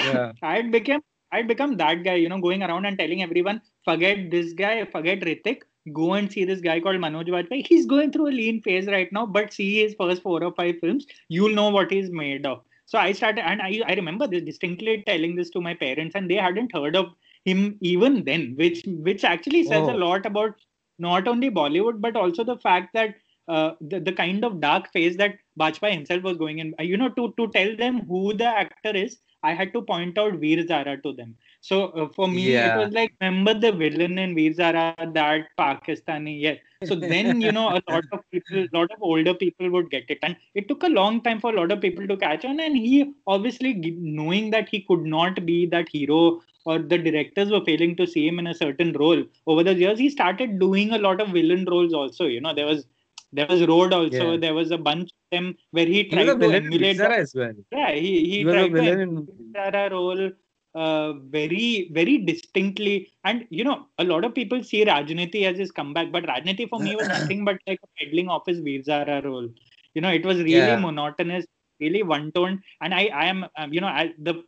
yeah. 0.02 0.32
I 0.42 0.62
became 0.62 1.00
I'd 1.32 1.48
become 1.48 1.76
that 1.76 2.02
guy, 2.04 2.14
you 2.14 2.28
know, 2.28 2.40
going 2.40 2.62
around 2.62 2.86
and 2.86 2.98
telling 2.98 3.22
everyone, 3.22 3.60
forget 3.84 4.30
this 4.30 4.52
guy, 4.52 4.84
forget 4.84 5.20
Hrithik, 5.20 5.62
go 5.92 6.14
and 6.14 6.30
see 6.30 6.44
this 6.44 6.60
guy 6.60 6.80
called 6.80 6.96
Manoj 6.96 7.28
Bajpayee. 7.28 7.66
He's 7.66 7.86
going 7.86 8.12
through 8.12 8.28
a 8.28 8.36
lean 8.40 8.60
phase 8.62 8.86
right 8.86 9.12
now, 9.12 9.26
but 9.26 9.52
see 9.52 9.82
his 9.82 9.94
first 9.94 10.22
four 10.22 10.42
or 10.42 10.52
five 10.52 10.78
films, 10.80 11.06
you'll 11.28 11.54
know 11.54 11.70
what 11.70 11.90
he's 11.90 12.10
made 12.10 12.46
of. 12.46 12.62
So 12.86 12.98
I 12.98 13.12
started, 13.12 13.48
and 13.48 13.62
I, 13.62 13.80
I 13.86 13.94
remember 13.94 14.26
this 14.26 14.42
distinctly 14.42 15.04
telling 15.06 15.36
this 15.36 15.50
to 15.50 15.60
my 15.60 15.74
parents, 15.74 16.16
and 16.16 16.28
they 16.28 16.34
hadn't 16.34 16.74
heard 16.74 16.96
of 16.96 17.14
him 17.44 17.78
even 17.80 18.24
then, 18.24 18.54
which 18.56 18.82
which 18.84 19.24
actually 19.24 19.64
says 19.64 19.88
oh. 19.88 19.94
a 19.94 19.96
lot 19.96 20.26
about 20.26 20.54
not 20.98 21.28
only 21.28 21.50
Bollywood 21.50 22.00
but 22.00 22.16
also 22.16 22.44
the 22.44 22.58
fact 22.58 22.92
that 22.92 23.14
uh, 23.48 23.72
the, 23.80 24.00
the 24.00 24.12
kind 24.12 24.44
of 24.44 24.60
dark 24.60 24.92
phase 24.92 25.16
that 25.16 25.36
Bajpayee 25.58 25.92
himself 25.92 26.22
was 26.22 26.36
going 26.36 26.58
in. 26.58 26.74
You 26.80 26.96
know, 26.96 27.08
to 27.10 27.32
to 27.38 27.48
tell 27.48 27.76
them 27.76 28.00
who 28.06 28.34
the 28.34 28.46
actor 28.46 28.90
is, 28.90 29.18
I 29.42 29.54
had 29.54 29.72
to 29.72 29.82
point 29.82 30.18
out 30.18 30.34
Veer 30.34 30.66
Zara 30.66 31.00
to 31.02 31.12
them. 31.12 31.36
So 31.60 31.88
uh, 31.88 32.08
for 32.14 32.28
me, 32.28 32.52
yeah. 32.52 32.74
it 32.74 32.84
was 32.84 32.92
like, 32.92 33.12
remember 33.20 33.54
the 33.54 33.72
villain 33.72 34.18
in 34.18 34.34
Veer 34.34 34.52
Zara, 34.52 34.94
that 35.14 35.48
Pakistani, 35.58 36.40
yes. 36.40 36.58
So 36.84 36.94
then, 36.94 37.40
you 37.42 37.52
know, 37.52 37.68
a 37.68 37.82
lot 37.90 38.04
of 38.12 38.20
people, 38.30 38.58
a 38.58 38.68
lot 38.72 38.90
of 38.90 39.02
older 39.02 39.34
people 39.34 39.70
would 39.70 39.90
get 39.90 40.04
it. 40.08 40.18
And 40.22 40.36
it 40.54 40.68
took 40.68 40.82
a 40.82 40.88
long 40.88 41.22
time 41.22 41.38
for 41.38 41.52
a 41.52 41.56
lot 41.56 41.70
of 41.70 41.80
people 41.80 42.06
to 42.08 42.16
catch 42.16 42.44
on. 42.44 42.58
And 42.58 42.74
he 42.74 43.12
obviously, 43.26 43.74
knowing 43.98 44.50
that 44.50 44.68
he 44.70 44.80
could 44.80 45.04
not 45.04 45.44
be 45.44 45.66
that 45.66 45.90
hero 45.90 46.40
or 46.64 46.78
the 46.78 46.96
directors 46.96 47.50
were 47.50 47.64
failing 47.64 47.96
to 47.96 48.06
see 48.06 48.26
him 48.26 48.38
in 48.38 48.46
a 48.46 48.54
certain 48.54 48.92
role 48.92 49.22
over 49.46 49.62
the 49.62 49.74
years, 49.74 49.98
he 49.98 50.08
started 50.08 50.58
doing 50.58 50.92
a 50.92 50.98
lot 50.98 51.20
of 51.20 51.28
villain 51.28 51.66
roles 51.70 51.92
also. 51.92 52.24
You 52.26 52.40
know, 52.40 52.54
there 52.54 52.66
was 52.66 52.86
there 53.32 53.46
was 53.48 53.66
Road 53.66 53.92
also. 53.92 54.32
Yeah. 54.32 54.36
There 54.38 54.54
was 54.54 54.70
a 54.70 54.78
bunch 54.78 55.10
of 55.10 55.30
them 55.30 55.56
where 55.70 55.86
he 55.86 56.04
tried 56.04 56.28
he 56.28 56.34
to 56.34 56.52
emulate 56.52 56.98
the, 56.98 57.10
as 57.10 57.34
well. 57.34 57.52
Yeah, 57.70 57.92
he 57.92 58.24
he, 58.24 58.30
he 58.38 58.44
tried 58.44 58.68
to 58.68 58.80
emulate 58.80 59.28
Zara 59.54 59.90
role 59.90 60.30
uh, 60.74 61.12
very 61.12 61.90
very 61.92 62.18
distinctly. 62.18 63.12
And 63.24 63.46
you 63.50 63.64
know, 63.64 63.86
a 63.98 64.04
lot 64.04 64.24
of 64.24 64.34
people 64.34 64.64
see 64.64 64.84
Rajniti 64.84 65.44
as 65.44 65.58
his 65.58 65.70
comeback, 65.70 66.10
but 66.10 66.24
Rajniti 66.24 66.68
for 66.68 66.80
me 66.80 66.96
was 66.96 67.08
nothing 67.16 67.44
but 67.44 67.58
like 67.66 67.80
a 67.82 68.04
peddling 68.04 68.28
off 68.28 68.46
his 68.46 68.60
Veer 68.60 68.82
Zara 68.82 69.22
role. 69.22 69.48
You 69.94 70.02
know, 70.02 70.10
it 70.10 70.24
was 70.24 70.38
really 70.38 70.56
yeah. 70.56 70.78
monotonous, 70.78 71.46
really 71.78 72.02
one 72.02 72.32
tone. 72.32 72.62
And 72.80 72.92
I 72.92 73.10
I 73.14 73.26
am 73.26 73.46
um, 73.56 73.72
you 73.72 73.80
know 73.80 73.88
I, 73.88 74.12
the 74.18 74.42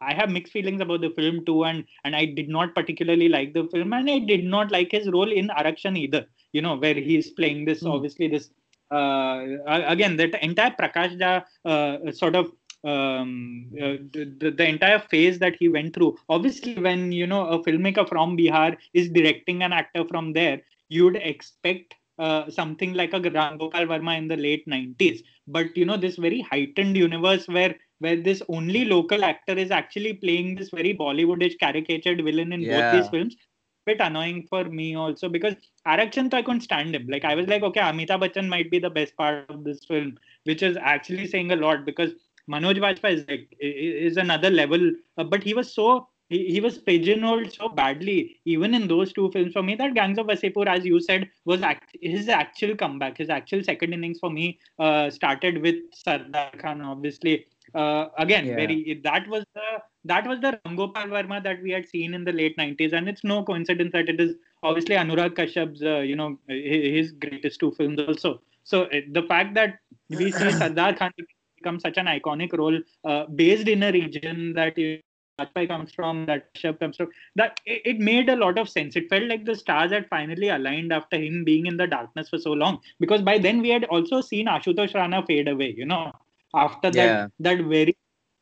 I 0.00 0.12
have 0.12 0.28
mixed 0.28 0.52
feelings 0.52 0.80
about 0.80 1.02
the 1.02 1.10
film 1.10 1.44
too, 1.44 1.64
and 1.64 1.84
and 2.04 2.16
I 2.16 2.24
did 2.24 2.48
not 2.48 2.74
particularly 2.74 3.28
like 3.28 3.54
the 3.54 3.68
film, 3.72 3.92
and 3.92 4.10
I 4.10 4.18
did 4.18 4.44
not 4.44 4.72
like 4.72 4.90
his 4.90 5.08
role 5.08 5.30
in 5.30 5.48
Arakshan 5.50 5.96
either 5.96 6.26
you 6.52 6.62
know 6.62 6.76
where 6.76 6.94
he's 6.94 7.30
playing 7.30 7.64
this 7.64 7.82
mm. 7.82 7.92
obviously 7.92 8.28
this 8.28 8.50
uh, 8.90 9.44
again 9.66 10.16
that 10.16 10.42
entire 10.42 10.70
prakash 10.70 11.18
Jha, 11.18 11.44
uh, 11.64 12.12
sort 12.12 12.36
of 12.36 12.46
um, 12.84 13.66
uh, 13.76 13.96
the, 14.12 14.54
the 14.56 14.66
entire 14.66 15.00
phase 15.00 15.38
that 15.40 15.56
he 15.58 15.68
went 15.68 15.94
through 15.94 16.16
obviously 16.28 16.74
when 16.78 17.12
you 17.12 17.26
know 17.26 17.46
a 17.48 17.62
filmmaker 17.62 18.08
from 18.08 18.36
bihar 18.36 18.76
is 18.94 19.08
directing 19.10 19.62
an 19.62 19.72
actor 19.72 20.04
from 20.06 20.32
there 20.32 20.62
you'd 20.88 21.16
expect 21.16 21.94
uh, 22.18 22.50
something 22.50 22.94
like 22.94 23.12
a 23.12 23.20
Ram 23.20 23.58
Gopal 23.58 23.86
Varma 23.86 24.18
in 24.18 24.26
the 24.26 24.36
late 24.36 24.66
90s. 24.66 25.22
But 25.46 25.76
you 25.76 25.84
know, 25.84 25.96
this 25.96 26.16
very 26.16 26.40
heightened 26.40 26.96
universe 26.96 27.46
where 27.46 27.76
where 28.00 28.16
this 28.16 28.42
only 28.48 28.84
local 28.84 29.24
actor 29.24 29.54
is 29.54 29.70
actually 29.70 30.14
playing 30.14 30.54
this 30.54 30.70
very 30.70 30.96
Bollywoodish 30.96 31.58
caricatured 31.58 32.22
villain 32.24 32.52
in 32.52 32.60
yeah. 32.60 32.92
both 32.92 33.00
these 33.00 33.10
films 33.10 33.36
bit 33.88 34.00
annoying 34.00 34.46
for 34.48 34.64
me 34.64 34.86
also 34.94 35.28
because 35.28 35.54
Arakshan, 35.86 36.32
I 36.32 36.42
couldn't 36.42 36.68
stand 36.68 36.94
him. 36.94 37.06
Like 37.08 37.24
I 37.24 37.34
was 37.34 37.46
like, 37.46 37.62
okay, 37.70 37.80
Amitabh 37.80 38.22
Bachchan 38.24 38.48
might 38.48 38.70
be 38.70 38.78
the 38.78 38.90
best 38.90 39.16
part 39.16 39.48
of 39.48 39.64
this 39.64 39.84
film, 39.84 40.18
which 40.44 40.62
is 40.62 40.76
actually 40.80 41.26
saying 41.26 41.52
a 41.52 41.56
lot 41.56 41.84
because 41.84 42.12
Manoj 42.50 42.78
Bajpayee 42.84 43.18
is 43.18 43.24
like 43.28 43.56
is 43.60 44.16
another 44.16 44.50
level. 44.50 44.92
Uh, 45.16 45.24
but 45.24 45.42
he 45.42 45.54
was 45.54 45.72
so 45.72 46.08
he, 46.28 46.52
he 46.52 46.60
was 46.60 46.78
pigeonholed 46.78 47.52
so 47.52 47.68
badly 47.68 48.40
even 48.44 48.74
in 48.74 48.86
those 48.86 49.12
two 49.12 49.30
films 49.32 49.52
for 49.52 49.62
me 49.62 49.74
that 49.74 49.94
gangs 49.94 50.18
of 50.18 50.26
wasseypur 50.26 50.66
as 50.66 50.84
you 50.84 51.00
said 51.00 51.28
was 51.44 51.62
act- 51.62 51.96
his 52.00 52.28
actual 52.28 52.74
comeback 52.76 53.16
his 53.18 53.30
actual 53.30 53.62
second 53.64 53.92
innings 53.92 54.18
for 54.18 54.30
me 54.30 54.58
uh, 54.78 55.10
started 55.10 55.62
with 55.62 55.76
sardar 56.02 56.50
khan 56.62 56.82
obviously 56.82 57.46
uh, 57.74 58.06
again 58.18 58.46
yeah. 58.46 58.56
very 58.56 59.00
that 59.04 59.28
was 59.28 59.44
the 59.54 59.82
that 60.04 60.26
was 60.26 60.40
the 60.40 60.58
Ram 60.64 60.76
Gopal 60.76 61.08
Varma 61.14 61.42
that 61.42 61.62
we 61.62 61.70
had 61.70 61.86
seen 61.86 62.14
in 62.14 62.24
the 62.24 62.32
late 62.32 62.56
90s 62.56 62.92
and 62.92 63.08
it's 63.08 63.24
no 63.24 63.42
coincidence 63.42 63.92
that 63.92 64.08
it 64.08 64.20
is 64.20 64.36
obviously 64.62 64.96
Anurag 64.96 65.34
Kashyap's 65.34 65.82
uh, 65.82 65.98
you 65.98 66.16
know 66.16 66.38
his 66.48 67.12
greatest 67.12 67.60
two 67.60 67.72
films 67.72 67.98
also 68.06 68.40
so 68.64 68.84
uh, 68.84 69.00
the 69.12 69.22
fact 69.22 69.54
that 69.54 69.78
we 70.08 70.30
see 70.32 70.50
Sardar 70.60 70.94
Khan 70.94 71.12
become 71.56 71.80
such 71.80 71.98
an 71.98 72.06
iconic 72.06 72.56
role 72.56 72.78
uh, 73.04 73.24
based 73.26 73.68
in 73.68 73.82
a 73.82 73.92
region 73.92 74.52
that 74.54 74.76
Bajpayee 75.38 75.68
comes 75.68 75.92
from, 75.92 76.26
that 76.26 76.52
Kashyap 76.54 76.80
comes 76.80 76.96
from, 76.96 77.08
that 77.36 77.60
it, 77.64 77.82
it, 77.84 77.98
made 78.00 78.28
a 78.28 78.36
lot 78.36 78.58
of 78.58 78.68
sense. 78.68 78.96
It 78.96 79.08
felt 79.08 79.24
like 79.24 79.44
the 79.44 79.54
stars 79.54 79.92
had 79.92 80.08
finally 80.08 80.48
aligned 80.48 80.92
after 80.92 81.16
him 81.16 81.44
being 81.44 81.66
in 81.66 81.76
the 81.76 81.86
darkness 81.86 82.28
for 82.28 82.38
so 82.38 82.52
long. 82.52 82.80
Because 82.98 83.22
by 83.22 83.38
then 83.38 83.60
we 83.60 83.68
had 83.68 83.84
also 83.84 84.20
seen 84.20 84.46
Ashutosh 84.46 84.94
Rana 84.94 85.24
fade 85.26 85.48
away, 85.48 85.74
you 85.76 85.86
know 85.86 86.12
after 86.54 86.90
that 86.90 86.96
yeah. 86.96 87.26
that 87.38 87.64
very 87.64 87.96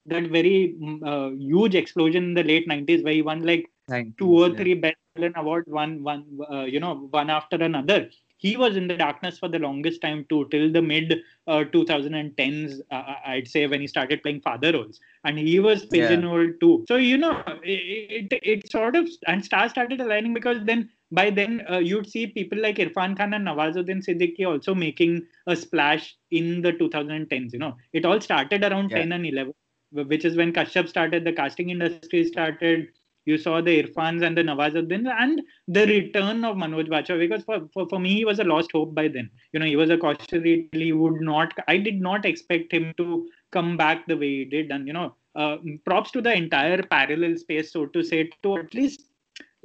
that 0.07 0.25
very 0.25 0.77
mm, 0.81 1.03
uh, 1.05 1.35
huge 1.37 1.75
explosion 1.75 2.25
in 2.25 2.35
the 2.35 2.45
late 2.45 2.69
90s 2.69 3.03
where 3.05 3.13
he 3.13 3.23
won 3.23 3.45
like 3.45 3.67
90s, 3.91 4.19
two 4.19 4.31
or 4.43 4.49
yeah. 4.49 4.57
three 4.57 4.75
best 4.75 4.97
villain 5.17 5.33
awards 5.37 5.69
one 5.69 6.03
one 6.03 6.25
uh, 6.51 6.63
you 6.63 6.81
know 6.81 7.09
one 7.11 7.31
after 7.31 7.57
another 7.57 8.09
he 8.39 8.57
was 8.57 8.77
in 8.77 8.87
the 8.87 8.97
darkness 8.97 9.39
for 9.39 9.49
the 9.49 9.59
longest 9.59 10.01
time 10.01 10.25
too 10.29 10.47
till 10.51 10.71
the 10.71 10.83
mid 10.83 11.21
uh, 11.47 11.65
2010s 11.73 12.81
uh, 12.91 12.95
uh, 12.95 13.17
i'd 13.27 13.49
say 13.49 13.67
when 13.67 13.81
he 13.81 13.87
started 13.87 14.23
playing 14.23 14.41
father 14.41 14.73
roles 14.73 15.01
and 15.25 15.39
he 15.39 15.59
was 15.59 15.87
pigeonholed 15.87 16.51
yeah. 16.51 16.61
too 16.61 16.85
so 16.89 16.97
you 16.97 17.17
know 17.17 17.43
it, 17.63 18.33
it, 18.33 18.41
it 18.43 18.71
sort 18.71 18.95
of 18.95 19.09
and 19.27 19.45
stars 19.45 19.71
started 19.71 20.01
aligning 20.01 20.35
because 20.35 20.59
then 20.65 20.89
by 21.13 21.31
then 21.31 21.65
uh, 21.71 21.79
you'd 21.79 22.11
see 22.11 22.27
people 22.27 22.61
like 22.61 22.77
Irfan 22.77 23.17
Khan 23.17 23.35
and 23.35 23.47
Nawazuddin 23.47 24.05
Siddiqui 24.05 24.47
also 24.47 24.75
making 24.75 25.27
a 25.47 25.55
splash 25.55 26.17
in 26.31 26.63
the 26.63 26.73
2010s. 26.73 27.53
You 27.53 27.59
know, 27.59 27.77
it 27.93 28.05
all 28.05 28.21
started 28.21 28.65
around 28.65 28.91
yeah. 28.91 28.99
10 28.99 29.13
and 29.13 29.27
11, 29.27 29.53
which 29.93 30.25
is 30.25 30.37
when 30.37 30.53
Kashyap 30.53 30.89
started, 30.89 31.25
the 31.25 31.33
casting 31.33 31.71
industry 31.71 32.25
started. 32.25 32.89
You 33.25 33.39
saw 33.39 33.61
the 33.61 33.83
Irfans 33.83 34.25
and 34.25 34.37
the 34.37 34.43
Nawazuddin 34.43 35.09
and 35.09 35.43
the 35.67 35.87
return 35.87 36.45
of 36.45 36.57
Manoj 36.57 36.89
Bajpayee 36.89 37.19
because 37.19 37.43
for, 37.43 37.69
for, 37.75 37.89
for 37.89 37.99
me, 37.99 38.15
he 38.15 38.25
was 38.25 38.39
a 38.39 38.45
lost 38.45 38.71
hope 38.73 38.95
by 38.95 39.09
then. 39.09 39.29
You 39.53 39.59
know, 39.59 39.67
he 39.67 39.75
was 39.75 39.91
a 39.91 39.99
cautionary 39.99 40.69
He 40.71 40.93
would 40.93 41.21
not, 41.21 41.53
I 41.67 41.77
did 41.77 42.01
not 42.01 42.25
expect 42.25 42.73
him 42.73 42.95
to 42.99 43.29
come 43.51 43.77
back 43.77 44.07
the 44.07 44.17
way 44.17 44.29
he 44.29 44.45
did. 44.45 44.71
And, 44.71 44.87
you 44.87 44.93
know, 44.93 45.17
uh, 45.35 45.57
props 45.85 46.13
to 46.13 46.23
the 46.23 46.33
entire 46.33 46.83
parallel 46.85 47.37
space, 47.37 47.73
so 47.73 47.87
to 47.87 48.03
say, 48.03 48.31
to 48.45 48.59
at 48.59 48.73
least 48.75 49.03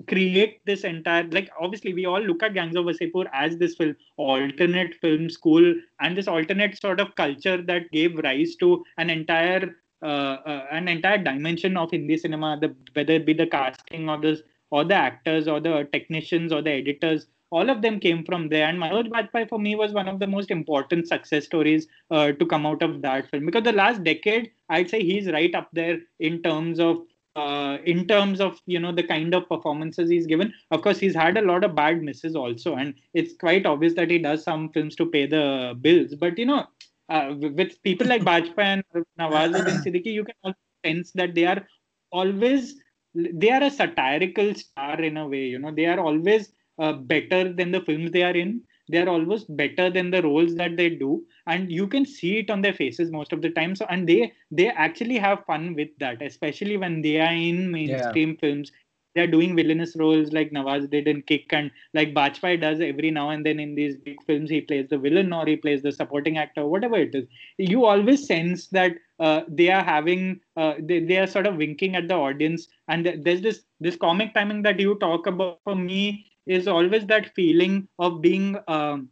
create 0.08 0.60
this 0.66 0.84
entire 0.84 1.28
like 1.32 1.50
obviously 1.60 1.94
we 1.94 2.06
all 2.06 2.22
look 2.22 2.44
at 2.44 2.54
gangs 2.54 2.76
of 2.76 2.86
wasseypur 2.86 3.26
as 3.34 3.58
this 3.58 3.76
film 3.76 3.96
alternate 4.18 4.96
film 5.02 5.30
school 5.30 5.74
and 6.00 6.18
this 6.18 6.28
alternate 6.28 6.80
sort 6.80 7.00
of 7.00 7.16
culture 7.16 7.62
that 7.62 7.90
gave 7.92 8.18
rise 8.20 8.56
to 8.56 8.84
an 8.98 9.10
entire 9.10 9.76
uh, 10.04 10.38
uh, 10.46 10.66
an 10.72 10.88
entire 10.88 11.18
dimension 11.18 11.78
of 11.78 11.92
hindi 11.92 12.18
cinema 12.18 12.58
the 12.60 12.74
whether 12.94 13.14
it 13.14 13.26
be 13.26 13.34
the 13.34 13.48
casting 13.48 14.10
or 14.10 14.20
this 14.20 14.42
or 14.72 14.84
the 14.84 14.96
actors 14.96 15.48
or 15.48 15.60
the 15.60 15.88
technicians 15.92 16.52
or 16.52 16.62
the 16.62 16.72
editors 16.72 17.28
all 17.52 17.70
of 17.70 17.82
them 17.82 18.00
came 18.00 18.24
from 18.24 18.48
there. 18.48 18.68
And 18.68 18.80
Manoj 18.80 19.10
Bajpayee 19.10 19.50
for 19.50 19.60
me 19.60 19.76
was 19.76 19.92
one 19.92 20.08
of 20.08 20.20
the 20.20 20.28
most 20.28 20.52
important 20.52 21.08
success 21.08 21.46
stories 21.46 21.88
uh, 22.10 22.32
to 22.32 22.46
come 22.46 22.66
out 22.66 22.82
of 22.82 23.02
that 23.02 23.30
film 23.30 23.46
because 23.46 23.64
the 23.64 23.74
last 23.74 24.04
decade, 24.04 24.52
I'd 24.70 24.90
say 24.90 25.04
he's 25.04 25.30
right 25.30 25.54
up 25.54 25.70
there 25.74 26.00
in 26.20 26.42
terms 26.42 26.80
of 26.80 27.02
uh, 27.36 27.78
in 27.86 28.08
terms 28.08 28.42
of 28.42 28.60
you 28.66 28.80
know 28.80 28.92
the 28.92 29.04
kind 29.04 29.34
of 29.34 29.48
performances 29.48 30.10
he's 30.10 30.28
given. 30.28 30.54
Of 30.72 30.82
course, 30.82 31.00
he's 31.00 31.16
had 31.16 31.38
a 31.38 31.42
lot 31.42 31.64
of 31.64 31.76
bad 31.76 32.02
misses 32.02 32.36
also, 32.36 32.76
and 32.76 32.94
it's 33.14 33.36
quite 33.36 33.66
obvious 33.66 33.94
that 33.96 34.12
he 34.12 34.20
does 34.20 34.44
some 34.44 34.70
films 34.70 34.96
to 34.98 35.06
pay 35.06 35.26
the 35.26 35.78
bills. 35.82 36.16
But 36.16 36.38
you 36.38 36.46
know, 36.46 36.66
uh, 37.10 37.36
with 37.38 37.82
people 37.84 38.08
like 38.08 38.24
Bajpayee 38.24 38.84
and 38.94 39.06
Nawazuddin 39.20 39.84
Siddiqui, 39.84 40.14
you 40.14 40.26
can 40.26 40.36
also 40.44 40.58
sense 40.86 41.12
that 41.14 41.36
they 41.36 41.46
are 41.46 41.66
always 42.12 42.76
they 43.14 43.50
are 43.52 43.64
a 43.64 43.72
satirical 43.72 44.54
star 44.56 45.02
in 45.02 45.18
a 45.18 45.28
way. 45.28 45.46
You 45.46 45.60
know, 45.60 45.72
they 45.72 45.86
are 45.86 46.00
always 46.00 46.54
uh, 46.80 46.94
better 46.94 47.54
than 47.54 47.72
the 47.72 47.82
films 47.82 48.12
they 48.12 48.24
are 48.24 48.36
in 48.36 48.62
they 48.90 49.00
are 49.00 49.10
always 49.10 49.44
better 49.44 49.90
than 49.90 50.12
the 50.12 50.22
roles 50.22 50.56
that 50.56 50.78
they 50.78 50.90
do 50.90 51.24
and 51.48 51.72
you 51.72 51.88
can 51.88 52.06
see 52.06 52.40
it 52.40 52.50
on 52.50 52.62
their 52.62 52.74
faces 52.74 53.12
most 53.12 53.34
of 53.34 53.42
the 53.42 53.50
time. 53.50 53.76
So 53.76 53.86
and 53.90 54.08
they 54.08 54.34
they 54.52 54.70
actually 54.70 55.18
have 55.18 55.46
fun 55.46 55.76
with 55.76 55.90
that 56.00 56.22
especially 56.22 56.78
when 56.78 57.02
they 57.02 57.20
are 57.20 57.34
in 57.34 57.72
mainstream 57.72 58.30
yeah. 58.32 58.40
films. 58.40 58.72
They're 59.14 59.28
doing 59.28 59.58
villainous 59.58 59.98
roles 59.98 60.32
like 60.32 60.52
Nawaz 60.52 60.90
did 60.90 61.06
in 61.06 61.22
Kick 61.24 61.52
and 61.52 61.70
like 61.94 62.14
Bajpayee 62.14 62.62
does 62.62 62.80
every 62.80 63.12
now 63.12 63.32
and 63.32 63.46
then 63.46 63.60
in 63.60 63.76
these 63.76 63.98
big 63.98 64.24
films. 64.24 64.50
He 64.50 64.62
plays 64.62 64.88
the 64.90 64.98
villain 64.98 65.34
or 65.34 65.46
he 65.46 65.58
plays 65.58 65.82
the 65.82 65.92
supporting 65.92 66.38
actor 66.38 66.66
whatever 66.66 66.96
it 66.96 67.14
is. 67.14 67.26
You 67.58 67.84
always 67.84 68.26
sense 68.26 68.68
that 68.68 68.94
uh, 69.20 69.42
they 69.50 69.70
are 69.70 69.84
having 69.84 70.40
uh, 70.56 70.76
they, 70.80 71.00
they 71.02 71.18
are 71.18 71.28
sort 71.28 71.46
of 71.46 71.58
winking 71.58 71.98
at 71.98 72.08
the 72.08 72.16
audience. 72.16 72.70
And 72.88 73.22
there's 73.26 73.42
this 73.42 73.64
this 73.82 73.98
comic 73.98 74.34
timing 74.34 74.62
that 74.62 74.80
you 74.80 74.98
talk 75.00 75.28
about 75.28 75.60
for 75.66 75.76
me 75.76 76.31
is 76.46 76.68
always 76.68 77.06
that 77.08 77.34
feeling 77.36 77.88
of 78.00 78.22
being 78.22 78.58
um, 78.68 79.10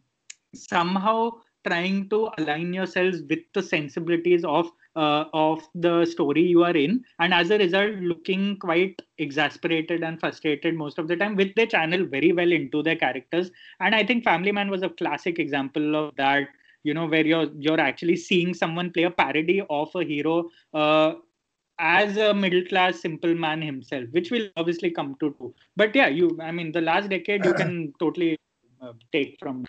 somehow 0.53 1.31
trying 1.67 2.07
to 2.09 2.29
align 2.37 2.73
yourselves 2.73 3.21
with 3.29 3.39
the 3.53 3.61
sensibilities 3.61 4.43
of 4.45 4.71
uh, 4.95 5.25
of 5.33 5.61
the 5.75 6.05
story 6.05 6.41
you 6.41 6.63
are 6.63 6.75
in. 6.75 7.03
And 7.19 7.33
as 7.33 7.51
a 7.51 7.57
result 7.57 7.95
looking 7.97 8.57
quite 8.57 9.01
exasperated 9.17 10.03
and 10.03 10.19
frustrated 10.19 10.75
most 10.75 10.97
of 10.97 11.07
the 11.07 11.15
time 11.15 11.35
which 11.35 11.53
they 11.55 11.67
channel 11.67 12.05
very 12.05 12.31
well 12.31 12.51
into 12.51 12.81
their 12.81 12.95
characters. 12.95 13.51
And 13.79 13.93
i 13.93 14.03
think 14.03 14.23
family 14.23 14.51
man 14.51 14.69
was 14.69 14.81
a 14.81 14.89
classic 14.89 15.39
example 15.39 15.95
of 15.95 16.15
that 16.15 16.47
you 16.83 16.93
know 16.93 17.05
where 17.05 17.25
you're 17.25 17.49
you're 17.57 17.79
actually 17.79 18.15
seeing 18.15 18.53
someone 18.53 18.91
play 18.91 19.03
a 19.03 19.11
parody 19.11 19.61
of 19.69 19.89
a 19.95 20.03
hero 20.03 20.49
uh, 20.73 21.13
as 21.79 22.17
a 22.17 22.33
middle 22.33 22.63
class 22.65 23.01
simple 23.01 23.33
man 23.33 23.61
himself 23.61 24.03
which 24.11 24.31
will 24.31 24.47
obviously 24.57 24.91
come 24.91 25.15
to 25.19 25.33
do 25.39 25.53
but 25.77 25.95
yeah 25.95 26.07
you 26.07 26.37
i 26.41 26.51
mean 26.51 26.71
the 26.71 26.81
last 26.81 27.09
decade 27.09 27.43
you 27.45 27.53
can 27.53 27.93
totally 27.99 28.37
uh, 28.81 28.93
take 29.13 29.37
from 29.39 29.65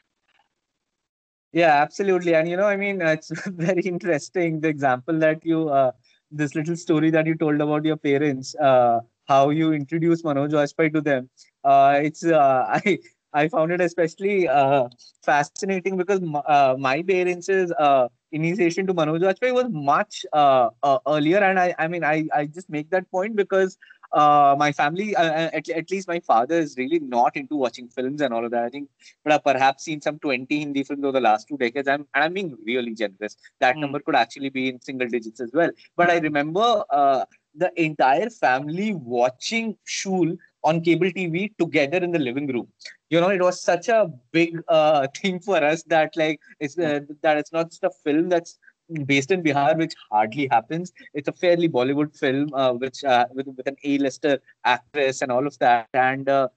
yeah 1.53 1.83
absolutely. 1.83 2.35
And 2.35 2.49
you 2.49 2.57
know 2.57 2.67
i 2.67 2.77
mean 2.77 3.01
it's 3.01 3.31
very 3.47 3.83
interesting 3.83 4.61
the 4.61 4.69
example 4.69 5.19
that 5.21 5.45
you 5.45 5.69
uh, 5.69 5.93
this 6.31 6.55
little 6.55 6.77
story 6.77 7.11
that 7.11 7.27
you 7.27 7.35
told 7.35 7.61
about 7.61 7.85
your 7.85 7.97
parents 7.97 8.55
uh, 8.57 9.01
how 9.27 9.51
you 9.51 9.73
introduced 9.73 10.25
manoj 10.25 10.51
Vajpayee 10.51 10.93
to 10.93 11.01
them. 11.01 11.31
Uh, 11.65 12.01
it's 12.03 12.25
uh, 12.25 12.65
i 12.85 12.99
I 13.33 13.49
found 13.49 13.73
it 13.73 13.81
especially 13.81 14.49
uh, 14.49 14.89
fascinating 15.23 15.97
because 15.97 16.21
uh, 16.47 16.75
my 16.79 17.03
parents' 17.03 17.49
uh, 17.49 18.09
initiation 18.33 18.87
to 18.87 18.95
Manoj 18.95 19.21
Vajpayee 19.21 19.55
was 19.55 19.67
much 19.71 20.27
uh, 20.33 20.71
uh, 20.83 20.99
earlier, 21.07 21.39
and 21.39 21.59
I, 21.59 21.75
I 21.79 21.89
mean, 21.89 22.05
I, 22.05 22.27
I 22.35 22.47
just 22.47 22.69
make 22.69 22.91
that 22.91 23.11
point 23.11 23.37
because 23.37 23.79
uh, 24.13 24.57
my 24.59 24.73
family, 24.73 25.15
at, 25.15 25.69
at 25.69 25.91
least 25.91 26.09
my 26.09 26.19
father, 26.21 26.57
is 26.57 26.77
really 26.77 26.99
not 26.99 27.37
into 27.37 27.55
watching 27.55 27.89
films 27.89 28.21
and 28.21 28.35
all 28.35 28.45
of 28.45 28.51
that. 28.51 28.65
I 28.65 28.69
think, 28.69 28.89
but 29.23 29.33
I've 29.33 29.45
perhaps 29.45 29.85
seen 29.85 30.01
some 30.01 30.19
20 30.19 30.59
Hindi 30.59 30.83
films 30.83 31.05
over 31.05 31.13
the 31.13 31.21
last 31.21 31.47
two 31.47 31.57
decades. 31.57 31.87
I'm, 31.87 32.07
and 32.15 32.25
I'm 32.25 32.33
being 32.33 32.57
really 32.67 32.95
generous. 32.95 33.37
That 33.61 33.77
mm. 33.77 33.81
number 33.81 34.01
could 34.01 34.17
actually 34.17 34.51
be 34.51 34.69
in 34.69 34.81
single 34.81 35.09
digits 35.09 35.41
as 35.41 35.51
well. 35.53 35.71
But 35.97 36.11
I 36.11 36.19
remember 36.19 36.85
the 37.55 37.71
entire 37.83 38.31
family 38.31 38.95
watching 38.95 39.77
Shool 39.85 40.37
on 40.65 40.81
cable 40.83 41.11
TV 41.11 41.53
together 41.59 41.99
in 41.99 42.11
the 42.13 42.19
living 42.19 42.47
room. 42.47 42.69
You 43.11 43.21
know, 43.21 43.31
it 43.31 43.41
was 43.43 43.63
such 43.63 43.89
a 43.89 44.11
big 44.33 44.61
uh, 44.69 45.07
thing 45.17 45.41
for 45.41 45.57
us 45.57 45.83
that 45.85 46.17
like 46.17 46.41
it's 46.61 46.79
uh, 46.79 47.01
that 47.23 47.39
it's 47.39 47.53
not 47.53 47.71
just 47.71 47.85
a 47.85 47.91
film 48.05 48.29
that's 48.29 48.59
based 49.07 49.31
in 49.31 49.43
Bihar, 49.43 49.77
which 49.77 49.95
hardly 50.11 50.49
happens. 50.51 50.93
It's 51.15 51.29
a 51.29 51.33
fairly 51.33 51.69
Bollywood 51.69 52.17
film, 52.17 52.51
uh, 52.55 52.73
which 52.73 53.05
uh, 53.05 53.27
with, 53.33 53.47
with 53.57 53.67
an 53.67 53.77
A-lister 53.85 54.41
actress 54.65 55.23
and 55.23 55.33
all 55.33 55.47
of 55.47 55.59
that, 55.59 55.89
and 55.95 56.29
uh, 56.29 56.49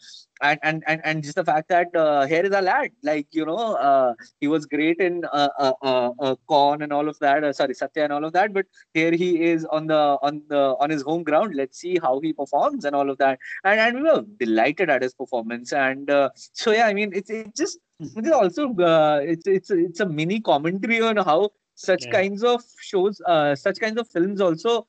and, 0.41 0.59
and 0.63 0.83
and 0.87 1.01
and 1.03 1.23
just 1.23 1.35
the 1.35 1.45
fact 1.45 1.69
that 1.69 1.95
uh, 1.95 2.25
here 2.25 2.43
is 2.43 2.51
a 2.51 2.61
lad, 2.61 2.91
like 3.01 3.27
you 3.31 3.45
know, 3.45 3.75
uh, 3.75 4.13
he 4.39 4.47
was 4.47 4.65
great 4.65 4.99
in 4.99 5.23
uh, 5.31 5.49
uh, 5.59 5.73
uh, 5.81 6.11
uh 6.19 6.35
and 6.81 6.91
all 6.91 7.07
of 7.07 7.17
that. 7.19 7.43
Uh, 7.43 7.53
sorry, 7.53 7.73
Satya 7.73 8.03
and 8.03 8.13
all 8.13 8.25
of 8.25 8.33
that, 8.33 8.53
but 8.53 8.65
here 8.93 9.11
he 9.11 9.41
is 9.41 9.65
on 9.65 9.87
the 9.87 10.17
on 10.21 10.41
the 10.49 10.75
on 10.79 10.89
his 10.89 11.01
home 11.01 11.23
ground. 11.23 11.55
Let's 11.55 11.79
see 11.79 11.97
how 12.01 12.19
he 12.19 12.33
performs 12.33 12.85
and 12.85 12.95
all 12.95 13.09
of 13.09 13.17
that. 13.19 13.39
And 13.63 13.79
and 13.79 13.95
we 13.97 14.03
were 14.03 14.23
delighted 14.39 14.89
at 14.89 15.01
his 15.01 15.13
performance. 15.13 15.73
And 15.73 16.09
uh, 16.09 16.29
so 16.35 16.71
yeah, 16.71 16.87
I 16.87 16.93
mean, 16.93 17.11
it's 17.13 17.29
it 17.29 17.55
just 17.55 17.79
it's 17.99 18.31
also 18.31 18.73
uh, 18.75 19.19
it's 19.23 19.47
it's 19.47 19.71
it's 19.71 19.99
a 19.99 20.05
mini 20.05 20.39
commentary 20.39 21.01
on 21.01 21.17
how 21.17 21.51
such 21.75 22.05
yeah. 22.05 22.11
kinds 22.11 22.43
of 22.43 22.63
shows, 22.79 23.21
uh, 23.25 23.55
such 23.55 23.79
kinds 23.79 23.99
of 23.99 24.07
films 24.09 24.41
also. 24.41 24.87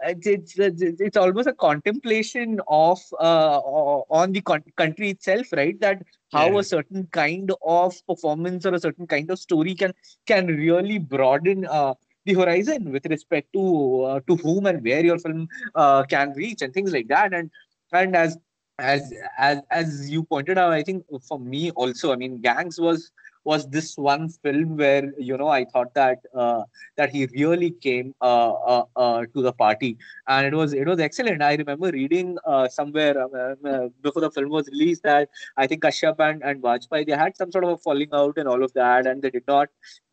It's, 0.00 0.58
it's, 0.58 0.82
it's 0.82 1.16
almost 1.16 1.46
a 1.46 1.52
contemplation 1.52 2.60
of 2.66 2.98
uh, 3.20 3.58
on 3.60 4.32
the 4.32 4.40
con- 4.40 4.64
country 4.76 5.10
itself, 5.10 5.46
right? 5.52 5.78
That 5.80 6.02
how 6.32 6.50
yeah. 6.50 6.58
a 6.58 6.64
certain 6.64 7.06
kind 7.12 7.52
of 7.64 7.94
performance 8.06 8.66
or 8.66 8.74
a 8.74 8.80
certain 8.80 9.06
kind 9.06 9.30
of 9.30 9.38
story 9.38 9.74
can 9.74 9.94
can 10.26 10.48
really 10.48 10.98
broaden 10.98 11.64
uh, 11.66 11.94
the 12.24 12.34
horizon 12.34 12.90
with 12.90 13.06
respect 13.06 13.52
to 13.52 14.02
uh, 14.02 14.20
to 14.26 14.36
whom 14.36 14.66
and 14.66 14.82
where 14.82 15.04
your 15.04 15.18
film 15.18 15.48
uh, 15.76 16.02
can 16.02 16.32
reach 16.32 16.60
and 16.60 16.74
things 16.74 16.92
like 16.92 17.08
that. 17.08 17.32
And 17.32 17.50
and 17.92 18.16
as 18.16 18.36
as 18.78 19.12
as 19.38 19.60
as 19.70 20.10
you 20.10 20.24
pointed 20.24 20.58
out, 20.58 20.72
I 20.72 20.82
think 20.82 21.04
for 21.22 21.38
me 21.38 21.70
also, 21.70 22.12
I 22.12 22.16
mean, 22.16 22.40
Gangs 22.40 22.80
was 22.80 23.12
was 23.44 23.68
this 23.68 23.96
one 23.96 24.28
film 24.28 24.76
where 24.76 25.12
you 25.18 25.36
know 25.36 25.48
I 25.48 25.64
thought 25.66 25.92
that 25.94 26.18
uh, 26.34 26.62
that 26.96 27.10
he 27.10 27.26
really 27.26 27.70
came 27.70 28.14
uh, 28.20 28.52
uh, 28.52 28.84
uh 28.96 29.24
to 29.34 29.42
the 29.42 29.52
party, 29.52 29.98
and 30.28 30.46
it 30.46 30.54
was 30.54 30.72
it 30.72 30.86
was 30.86 30.98
excellent. 30.98 31.42
I 31.42 31.54
remember 31.54 31.90
reading 31.90 32.38
uh, 32.46 32.68
somewhere 32.68 33.14
uh, 33.20 33.88
before 34.02 34.22
the 34.22 34.30
film 34.30 34.48
was 34.48 34.68
released 34.68 35.02
that 35.02 35.28
I 35.56 35.66
think 35.66 35.82
Kashyap 35.82 36.18
and 36.20 36.42
and 36.42 36.62
Bajpayee 36.62 37.06
they 37.06 37.16
had 37.24 37.36
some 37.36 37.52
sort 37.52 37.64
of 37.64 37.70
a 37.70 37.76
falling 37.76 38.08
out 38.12 38.38
and 38.38 38.48
all 38.48 38.64
of 38.64 38.72
that, 38.72 39.06
and 39.06 39.22
they 39.22 39.30
did 39.30 39.44
not 39.46 39.68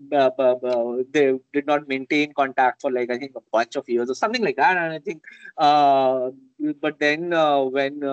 they 0.09 1.33
did 1.53 1.65
not 1.65 1.87
maintain 1.87 2.33
contact 2.33 2.81
for 2.81 2.91
like 2.91 3.11
I 3.11 3.17
think 3.17 3.33
a 3.35 3.41
bunch 3.51 3.75
of 3.75 3.87
years 3.87 4.09
or 4.09 4.15
something 4.15 4.43
like 4.43 4.57
that. 4.57 4.77
And 4.77 4.93
I 4.93 4.99
think, 4.99 5.23
but 5.57 6.99
then 6.99 7.29
when 7.71 8.03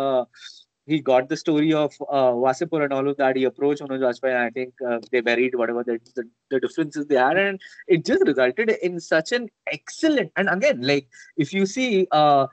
he 0.89 1.01
got 1.01 1.28
the 1.28 1.36
story 1.36 1.72
of 1.72 1.93
uh, 2.09 2.32
Wasseypur 2.45 2.82
and 2.82 2.93
all 2.93 3.09
of 3.09 3.16
that. 3.18 3.36
He 3.36 3.45
approached 3.45 3.82
Manoj 3.82 4.01
Vajpayee, 4.01 4.34
and 4.34 4.45
I 4.45 4.51
think 4.51 4.74
uh, 4.86 4.99
they 5.12 5.20
buried 5.20 5.55
whatever 5.55 5.84
the, 5.84 6.01
the, 6.14 6.24
the, 6.51 6.61
differences 6.61 7.07
they 7.07 7.16
had, 7.16 7.36
and 7.36 7.61
it 7.86 8.07
just 8.07 8.22
resulted 8.26 8.70
in 8.70 8.99
such 8.99 9.32
an 9.32 9.51
excellent. 9.70 10.32
And 10.36 10.49
again, 10.49 10.80
like 10.80 11.09
if 11.36 11.53
you 11.53 11.66
see 11.66 12.09
uh, 12.11 12.47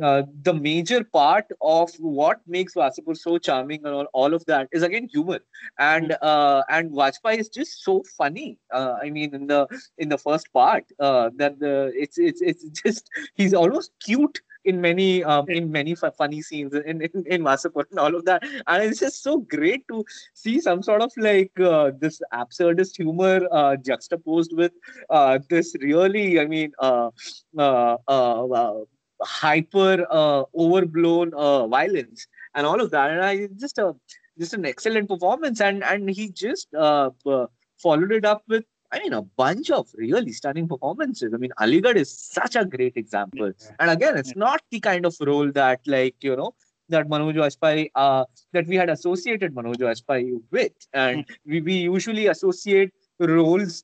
uh, 0.00 0.22
the 0.42 0.54
major 0.54 1.02
part 1.02 1.46
of 1.60 1.90
what 1.98 2.40
makes 2.46 2.74
Wasseypur 2.74 3.16
so 3.16 3.38
charming 3.38 3.84
and 3.84 3.94
all, 3.94 4.06
all 4.12 4.32
of 4.32 4.44
that 4.46 4.68
is 4.70 4.84
again 4.84 5.08
humor, 5.12 5.40
and 5.78 6.16
uh, 6.22 6.62
and 6.68 6.92
Vajpayee 6.92 7.38
is 7.38 7.48
just 7.48 7.82
so 7.82 8.04
funny. 8.16 8.58
Uh, 8.72 8.94
I 9.02 9.10
mean, 9.10 9.34
in 9.34 9.48
the 9.48 9.66
in 9.98 10.08
the 10.08 10.18
first 10.18 10.52
part, 10.52 10.84
uh, 11.00 11.30
that 11.36 11.58
the 11.58 11.92
it's 11.96 12.16
it's 12.18 12.40
it's 12.40 12.64
just 12.82 13.10
he's 13.34 13.54
almost 13.54 13.90
cute 14.00 14.40
in 14.64 14.80
many 14.80 15.24
um, 15.24 15.48
in 15.48 15.70
many 15.70 15.92
f- 15.92 16.14
funny 16.16 16.42
scenes 16.42 16.74
in 16.74 17.02
in, 17.02 17.24
in 17.26 17.42
Wasseypur 17.42 17.84
and 17.90 17.98
all 17.98 18.14
of 18.14 18.24
that. 18.24 18.42
And 18.66 18.82
it's 18.84 19.00
just 19.00 19.22
so 19.22 19.38
great 19.38 19.86
to 19.88 20.04
see 20.34 20.60
some 20.60 20.82
sort 20.82 21.02
of 21.02 21.12
like 21.16 21.52
uh, 21.60 21.92
this 21.98 22.20
absurdist 22.32 22.96
humor 22.96 23.46
uh, 23.50 23.76
juxtaposed 23.76 24.56
with 24.56 24.72
uh, 25.10 25.38
this 25.48 25.74
really, 25.80 26.40
I 26.40 26.46
mean, 26.46 26.72
uh, 26.78 27.10
uh, 27.58 27.96
uh, 28.08 28.74
hyper 29.22 30.06
overblown 30.54 31.30
violence 31.70 32.26
and 32.54 32.66
all 32.66 32.80
of 32.80 32.90
that. 32.90 33.10
And 33.10 33.24
I 33.24 33.48
just 33.56 33.78
a 33.78 33.94
just 34.38 34.54
an 34.54 34.64
excellent 34.64 35.08
performance, 35.08 35.60
and 35.60 35.84
and 35.84 36.08
he 36.08 36.30
just 36.30 36.68
followed 36.72 38.12
it 38.12 38.24
up 38.24 38.42
with 38.48 38.64
I 38.92 38.98
mean, 38.98 39.14
a 39.14 39.22
bunch 39.22 39.70
of 39.70 39.88
really 39.94 40.32
stunning 40.32 40.68
performances. 40.68 41.32
I 41.32 41.38
mean, 41.38 41.52
Aligarh 41.58 41.96
is 41.96 42.12
such 42.12 42.56
a 42.56 42.64
great 42.64 42.96
example. 42.96 43.50
And 43.80 43.90
again, 43.90 44.18
it's 44.18 44.36
not 44.36 44.60
the 44.70 44.80
kind 44.80 45.06
of 45.06 45.16
role 45.20 45.50
that, 45.52 45.80
like, 45.86 46.14
you 46.20 46.36
know, 46.36 46.54
that 46.90 47.08
Manoj 47.08 47.34
Vajpayee, 47.34 47.90
uh, 47.94 48.24
that 48.52 48.66
we 48.66 48.76
had 48.76 48.90
associated 48.90 49.54
Manoj 49.54 49.76
Vajpayee 49.76 50.42
with. 50.50 50.72
And 50.92 51.24
hmm. 51.26 51.50
we, 51.50 51.60
we 51.62 51.74
usually 51.74 52.26
associate 52.26 52.92
roles 53.18 53.82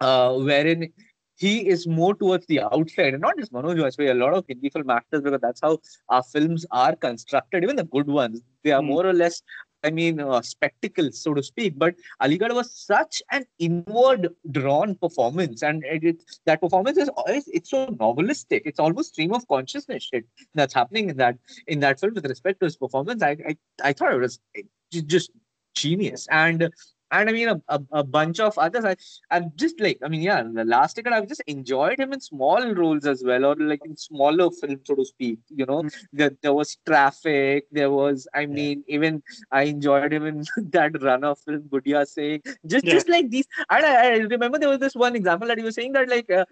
uh, 0.00 0.34
wherein 0.34 0.90
he 1.36 1.68
is 1.68 1.86
more 1.86 2.14
towards 2.14 2.46
the 2.46 2.60
outside, 2.60 3.14
and 3.14 3.22
not 3.22 3.36
just 3.38 3.52
Manoj 3.52 3.76
Vajpayee, 3.76 4.10
a 4.10 4.14
lot 4.14 4.34
of 4.34 4.44
Hindi 4.46 4.70
film 4.70 4.90
actors, 4.90 5.22
because 5.22 5.40
that's 5.40 5.60
how 5.62 5.78
our 6.08 6.22
films 6.22 6.66
are 6.70 6.94
constructed, 6.96 7.62
even 7.62 7.76
the 7.76 7.84
good 7.84 8.06
ones. 8.06 8.42
They 8.62 8.72
are 8.72 8.82
mm. 8.82 8.86
more 8.86 9.06
or 9.06 9.14
less 9.14 9.42
I 9.82 9.90
mean, 9.90 10.20
uh, 10.20 10.42
spectacle, 10.42 11.10
so 11.12 11.34
to 11.34 11.42
speak. 11.42 11.78
But 11.78 11.94
Aligarh 12.22 12.54
was 12.54 12.70
such 12.72 13.22
an 13.30 13.44
inward 13.58 14.28
drawn 14.50 14.94
performance, 14.94 15.62
and 15.62 15.84
it, 15.84 16.04
it, 16.04 16.22
that 16.46 16.60
performance 16.60 16.98
is 16.98 17.08
always, 17.08 17.48
it's 17.48 17.70
so 17.70 17.86
novelistic. 17.86 18.62
It's 18.64 18.78
almost 18.78 19.14
stream 19.14 19.32
of 19.32 19.46
consciousness 19.48 20.08
shit 20.12 20.26
that's 20.54 20.74
happening 20.74 21.08
in 21.10 21.16
that 21.16 21.38
in 21.66 21.80
that 21.80 22.00
film 22.00 22.14
with 22.14 22.26
respect 22.26 22.60
to 22.60 22.66
his 22.66 22.76
performance. 22.76 23.22
I 23.22 23.36
I, 23.48 23.56
I 23.82 23.92
thought 23.92 24.14
it 24.14 24.18
was 24.18 24.40
just 24.92 25.30
genius, 25.74 26.26
and 26.30 26.70
and 27.10 27.28
I 27.28 27.32
mean 27.32 27.48
a, 27.48 27.60
a, 27.68 27.80
a, 27.92 28.04
bunch 28.04 28.40
of 28.40 28.56
others. 28.58 28.84
I 28.84 28.96
I'm 29.30 29.52
just 29.56 29.80
like 29.80 29.98
I 30.04 30.08
mean 30.08 30.22
yeah, 30.22 30.42
the 30.42 30.64
last 30.64 30.94
ticket 30.94 31.12
I've 31.12 31.28
just 31.28 31.42
enjoyed 31.46 31.98
him 31.98 32.12
in 32.12 32.20
small 32.20 32.74
roles 32.74 33.06
as 33.06 33.22
well, 33.24 33.44
or 33.44 33.56
like 33.56 33.84
in 33.84 33.96
smaller 33.96 34.50
films 34.50 34.82
so 34.84 34.94
to 34.94 35.04
speak. 35.04 35.38
You 35.48 35.66
know, 35.66 35.82
mm-hmm. 35.82 36.04
there, 36.12 36.30
there 36.42 36.54
was 36.54 36.76
Traffic. 36.86 37.66
There 37.72 37.90
was 37.90 38.28
I 38.34 38.46
mean 38.46 38.84
yeah. 38.86 38.96
even 38.96 39.22
I 39.50 39.62
enjoyed 39.64 40.12
him 40.12 40.26
in 40.26 40.44
that 40.70 41.02
run 41.02 41.24
of 41.24 41.38
film 41.40 41.62
Budhia 41.62 42.06
Singh. 42.06 42.42
Just 42.66 42.84
yeah. 42.84 42.92
just 42.92 43.08
like 43.08 43.30
these. 43.30 43.46
And 43.70 43.84
I, 43.84 44.06
I, 44.06 44.16
remember 44.18 44.58
there 44.58 44.68
was 44.68 44.78
this 44.78 44.94
one 44.94 45.16
example 45.16 45.48
that 45.48 45.58
he 45.58 45.64
was 45.64 45.74
saying 45.74 45.92
that 45.92 46.08
like. 46.08 46.30
Uh, 46.30 46.44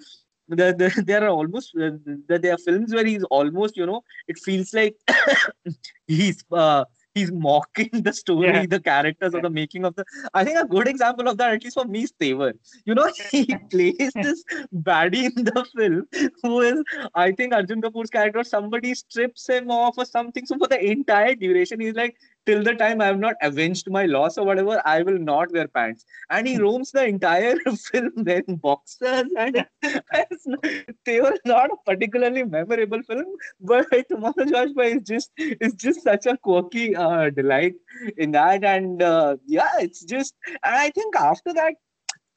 the, 0.49 0.75
the, 0.79 1.03
there 1.07 1.25
are 1.25 1.29
almost 1.29 1.75
uh, 1.77 1.91
the, 2.27 2.39
there 2.39 2.55
are 2.55 2.59
films 2.59 2.95
where 2.95 3.05
he's 3.05 3.23
almost 3.25 3.77
you 3.77 3.85
know 3.85 4.03
it 4.29 4.39
feels 4.39 4.73
like 4.73 4.97
he's 6.07 6.43
uh, 6.51 6.85
he's 7.19 7.33
mocking 7.33 7.91
the 7.93 8.13
story, 8.13 8.49
yeah. 8.49 8.67
the 8.67 8.81
characters, 8.81 9.33
yeah. 9.33 9.39
or 9.39 9.43
the 9.43 9.51
making 9.51 9.85
of 9.85 9.95
the. 9.97 10.05
I 10.35 10.45
think 10.45 10.59
a 10.59 10.67
good 10.67 10.89
example 10.89 11.29
of 11.29 11.37
that, 11.39 11.55
at 11.55 11.65
least 11.65 11.79
for 11.81 11.85
me, 11.85 12.03
is 12.05 12.13
Tevar. 12.13 12.53
You 12.85 12.95
know, 12.95 13.11
he 13.31 13.45
plays 13.71 14.13
this 14.23 14.45
baddie 14.89 15.25
in 15.37 15.45
the 15.45 15.67
film 15.77 16.07
who 16.43 16.61
is, 16.61 16.83
I 17.15 17.33
think, 17.33 17.53
Arjun 17.53 17.83
Kapoor's 17.83 18.11
character. 18.11 18.45
Somebody 18.45 18.95
strips 18.95 19.49
him 19.49 19.71
off 19.71 19.99
or 19.99 20.05
something. 20.05 20.47
So 20.47 20.59
for 20.59 20.69
the 20.69 20.83
entire 20.85 21.35
duration, 21.35 21.81
he's 21.81 21.95
like, 21.95 22.17
till 22.49 22.63
the 22.63 22.75
time 22.75 23.03
I 23.03 23.07
have 23.07 23.19
not 23.19 23.37
avenged 23.43 23.91
my 23.91 24.07
loss 24.07 24.39
or 24.39 24.47
whatever, 24.47 24.81
I 24.87 25.03
will 25.03 25.19
not 25.19 25.53
wear 25.53 25.69
pants. 25.69 26.07
And 26.31 26.49
he 26.49 26.57
roams 26.57 26.91
the 26.93 27.05
entire 27.05 27.57
film 27.87 28.13
wearing 28.17 28.57
boxers. 28.57 29.31
And 29.37 29.67
they 31.05 31.21
were 31.21 31.37
not 31.45 31.71
a 31.71 31.77
particularly 31.85 32.45
memorable 32.45 33.03
film, 33.03 33.27
but 33.61 33.91
Manoj 33.93 34.55
Bajpayee 34.57 34.97
is 34.97 35.03
just 35.03 35.31
is 35.37 35.75
just 35.75 36.03
such 36.03 36.25
a 36.27 36.37
quirky 36.39 36.97
uh, 36.97 37.29
delight 37.31 37.75
in 38.17 38.31
that. 38.33 38.65
And 38.65 39.03
uh, 39.03 39.37
yeah, 39.47 39.75
it's 39.79 40.03
just, 40.05 40.35
and 40.47 40.75
I 40.87 40.89
think 40.91 41.17
after 41.17 41.53
that, 41.53 41.75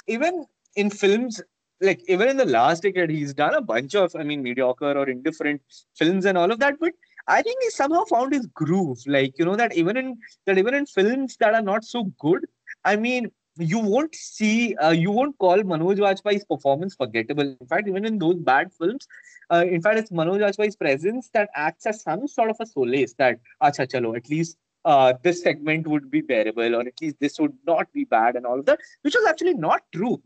even 0.07 0.45
in 0.75 0.89
films 0.89 1.41
like 1.81 2.01
even 2.07 2.27
in 2.29 2.37
the 2.37 2.45
last 2.45 2.83
decade, 2.83 3.09
he's 3.09 3.33
done 3.33 3.55
a 3.55 3.61
bunch 3.61 3.95
of, 3.95 4.15
I 4.15 4.23
mean, 4.23 4.43
mediocre 4.43 4.93
or 4.97 5.09
indifferent 5.09 5.61
films 5.97 6.25
and 6.25 6.37
all 6.37 6.51
of 6.51 6.59
that. 6.59 6.75
But 6.79 6.93
I 7.27 7.41
think 7.41 7.61
he 7.61 7.69
somehow 7.69 8.03
found 8.05 8.33
his 8.33 8.47
groove. 8.47 8.99
Like 9.05 9.37
you 9.37 9.45
know 9.45 9.55
that 9.55 9.75
even 9.75 9.97
in 9.97 10.17
that 10.45 10.57
even 10.57 10.73
in 10.73 10.85
films 10.85 11.37
that 11.39 11.53
are 11.53 11.61
not 11.61 11.83
so 11.83 12.05
good, 12.19 12.45
I 12.85 12.95
mean, 12.95 13.31
you 13.57 13.79
won't 13.79 14.15
see, 14.15 14.75
uh, 14.75 14.91
you 14.91 15.11
won't 15.11 15.37
call 15.37 15.57
Manoj 15.57 15.97
Bajpayee's 15.97 16.45
performance 16.45 16.95
forgettable. 16.95 17.43
In 17.43 17.67
fact, 17.67 17.87
even 17.87 18.05
in 18.05 18.17
those 18.17 18.35
bad 18.35 18.71
films, 18.73 19.07
uh, 19.51 19.65
in 19.67 19.81
fact, 19.81 19.99
it's 19.99 20.11
Manoj 20.11 20.39
Bajpayee's 20.39 20.75
presence 20.75 21.29
that 21.33 21.49
acts 21.55 21.85
as 21.85 22.01
some 22.01 22.27
sort 22.27 22.49
of 22.49 22.57
a 22.59 22.65
solace. 22.65 23.13
That 23.17 23.39
acha 23.61 23.87
chalo, 23.87 24.15
at 24.15 24.29
least 24.29 24.57
uh, 24.85 25.13
this 25.23 25.43
segment 25.43 25.87
would 25.87 26.09
be 26.09 26.21
bearable, 26.21 26.75
or 26.75 26.81
at 26.81 27.01
least 27.01 27.17
this 27.19 27.39
would 27.39 27.53
not 27.67 27.91
be 27.93 28.05
bad, 28.05 28.35
and 28.35 28.45
all 28.45 28.59
of 28.59 28.65
that, 28.65 28.79
which 29.01 29.15
was 29.15 29.25
actually 29.27 29.53
not 29.53 29.81
true 29.93 30.21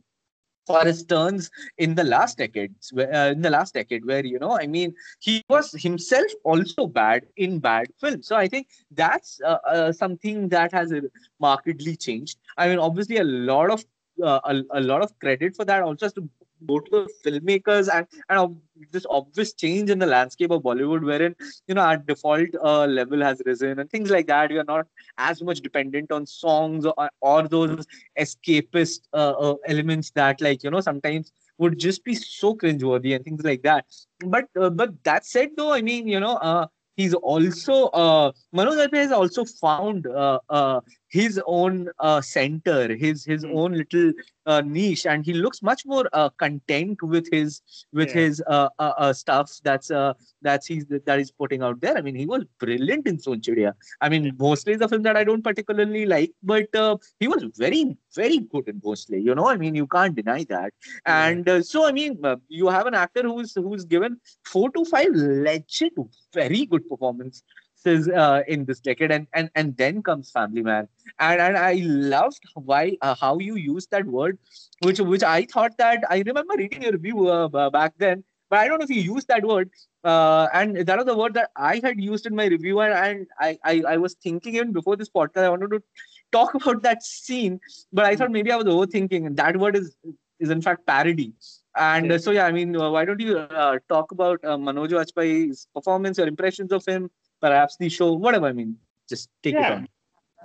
for 0.66 0.84
his 0.84 1.04
turns 1.06 1.50
in 1.78 1.96
the 1.96 2.04
last 2.04 2.38
decades 2.38 2.92
uh, 2.98 3.32
in 3.36 3.42
the 3.42 3.50
last 3.50 3.74
decade 3.74 4.06
where 4.06 4.26
you 4.26 4.40
know 4.40 4.58
i 4.58 4.68
mean 4.68 4.94
he 5.20 5.42
was 5.50 5.72
himself 5.74 6.32
also 6.44 6.88
bad 6.88 7.26
in 7.38 7.60
bad 7.60 7.88
films. 8.00 8.28
So 8.28 8.36
i 8.36 8.48
think 8.48 8.68
that's 8.92 9.40
uh, 9.46 9.58
uh, 9.68 9.92
something 9.92 10.50
that 10.50 10.72
has 10.72 10.94
markedly 11.40 11.96
changed. 11.96 12.38
I 12.58 12.68
mean 12.68 12.80
obviously 12.80 13.18
a 13.18 13.24
lot 13.24 13.70
of 13.70 13.84
uh, 14.24 14.40
a, 14.46 14.62
a 14.72 14.82
lot 14.82 15.02
of 15.02 15.18
credit 15.20 15.56
for 15.56 15.66
that 15.66 15.82
also 15.82 16.06
has 16.06 16.14
to 16.14 16.30
go 16.68 16.80
to 16.80 16.90
the 16.92 17.10
filmmakers 17.26 17.90
and 17.94 18.08
and 18.30 18.56
this 18.92 19.06
obvious 19.10 19.54
change 19.54 19.90
in 19.90 20.00
the 20.00 20.06
landscape 20.06 20.52
of 20.52 20.64
Bollywood, 20.64 21.04
wherein 21.04 21.36
you 21.68 21.76
know 21.76 21.82
our 21.82 21.98
default 21.98 22.50
uh, 22.64 22.86
level 22.86 23.22
has 23.22 23.42
risen 23.46 23.80
and 23.80 23.90
things 23.90 24.10
like 24.10 24.28
that. 24.28 24.50
We 24.52 24.58
are 24.58 24.64
not 24.64 24.88
as 25.18 25.42
much 25.42 25.62
dependent 25.62 26.12
on 26.12 26.26
songs 26.26 26.86
or, 26.86 27.10
or 27.22 27.48
those 27.48 27.86
escapist 28.20 29.02
uh, 29.14 29.34
uh, 29.40 29.56
elements 29.68 30.12
that, 30.12 30.42
like 30.42 30.64
you 30.64 30.70
know, 30.72 30.82
sometimes 30.82 31.32
would 31.58 31.80
just 31.80 32.04
be 32.04 32.14
so 32.16 32.56
cringeworthy 32.56 33.16
and 33.16 33.24
things 33.24 33.44
like 33.44 33.62
that. 33.64 33.86
But 34.26 34.46
uh, 34.60 34.70
but 34.70 35.04
that 35.04 35.26
said, 35.26 35.50
though, 35.56 35.74
I 35.74 35.82
mean, 35.82 36.08
you 36.08 36.20
know, 36.20 36.36
uh, 36.38 36.68
he's 36.96 37.14
also 37.14 37.86
uh, 37.88 38.32
Manoj 38.54 38.94
has 38.94 39.12
also 39.12 39.46
found 39.46 40.08
uh, 40.08 40.40
uh, 40.50 40.82
his 41.16 41.40
own 41.58 41.90
uh, 42.00 42.22
center, 42.22 42.96
his 43.04 43.24
his 43.32 43.44
mm. 43.46 43.56
own 43.60 43.72
little 43.82 44.08
uh, 44.46 44.62
niche, 44.62 45.06
and 45.06 45.26
he 45.26 45.34
looks 45.34 45.62
much 45.70 45.86
more 45.86 46.06
uh, 46.12 46.30
content 46.44 47.02
with 47.14 47.28
his 47.32 47.62
with 47.94 48.10
yeah. 48.10 48.22
his 48.22 48.44
uh, 48.56 48.70
uh, 48.80 48.94
uh, 49.06 49.14
stuff 49.14 49.52
that's 49.64 49.92
uh, 49.92 50.14
that's 50.42 50.68
he's 50.72 50.86
that 50.88 51.18
he's 51.18 51.32
putting 51.32 51.64
out 51.68 51.80
there. 51.80 51.98
I 51.98 52.02
mean, 52.02 52.16
he 52.24 52.26
was 52.26 52.44
brilliant 52.60 53.08
in 53.08 53.18
Sonchiriya. 53.18 53.74
I 54.02 54.10
mean, 54.10 54.32
Bhosle 54.44 54.76
is 54.76 54.82
a 54.82 54.90
film 54.90 55.04
that 55.04 55.22
I 55.22 55.24
don't 55.24 55.44
particularly 55.50 56.06
like, 56.06 56.34
but 56.44 56.76
uh, 56.76 56.98
he 57.20 57.30
was 57.34 57.48
very 57.66 57.84
very 58.14 58.40
good 58.40 58.68
in 58.68 58.82
Bhosle. 58.82 59.22
You 59.30 59.36
know, 59.36 59.48
I 59.48 59.58
mean, 59.64 59.76
you 59.76 59.88
can't 59.88 60.16
deny 60.16 60.44
that. 60.50 60.74
Yeah. 60.84 61.28
And 61.28 61.50
uh, 61.50 61.62
so, 61.62 61.88
I 61.88 61.92
mean, 61.92 62.20
you 62.50 62.68
have 62.68 62.88
an 62.88 63.00
actor 63.06 63.24
who's 63.24 63.54
who's 63.56 63.86
given 63.86 64.20
four 64.44 64.70
to 64.72 64.84
five 64.86 65.14
legit 65.14 65.94
very 66.34 66.66
good 66.66 66.88
performance 66.90 67.44
uh, 67.86 68.42
in 68.48 68.66
this 68.66 68.80
decade, 68.80 69.12
and 69.12 69.28
and 69.34 69.50
and 69.56 69.76
then 69.78 70.02
comes 70.02 70.32
Family 70.32 70.62
Man, 70.62 70.88
and 71.20 71.42
and 71.42 71.58
I 71.58 71.74
loved 71.84 72.44
why 72.54 72.98
uh, 73.02 73.16
how 73.16 73.40
you 73.40 73.56
used 73.56 73.92
that 73.92 74.06
word, 74.06 74.38
which 74.82 75.00
which 75.00 75.24
I 75.24 75.46
thought 75.46 75.78
that 75.78 76.04
I 76.10 76.24
remember 76.26 76.56
reading 76.58 76.86
a 76.86 76.92
review 76.92 77.28
uh, 77.28 77.70
back 77.70 77.94
then, 77.98 78.24
but 78.50 78.60
I 78.60 78.68
don't 78.68 78.80
know 78.80 78.84
if 78.84 78.90
you 78.90 79.02
used 79.02 79.28
that 79.28 79.44
word. 79.44 79.70
Uh, 80.04 80.48
and 80.54 80.78
that 80.78 80.98
was 80.98 81.06
the 81.06 81.18
word 81.18 81.34
that 81.34 81.50
I 81.56 81.82
had 81.84 82.00
used 82.00 82.28
in 82.28 82.36
my 82.36 82.46
review, 82.46 82.80
and, 82.82 82.94
and 82.94 83.28
I, 83.40 83.58
I 83.64 83.84
I 83.96 83.98
was 83.98 84.14
thinking 84.16 84.56
even 84.56 84.72
before 84.72 84.96
this 84.96 85.10
podcast, 85.10 85.44
I 85.44 85.50
wanted 85.50 85.72
to 85.72 85.84
talk 86.32 86.54
about 86.62 86.84
that 86.84 87.04
scene, 87.04 87.60
but 87.92 88.06
I 88.06 88.16
thought 88.16 88.32
maybe 88.32 88.52
I 88.52 88.56
was 88.58 88.66
overthinking, 88.66 89.26
and 89.26 89.38
that 89.38 89.58
word 89.58 89.76
is 89.76 89.96
is 90.40 90.50
in 90.50 90.62
fact 90.62 90.86
parody. 90.86 91.34
And 91.76 92.12
uh, 92.12 92.18
so 92.18 92.32
yeah, 92.32 92.46
I 92.46 92.52
mean, 92.52 92.76
uh, 92.76 92.90
why 92.90 93.06
don't 93.06 93.20
you 93.20 93.38
uh, 93.38 93.80
talk 93.90 94.12
about 94.12 94.44
uh, 94.44 94.58
Manoj 94.58 94.92
Bajpayee's 94.92 95.68
performance, 95.74 96.18
your 96.18 96.28
impressions 96.28 96.72
of 96.72 96.86
him, 96.86 97.10
perhaps 97.46 97.78
the 97.78 97.90
show, 97.90 98.12
whatever. 98.26 98.48
I 98.48 98.54
mean, 98.60 98.78
just 99.14 99.30
take 99.44 99.56
yeah. 99.56 99.68
it 99.68 99.74
on. 99.74 99.88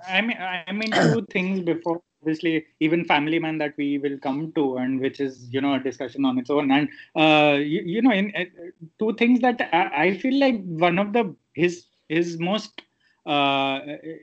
I 0.09 0.21
mean, 0.21 0.39
I 0.41 0.73
mean, 0.73 0.93
two 0.93 1.27
things 1.37 1.61
before 1.61 2.03
obviously 2.23 2.67
even 2.81 3.05
family 3.05 3.39
man 3.39 3.59
that 3.59 3.75
we 3.77 3.99
will 3.99 4.19
come 4.19 4.53
to 4.53 4.77
and 4.77 5.01
which 5.01 5.21
is 5.21 5.49
you 5.51 5.61
know 5.61 5.75
a 5.75 5.81
discussion 5.81 6.25
on 6.25 6.39
its 6.39 6.51
own 6.51 6.71
and 6.71 6.89
uh, 7.17 7.57
you, 7.57 7.81
you 7.95 8.03
know 8.03 8.13
in 8.13 8.33
uh, 8.37 8.45
two 8.99 9.15
things 9.15 9.41
that 9.41 9.71
I, 9.73 10.05
I, 10.05 10.19
feel 10.19 10.39
like 10.39 10.63
one 10.65 10.99
of 10.99 11.15
the 11.15 11.35
his 11.55 11.87
his 12.09 12.39
most 12.39 12.83
uh, 13.27 13.81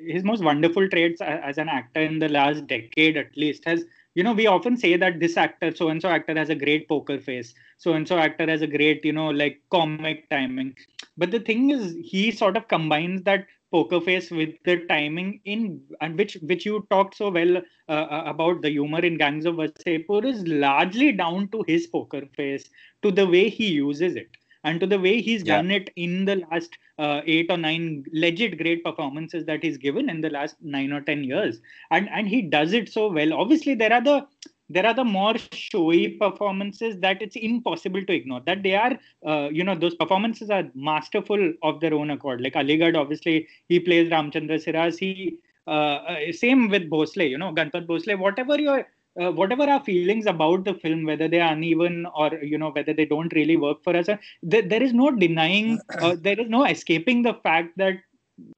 his 0.08 0.24
most 0.24 0.44
wonderful 0.44 0.88
traits 0.90 1.22
as 1.22 1.58
an 1.58 1.70
actor 1.70 2.02
in 2.02 2.20
the 2.20 2.30
last 2.30 2.68
decade 2.68 3.18
at 3.18 3.36
least 3.36 3.66
has 3.66 3.84
you 4.14 4.24
know 4.24 4.34
we 4.34 4.48
often 4.48 4.78
say 4.78 4.96
that 4.98 5.20
this 5.20 5.38
actor 5.38 5.74
so 5.76 5.90
and 5.90 6.02
so 6.02 6.10
actor 6.10 6.36
has 6.36 6.50
a 6.50 6.62
great 6.66 6.88
poker 6.88 7.20
face 7.20 7.54
so 7.78 7.94
and 7.94 8.08
so 8.08 8.18
actor 8.18 8.48
has 8.48 8.62
a 8.62 8.68
great 8.78 9.04
you 9.06 9.14
know 9.14 9.30
like 9.30 9.60
comic 9.72 10.30
timing 10.30 10.76
but 11.18 11.32
the 11.32 11.40
thing 11.40 11.70
is 11.72 11.96
he 12.04 12.32
sort 12.32 12.58
of 12.58 12.68
combines 12.68 13.24
that 13.24 13.46
poker 13.72 14.00
face 14.00 14.32
with 14.32 14.52
the 14.64 14.78
timing 14.88 15.42
in 15.44 15.82
and 16.02 16.18
which 16.18 16.38
which 16.44 16.66
you 16.66 16.86
talked 16.90 17.16
so 17.16 17.30
well 17.30 17.58
uh, 17.58 17.92
uh 17.92 18.24
about 18.26 18.62
the 18.62 18.70
humor 18.70 19.00
in 19.00 19.18
gangs 19.18 19.46
of 19.46 19.56
Wasseypur 19.56 20.26
is 20.26 20.48
largely 20.48 21.12
down 21.12 21.50
to 21.50 21.64
his 21.68 21.88
poker 21.88 22.22
face 22.36 22.70
to 23.02 23.12
the 23.12 23.28
way 23.28 23.50
he 23.50 23.68
uses 23.68 24.16
it 24.16 24.30
and 24.64 24.80
to 24.80 24.88
the 24.88 25.00
way 25.00 25.22
he's 25.22 25.44
yeah. 25.44 25.58
done 25.58 25.72
it 25.72 25.90
in 25.96 26.26
the 26.26 26.38
last 26.38 26.78
uh, 26.98 27.22
eight 27.26 27.48
or 27.50 27.58
nine 27.58 28.04
legit 28.12 28.58
great 28.58 28.84
performances 28.84 29.46
that 29.46 29.64
he's 29.64 29.78
given 29.78 30.10
in 30.10 30.22
the 30.22 30.30
last 30.30 30.56
nine 30.62 30.92
or 30.92 31.02
ten 31.02 31.24
years 31.24 31.60
and 31.92 32.10
and 32.10 32.28
he 32.28 32.42
does 32.42 32.74
it 32.74 32.90
so 32.90 33.12
well 33.12 33.34
obviously 33.34 33.76
there 33.76 33.94
are 33.94 34.02
the 34.02 34.26
there 34.70 34.86
are 34.86 34.94
the 34.94 35.04
more 35.04 35.36
showy 35.54 36.10
performances 36.10 36.98
that 37.00 37.22
it's 37.22 37.36
impossible 37.36 38.04
to 38.04 38.14
ignore 38.14 38.42
that 38.46 38.64
they 38.64 38.76
are 38.76 38.98
uh, 39.26 39.50
you 39.52 39.64
know 39.64 39.76
those 39.76 39.96
performances 39.96 40.50
are 40.50 40.64
masterful 40.76 41.54
of 41.64 41.80
their 41.80 41.94
own 41.94 42.10
accord. 42.10 42.42
Like 42.42 42.54
aligarh 42.54 42.96
obviously 42.98 43.48
he 43.68 43.80
plays 43.80 44.10
ramchandra 44.10 44.60
siras 44.64 44.98
he 44.98 45.38
uh, 45.68 46.00
uh, 46.08 46.32
same 46.32 46.70
with 46.70 46.90
Bhosle, 46.90 47.30
you 47.30 47.38
know, 47.38 47.54
Ganpat 47.54 47.88
Bhosle, 47.88 48.18
whatever 48.18 48.58
your 48.60 48.88
uh, 49.20 49.32
whatever 49.32 49.64
our 49.64 49.84
feelings 49.84 50.26
about 50.28 50.64
the 50.64 50.74
film, 50.76 51.04
whether 51.04 51.28
they 51.28 51.40
are 51.40 51.52
uneven 51.54 52.06
or 52.16 52.34
you 52.36 52.58
know 52.58 52.70
whether 52.70 52.94
they 52.94 53.06
don't 53.06 53.34
really 53.34 53.58
work 53.58 53.84
for 53.84 53.96
us, 53.96 54.08
there, 54.44 54.62
there 54.62 54.82
is 54.82 54.94
no 54.94 55.12
denying, 55.12 55.80
uh, 56.02 56.16
there 56.20 56.40
is 56.40 56.48
no 56.50 56.64
escaping 56.66 57.24
the 57.24 57.34
fact 57.34 57.78
that 57.78 57.96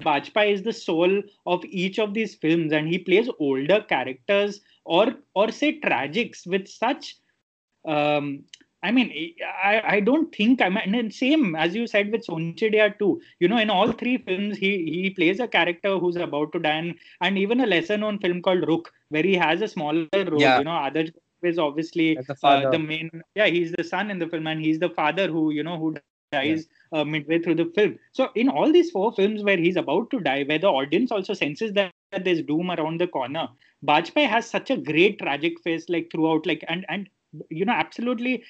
Bajpayee 0.03 0.53
is 0.53 0.63
the 0.63 0.73
soul 0.73 1.21
of 1.45 1.63
each 1.65 1.99
of 1.99 2.13
these 2.13 2.35
films, 2.35 2.73
and 2.73 2.87
he 2.87 2.97
plays 2.97 3.29
older 3.39 3.81
characters 3.81 4.61
or 4.85 5.15
or 5.35 5.51
say 5.51 5.79
tragics 5.79 6.45
with 6.45 6.67
such 6.67 7.15
um, 7.85 8.43
I 8.81 8.91
mean, 8.91 9.35
I, 9.61 9.81
I 9.95 9.99
don't 9.99 10.33
think 10.33 10.61
I 10.61 10.69
mean 10.69 10.95
and 10.95 11.13
same 11.13 11.55
as 11.55 11.75
you 11.75 11.85
said 11.85 12.11
with 12.11 12.25
Sonchiriya 12.25 12.97
too. 12.97 13.21
You 13.39 13.49
know, 13.49 13.57
in 13.57 13.69
all 13.69 13.91
three 13.91 14.17
films, 14.17 14.57
he 14.57 14.85
he 14.85 15.09
plays 15.09 15.39
a 15.39 15.47
character 15.47 15.97
who's 15.97 16.15
about 16.15 16.53
to 16.53 16.59
die, 16.59 16.75
and, 16.75 16.95
and 17.21 17.37
even 17.37 17.59
a 17.59 17.67
lesser 17.67 17.97
known 17.97 18.19
film 18.19 18.41
called 18.41 18.67
Rukh, 18.67 18.91
where 19.09 19.23
he 19.23 19.35
has 19.35 19.61
a 19.61 19.67
smaller 19.67 20.07
role. 20.13 20.41
Yeah. 20.41 20.59
You 20.59 20.63
know, 20.63 20.71
other 20.71 21.07
is 21.43 21.59
obviously 21.59 22.15
the, 22.15 22.37
uh, 22.43 22.69
the, 22.69 22.79
main. 22.79 23.21
Yeah, 23.35 23.47
he's 23.47 23.73
the 23.73 23.83
son 23.83 24.11
in 24.11 24.19
the 24.19 24.27
film, 24.27 24.47
and 24.47 24.61
he's 24.61 24.79
the 24.79 24.89
father 24.89 25.27
who 25.27 25.51
you 25.51 25.63
know 25.63 25.77
who 25.77 25.95
dies 26.31 26.67
yeah. 26.69 26.75
Uh, 26.91 27.03
midway 27.03 27.37
through 27.37 27.53
the 27.53 27.71
film. 27.75 27.99
So 28.13 28.29
in 28.33 28.49
all 28.49 28.71
these 28.71 28.89
four 28.89 29.13
films 29.13 29.43
where 29.43 29.57
he's 29.57 29.75
about 29.75 30.09
to 30.09 30.19
die, 30.19 30.43
where 30.45 30.57
the 30.57 30.69
audience 30.69 31.11
also 31.11 31.35
senses 31.35 31.71
that, 31.73 31.91
that 32.11 32.23
there's 32.25 32.41
doom 32.41 32.71
around 32.71 32.99
the 32.99 33.05
corner, 33.05 33.47
Bajpai 33.85 34.27
has 34.27 34.49
such 34.49 34.71
a 34.71 34.77
great 34.77 35.19
tragic 35.19 35.61
face 35.61 35.87
like 35.87 36.09
throughout, 36.11 36.47
like 36.47 36.65
and 36.67 36.87
and 36.89 37.07
you 37.51 37.63
know 37.63 37.73
absolutely 37.73 38.43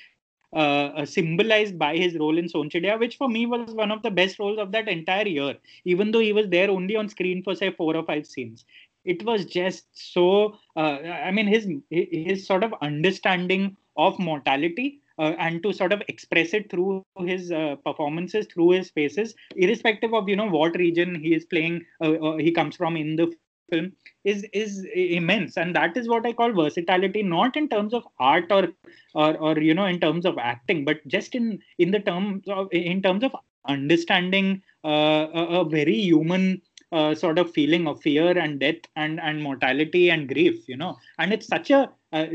uh, 0.53 0.91
uh, 0.95 1.05
symbolized 1.05 1.77
by 1.77 1.95
his 1.95 2.17
role 2.17 2.37
in 2.37 2.45
Sonchiriya, 2.45 2.97
which 2.99 3.17
for 3.17 3.29
me 3.29 3.45
was 3.45 3.75
one 3.75 3.91
of 3.91 4.01
the 4.01 4.09
best 4.09 4.39
roles 4.39 4.57
of 4.57 4.71
that 4.71 4.87
entire 4.87 5.27
year, 5.27 5.55
even 5.85 6.11
though 6.11 6.19
he 6.19 6.33
was 6.33 6.47
there 6.47 6.71
only 6.71 6.95
on 6.95 7.07
screen 7.09 7.43
for 7.43 7.53
say 7.53 7.71
four 7.71 7.95
or 7.95 8.03
five 8.03 8.25
scenes. 8.25 8.65
It 9.05 9.23
was 9.23 9.45
just 9.45 9.85
so. 9.93 10.57
Uh, 10.75 10.97
I 11.27 11.31
mean, 11.31 11.47
his 11.47 11.67
his 11.89 12.47
sort 12.47 12.63
of 12.63 12.73
understanding 12.81 13.77
of 13.97 14.17
mortality 14.17 15.01
uh, 15.19 15.35
and 15.37 15.61
to 15.63 15.73
sort 15.73 15.93
of 15.93 16.01
express 16.07 16.53
it 16.53 16.69
through 16.71 17.03
his 17.19 17.51
uh, 17.51 17.75
performances, 17.85 18.47
through 18.47 18.71
his 18.71 18.89
faces, 18.89 19.35
irrespective 19.55 20.13
of 20.13 20.29
you 20.29 20.35
know 20.35 20.49
what 20.49 20.75
region 20.75 21.15
he 21.15 21.35
is 21.35 21.45
playing, 21.45 21.85
uh, 22.01 22.37
he 22.37 22.51
comes 22.51 22.75
from 22.75 22.95
in 22.95 23.15
the 23.15 23.31
film 23.69 23.91
is 24.23 24.45
is 24.53 24.85
immense. 24.93 25.57
And 25.57 25.75
that 25.75 25.95
is 25.97 26.07
what 26.07 26.25
i 26.25 26.33
call 26.33 26.53
versatility 26.53 27.23
not 27.23 27.55
in 27.55 27.69
terms 27.69 27.93
of 27.93 28.07
art 28.19 28.51
or 28.51 28.69
or 29.13 29.35
or 29.37 29.59
you 29.59 29.73
know 29.73 29.85
in 29.85 29.99
terms 29.99 30.25
of 30.25 30.37
acting 30.37 30.85
but 30.85 31.05
just 31.07 31.35
in 31.35 31.59
in 31.77 31.91
the 31.91 31.99
terms 31.99 32.47
of 32.47 32.67
in 32.71 33.01
terms 33.01 33.23
of 33.23 33.35
understanding 33.67 34.61
uh, 34.83 35.27
a, 35.33 35.43
a, 35.59 35.65
very 35.69 35.95
human 35.95 36.61
uh, 36.91 37.13
sort 37.13 37.37
of 37.37 37.51
feeling 37.51 37.87
of 37.87 38.01
fear 38.01 38.37
and 38.37 38.59
death 38.59 38.83
and 38.95 39.19
and 39.19 39.43
mortality 39.43 40.09
and 40.09 40.27
grief 40.27 40.67
you 40.67 40.77
know. 40.77 40.97
And 41.17 41.33
it's 41.33 41.47
such 41.47 41.69
a 41.69 41.89
uh, 42.13 42.25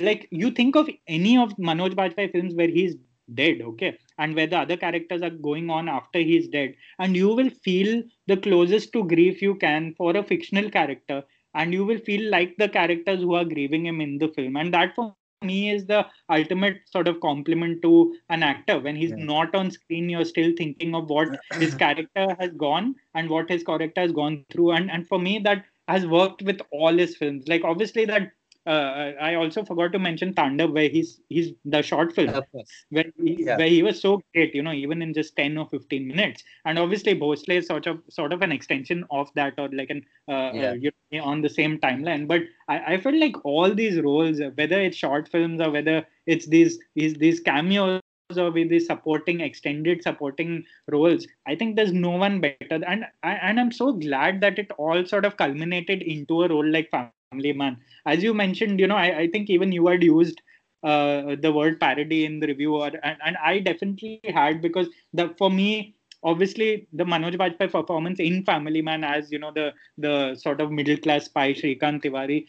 like 0.00 0.28
you 0.30 0.50
think 0.50 0.76
of 0.76 0.88
any 1.06 1.36
of 1.36 1.50
manoj 1.56 1.94
bajpai 1.94 2.30
films 2.32 2.54
where 2.54 2.68
he's 2.68 2.96
dead 3.34 3.60
okay? 3.60 3.98
And 4.18 4.34
where 4.34 4.46
the 4.46 4.58
other 4.58 4.76
characters 4.76 5.22
are 5.22 5.30
going 5.30 5.70
on 5.70 5.88
after 5.88 6.18
he's 6.18 6.48
dead. 6.48 6.74
And 6.98 7.16
you 7.16 7.28
will 7.28 7.50
feel 7.50 8.02
the 8.26 8.36
closest 8.36 8.92
to 8.92 9.04
grief 9.04 9.42
you 9.42 9.54
can 9.54 9.94
for 9.96 10.16
a 10.16 10.22
fictional 10.22 10.70
character. 10.70 11.22
And 11.54 11.72
you 11.72 11.84
will 11.84 11.98
feel 11.98 12.30
like 12.30 12.56
the 12.58 12.68
characters 12.68 13.20
who 13.20 13.34
are 13.34 13.44
grieving 13.44 13.86
him 13.86 14.00
in 14.00 14.18
the 14.18 14.28
film. 14.28 14.56
And 14.56 14.72
that 14.74 14.94
for 14.94 15.14
me 15.42 15.70
is 15.70 15.86
the 15.86 16.04
ultimate 16.30 16.78
sort 16.86 17.06
of 17.06 17.20
compliment 17.20 17.80
to 17.82 18.14
an 18.28 18.42
actor. 18.42 18.80
When 18.80 18.96
he's 18.96 19.10
yeah. 19.10 19.24
not 19.24 19.54
on 19.54 19.70
screen 19.70 20.08
you're 20.08 20.24
still 20.24 20.52
thinking 20.56 20.94
of 20.94 21.08
what 21.08 21.28
his 21.54 21.74
character 21.74 22.36
has 22.38 22.50
gone 22.52 22.94
and 23.14 23.30
what 23.30 23.48
his 23.48 23.62
character 23.62 24.00
has 24.00 24.12
gone 24.12 24.44
through. 24.50 24.72
And 24.72 24.90
and 24.90 25.06
for 25.06 25.18
me 25.18 25.38
that 25.40 25.64
has 25.86 26.06
worked 26.06 26.42
with 26.42 26.60
all 26.70 26.96
his 26.96 27.16
films. 27.16 27.48
Like 27.48 27.64
obviously 27.64 28.04
that 28.06 28.32
uh, 28.68 29.12
I 29.18 29.34
also 29.34 29.64
forgot 29.64 29.92
to 29.92 29.98
mention 29.98 30.34
Tandav, 30.34 30.74
where 30.74 30.90
he's 30.90 31.20
he's 31.28 31.52
the 31.64 31.80
short 31.80 32.14
film 32.14 32.42
where 32.90 33.06
he, 33.16 33.44
yeah. 33.44 33.56
where 33.56 33.66
he 33.66 33.82
was 33.82 33.98
so 33.98 34.20
great, 34.34 34.54
you 34.54 34.62
know, 34.62 34.72
even 34.72 35.00
in 35.00 35.14
just 35.14 35.34
ten 35.36 35.56
or 35.56 35.66
fifteen 35.68 36.06
minutes. 36.06 36.44
And 36.66 36.78
obviously, 36.78 37.14
Bhosle 37.14 37.56
is 37.56 37.66
sort 37.66 37.86
of 37.86 38.02
sort 38.10 38.34
of 38.34 38.42
an 38.42 38.52
extension 38.52 39.04
of 39.10 39.30
that, 39.36 39.54
or 39.56 39.70
like 39.72 39.88
an 39.88 40.04
uh, 40.28 40.32
uh 40.32 40.52
yeah. 40.52 40.70
uh, 40.70 40.74
you 40.74 40.92
know, 41.12 41.24
on 41.24 41.40
the 41.40 41.48
same 41.48 41.78
timeline. 41.78 42.28
But 42.28 42.42
I, 42.68 42.94
I 42.94 43.00
felt 43.00 43.16
like 43.16 43.42
all 43.44 43.74
these 43.74 44.00
roles, 44.00 44.38
whether 44.56 44.80
it's 44.80 44.98
short 44.98 45.28
films 45.28 45.62
or 45.62 45.70
whether 45.70 46.06
it's 46.26 46.46
these 46.46 46.78
these 46.94 47.14
these 47.14 47.40
cameos 47.40 48.02
or 48.36 48.50
with 48.50 48.68
the 48.68 48.78
supporting 48.78 49.40
extended 49.40 50.02
supporting 50.02 50.62
roles 50.88 51.26
i 51.46 51.54
think 51.54 51.76
there's 51.76 51.94
no 51.94 52.10
one 52.10 52.42
better 52.42 52.78
and 52.86 53.06
and 53.22 53.58
i'm 53.58 53.72
so 53.72 53.90
glad 53.90 54.42
that 54.42 54.58
it 54.58 54.70
all 54.76 55.02
sort 55.06 55.24
of 55.24 55.38
culminated 55.38 56.02
into 56.02 56.42
a 56.42 56.48
role 56.48 56.70
like 56.70 56.90
family 57.30 57.52
man. 57.52 57.78
As 58.06 58.22
you 58.22 58.34
mentioned 58.34 58.80
you 58.80 58.86
know 58.86 58.96
i, 58.96 59.18
I 59.20 59.28
think 59.28 59.50
even 59.50 59.72
you 59.72 59.86
had 59.86 60.02
used 60.02 60.40
uh, 60.82 61.36
the 61.40 61.52
word 61.52 61.80
parody 61.80 62.24
in 62.24 62.40
the 62.40 62.46
review 62.46 62.76
or, 62.76 62.90
and, 63.02 63.16
and 63.24 63.36
i 63.44 63.58
definitely 63.58 64.20
had 64.24 64.62
because 64.62 64.88
the 65.12 65.34
for 65.36 65.50
me 65.50 65.94
obviously 66.22 66.86
the 66.92 67.04
manoj 67.04 67.36
bajpai 67.36 67.70
performance 67.70 68.20
in 68.20 68.44
family 68.44 68.82
man 68.82 69.04
as 69.04 69.30
you 69.30 69.38
know 69.38 69.52
the 69.52 69.72
the 69.98 70.34
sort 70.36 70.60
of 70.60 70.70
middle 70.70 70.96
class 70.96 71.26
spy 71.26 71.52
shrikant 71.52 72.02
tiwari 72.02 72.46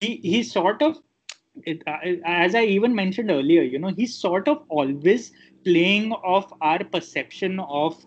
he 0.00 0.16
he 0.16 0.42
sort 0.42 0.82
of 0.82 1.00
it, 1.64 1.82
uh, 1.86 1.98
as 2.24 2.54
I 2.54 2.62
even 2.62 2.94
mentioned 2.94 3.30
earlier, 3.30 3.60
you 3.60 3.78
know, 3.78 3.88
he's 3.88 4.14
sort 4.14 4.48
of 4.48 4.62
always 4.70 5.32
playing 5.64 6.12
off 6.12 6.50
our 6.62 6.82
perception 6.82 7.60
of 7.60 8.06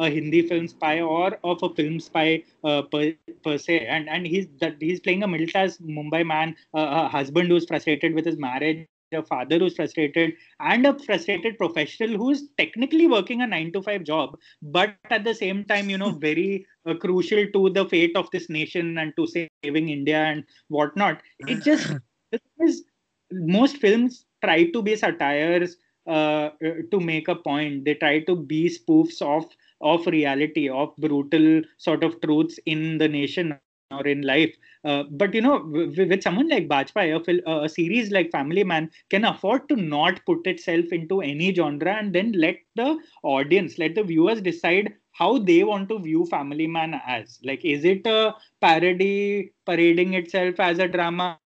a 0.00 0.10
Hindi 0.10 0.42
film 0.48 0.66
spy 0.66 1.00
or 1.00 1.38
of 1.44 1.62
a 1.62 1.72
film 1.74 2.00
spy 2.00 2.42
uh, 2.64 2.82
per, 2.82 3.12
per 3.44 3.58
se. 3.58 3.86
And 3.86 4.08
and 4.08 4.26
he's 4.26 4.46
that 4.60 4.76
he's 4.80 5.00
playing 5.00 5.22
a 5.22 5.28
middle 5.28 5.46
class 5.46 5.76
Mumbai 5.78 6.26
man, 6.26 6.56
uh, 6.74 7.04
a 7.04 7.08
husband 7.08 7.48
who's 7.48 7.66
frustrated 7.66 8.14
with 8.14 8.24
his 8.24 8.38
marriage, 8.38 8.86
a 9.12 9.22
father 9.22 9.58
who's 9.58 9.76
frustrated, 9.76 10.32
and 10.60 10.86
a 10.86 10.98
frustrated 10.98 11.58
professional 11.58 12.16
who's 12.16 12.48
technically 12.56 13.06
working 13.06 13.42
a 13.42 13.46
nine 13.46 13.72
to 13.72 13.82
five 13.82 14.04
job, 14.04 14.38
but 14.62 14.96
at 15.10 15.24
the 15.24 15.34
same 15.34 15.64
time, 15.64 15.90
you 15.90 15.98
know, 15.98 16.10
very 16.28 16.66
uh, 16.86 16.94
crucial 16.94 17.46
to 17.52 17.70
the 17.70 17.84
fate 17.86 18.16
of 18.16 18.30
this 18.30 18.48
nation 18.48 18.98
and 18.98 19.12
to 19.16 19.26
saving 19.26 19.90
India 19.90 20.18
and 20.18 20.44
whatnot. 20.68 21.20
It 21.40 21.62
just 21.62 21.92
is 22.60 22.84
most 23.32 23.76
films 23.76 24.24
try 24.42 24.64
to 24.70 24.82
be 24.82 24.96
satires 24.96 25.76
uh, 26.06 26.50
to 26.90 27.00
make 27.00 27.28
a 27.28 27.34
point. 27.34 27.84
They 27.84 27.94
try 27.94 28.20
to 28.20 28.34
be 28.34 28.68
spoofs 28.68 29.20
of 29.22 29.44
of 29.80 30.06
reality, 30.06 30.68
of 30.68 30.94
brutal 30.96 31.62
sort 31.78 32.04
of 32.04 32.20
truths 32.20 32.58
in 32.66 32.98
the 32.98 33.08
nation 33.08 33.58
or 33.90 34.06
in 34.06 34.22
life. 34.22 34.54
Uh, 34.84 35.02
but 35.10 35.34
you 35.34 35.40
know, 35.40 35.64
with, 35.66 35.98
with 35.98 36.22
someone 36.22 36.48
like 36.48 36.68
Bajpai, 36.68 37.42
a, 37.46 37.64
a, 37.64 37.68
series 37.68 38.10
like 38.10 38.30
Family 38.30 38.64
Man 38.64 38.90
can 39.10 39.24
afford 39.24 39.68
to 39.68 39.76
not 39.76 40.24
put 40.26 40.46
itself 40.46 40.86
into 40.92 41.20
any 41.20 41.52
genre 41.52 41.92
and 41.92 42.14
then 42.14 42.32
let 42.32 42.56
the 42.76 42.98
audience, 43.22 43.78
let 43.78 43.94
the 43.94 44.04
viewers 44.04 44.40
decide 44.40 44.94
how 45.12 45.38
they 45.38 45.64
want 45.64 45.88
to 45.88 45.98
view 45.98 46.24
Family 46.26 46.66
Man 46.66 47.00
as. 47.06 47.40
Like, 47.44 47.64
is 47.64 47.84
it 47.84 48.06
a 48.06 48.34
parody 48.60 49.52
parading 49.66 50.14
itself 50.14 50.60
as 50.60 50.78
a 50.78 50.88
drama? 50.88 51.39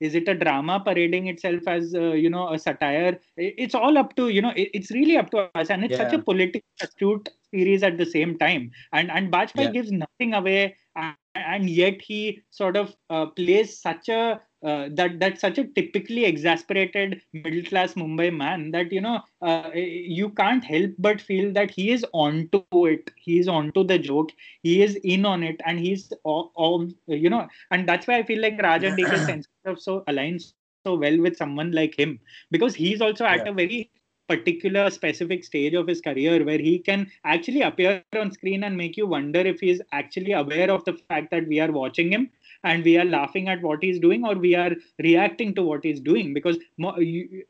Is 0.00 0.14
it 0.14 0.28
a 0.28 0.34
drama 0.34 0.80
parading 0.80 1.26
itself 1.26 1.62
as 1.66 1.94
uh, 1.94 2.12
you 2.12 2.30
know 2.30 2.52
a 2.52 2.58
satire 2.58 3.18
it's 3.36 3.74
all 3.74 3.98
up 3.98 4.14
to 4.16 4.28
you 4.28 4.40
know 4.40 4.52
it's 4.56 4.90
really 4.90 5.16
up 5.16 5.30
to 5.30 5.38
us 5.54 5.70
and 5.70 5.84
it's 5.84 5.92
yeah. 5.92 6.04
such 6.04 6.12
a 6.12 6.22
politically 6.22 6.62
astute 6.80 7.28
series 7.52 7.82
at 7.82 7.98
the 7.98 8.06
same 8.06 8.38
time 8.38 8.70
and 8.92 9.10
and 9.10 9.32
Bajpai 9.32 9.64
yeah. 9.64 9.70
gives 9.70 9.90
nothing 9.90 10.34
away 10.34 10.76
and, 10.94 11.16
and 11.34 11.70
yet 11.70 12.00
he 12.00 12.40
sort 12.50 12.76
of 12.76 12.94
uh, 13.10 13.26
plays 13.26 13.80
such 13.80 14.08
a 14.08 14.40
uh, 14.66 14.88
that 14.92 15.20
that's 15.20 15.40
such 15.40 15.58
a 15.58 15.64
typically 15.64 16.24
exasperated 16.24 17.20
middle 17.32 17.62
class 17.62 17.94
Mumbai 17.94 18.34
man 18.36 18.72
that 18.72 18.90
you 18.90 19.00
know 19.00 19.20
uh, 19.40 19.70
you 19.74 20.30
can't 20.30 20.64
help 20.64 20.90
but 20.98 21.20
feel 21.20 21.52
that 21.52 21.70
he 21.70 21.90
is 21.92 22.04
onto 22.12 22.62
it. 22.72 23.10
He 23.16 23.38
is 23.38 23.46
onto 23.46 23.84
the 23.84 23.98
joke. 23.98 24.32
He 24.62 24.82
is 24.82 24.96
in 24.96 25.24
on 25.24 25.44
it, 25.44 25.60
and 25.64 25.78
he's 25.78 26.12
all, 26.24 26.50
all 26.56 26.88
you 27.06 27.30
know. 27.30 27.46
And 27.70 27.88
that's 27.88 28.08
why 28.08 28.18
I 28.18 28.24
feel 28.24 28.42
like 28.42 28.60
Raj 28.60 28.82
and 28.82 28.98
DK's 28.98 29.26
sense 29.26 29.46
of 29.64 29.80
so 29.80 30.02
aligns 30.08 30.52
so 30.84 30.96
well 30.96 31.20
with 31.20 31.36
someone 31.36 31.70
like 31.72 31.96
him 31.98 32.18
because 32.50 32.74
he's 32.74 33.00
also 33.00 33.24
at 33.24 33.44
yeah. 33.44 33.52
a 33.52 33.54
very 33.54 33.90
particular 34.28 34.90
specific 34.90 35.44
stage 35.44 35.74
of 35.74 35.86
his 35.86 36.00
career 36.00 36.44
where 36.44 36.58
he 36.58 36.78
can 36.78 37.08
actually 37.24 37.62
appear 37.62 38.02
on 38.16 38.32
screen 38.32 38.64
and 38.64 38.76
make 38.76 38.96
you 38.96 39.06
wonder 39.06 39.40
if 39.40 39.60
he's 39.60 39.80
actually 39.92 40.32
aware 40.32 40.70
of 40.70 40.84
the 40.84 40.94
fact 41.08 41.30
that 41.30 41.46
we 41.46 41.60
are 41.60 41.70
watching 41.70 42.10
him 42.10 42.28
and 42.66 42.84
we 42.84 42.96
are 42.98 43.04
laughing 43.16 43.48
at 43.48 43.62
what 43.62 43.82
he's 43.82 43.98
doing 44.06 44.24
or 44.24 44.34
we 44.34 44.54
are 44.54 44.72
reacting 45.08 45.54
to 45.54 45.62
what 45.62 45.84
he's 45.88 46.00
doing? 46.00 46.34
Because 46.34 46.58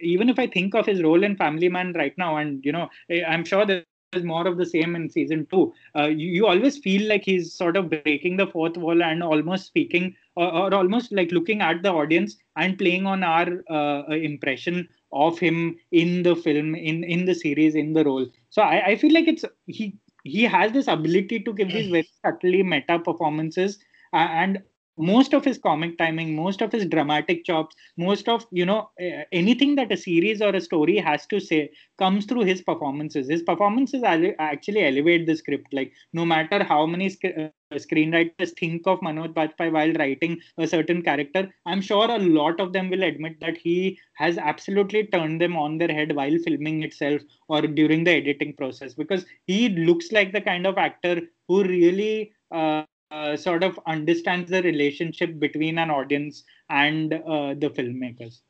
even 0.00 0.28
if 0.28 0.38
i 0.38 0.46
think 0.46 0.74
of 0.74 0.86
his 0.86 1.02
role 1.02 1.22
in 1.28 1.36
family 1.36 1.68
man 1.68 1.92
right 1.94 2.16
now 2.16 2.36
and 2.36 2.64
you 2.64 2.72
know 2.72 2.88
eh, 3.10 3.22
i'm 3.28 3.44
sure 3.44 3.66
there's 3.66 4.24
more 4.24 4.46
of 4.46 4.56
the 4.56 4.66
same 4.66 4.94
in 4.96 5.08
season 5.10 5.46
two 5.50 5.72
uh, 5.98 6.06
you, 6.06 6.28
you, 6.38 6.46
always 6.46 6.78
feel 6.78 7.08
like 7.08 7.24
he's 7.24 7.52
sort 7.52 7.76
of 7.76 7.90
breaking 7.90 8.36
the 8.36 8.46
fourth 8.46 8.76
wall 8.76 9.02
and 9.02 9.22
almost 9.22 9.66
speaking 9.66 10.14
or, 10.36 10.52
or 10.52 10.74
almost 10.74 11.12
like 11.12 11.32
looking 11.32 11.60
at 11.60 11.82
the 11.82 11.90
audience 11.90 12.36
and 12.56 12.78
playing 12.78 13.06
on 13.06 13.22
our 13.22 13.48
uh, 13.70 14.04
impression 14.12 14.88
of 15.12 15.38
him 15.38 15.76
in 15.92 16.22
the 16.22 16.36
film 16.36 16.74
in 16.74 17.04
in 17.04 17.24
the 17.24 17.34
series 17.34 17.74
in 17.74 17.92
the 17.92 18.04
role. 18.04 18.26
So 18.50 18.62
i, 18.62 18.86
I 18.86 18.96
feel 18.96 19.12
like 19.12 19.28
it's 19.28 19.44
he 19.66 19.98
he 20.24 20.42
has 20.42 20.72
this 20.72 20.88
ability 20.88 21.40
to 21.40 21.52
give 21.52 21.68
these 21.68 21.90
very 21.90 22.08
subtly 22.24 22.62
meta 22.62 22.98
performances 22.98 23.78
and 24.12 24.62
most 24.98 25.34
of 25.34 25.44
his 25.44 25.58
comic 25.58 25.96
timing 25.98 26.34
most 26.34 26.62
of 26.62 26.72
his 26.72 26.86
dramatic 26.86 27.44
chops 27.44 27.76
most 27.96 28.28
of 28.28 28.46
you 28.50 28.64
know 28.64 28.90
anything 29.32 29.74
that 29.76 29.92
a 29.92 29.96
series 29.96 30.40
or 30.40 30.54
a 30.54 30.60
story 30.60 30.96
has 30.96 31.26
to 31.26 31.40
say 31.40 31.70
comes 31.98 32.26
through 32.26 32.44
his 32.44 32.62
performances. 32.62 33.28
His 33.28 33.42
performances 33.42 34.02
actually 34.04 34.84
elevate 34.84 35.26
the 35.26 35.36
script. 35.36 35.72
Like 35.72 35.92
no 36.12 36.24
matter 36.24 36.62
how 36.62 36.86
many 36.86 37.08
screenwriters 37.10 38.56
think 38.58 38.86
of 38.86 39.00
Manoj 39.00 39.32
Bajpayee 39.32 39.72
while 39.72 39.92
writing 39.94 40.40
a 40.58 40.66
certain 40.66 41.02
character, 41.02 41.52
I'm 41.64 41.80
sure 41.80 42.10
a 42.10 42.18
lot 42.18 42.60
of 42.60 42.72
them 42.72 42.90
will 42.90 43.02
admit 43.02 43.40
that 43.40 43.56
he 43.56 43.98
has 44.14 44.38
absolutely 44.38 45.06
turned 45.06 45.40
them 45.40 45.56
on 45.56 45.78
their 45.78 45.88
head 45.88 46.14
while 46.14 46.36
filming 46.44 46.82
itself 46.82 47.22
or 47.48 47.62
during 47.62 48.04
the 48.04 48.12
editing 48.12 48.54
process 48.54 48.94
because 48.94 49.24
he 49.46 49.68
looks 49.70 50.12
like 50.12 50.32
the 50.32 50.40
kind 50.40 50.66
of 50.66 50.78
actor 50.78 51.22
who 51.48 51.64
really 51.64 52.32
uh, 52.50 52.84
uh, 53.10 53.36
sort 53.36 53.62
of 53.62 53.78
understands 53.86 54.50
the 54.50 54.62
relationship 54.62 55.38
between 55.38 55.78
an 55.78 55.90
audience 55.90 56.44
and 56.68 57.12
uh, 57.14 57.54
the 57.54 57.70
filmmakers. 57.76 58.40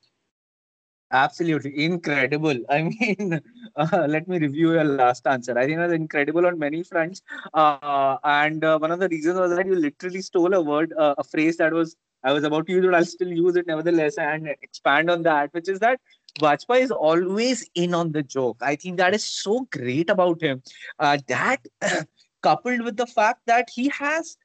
Absolutely 1.12 1.84
incredible. 1.84 2.58
I 2.68 2.82
mean, 3.00 3.40
uh, 3.76 4.06
let 4.08 4.26
me 4.26 4.38
review 4.38 4.72
your 4.72 4.84
last 4.84 5.26
answer. 5.26 5.56
I 5.56 5.66
think 5.66 5.78
it 5.78 5.82
was 5.82 5.92
incredible 5.92 6.46
on 6.46 6.58
many 6.58 6.82
fronts. 6.82 7.22
Uh, 7.54 8.16
and 8.24 8.64
uh, 8.64 8.78
one 8.78 8.90
of 8.90 8.98
the 8.98 9.08
reasons 9.08 9.38
was 9.38 9.54
that 9.54 9.66
you 9.66 9.76
literally 9.76 10.20
stole 10.20 10.52
a 10.52 10.60
word, 10.60 10.92
uh, 10.98 11.14
a 11.18 11.24
phrase 11.24 11.56
that 11.58 11.72
was 11.72 11.96
I 12.24 12.32
was 12.32 12.42
about 12.42 12.66
to 12.66 12.72
use, 12.72 12.84
but 12.84 12.94
I'll 12.94 13.04
still 13.04 13.28
use 13.28 13.54
it 13.54 13.68
nevertheless 13.68 14.18
and 14.18 14.48
expand 14.48 15.10
on 15.10 15.22
that, 15.22 15.54
which 15.54 15.68
is 15.68 15.78
that 15.78 16.00
Bajpayee 16.40 16.80
is 16.80 16.90
always 16.90 17.68
in 17.76 17.94
on 17.94 18.10
the 18.10 18.22
joke. 18.22 18.56
I 18.60 18.74
think 18.74 18.96
that 18.96 19.14
is 19.14 19.22
so 19.22 19.68
great 19.70 20.10
about 20.10 20.42
him. 20.42 20.60
That 20.98 21.60
coupled 22.42 22.80
with 22.80 22.96
the 22.96 23.06
fact 23.06 23.42
that 23.46 23.70
he 23.72 23.90
has 23.90 24.36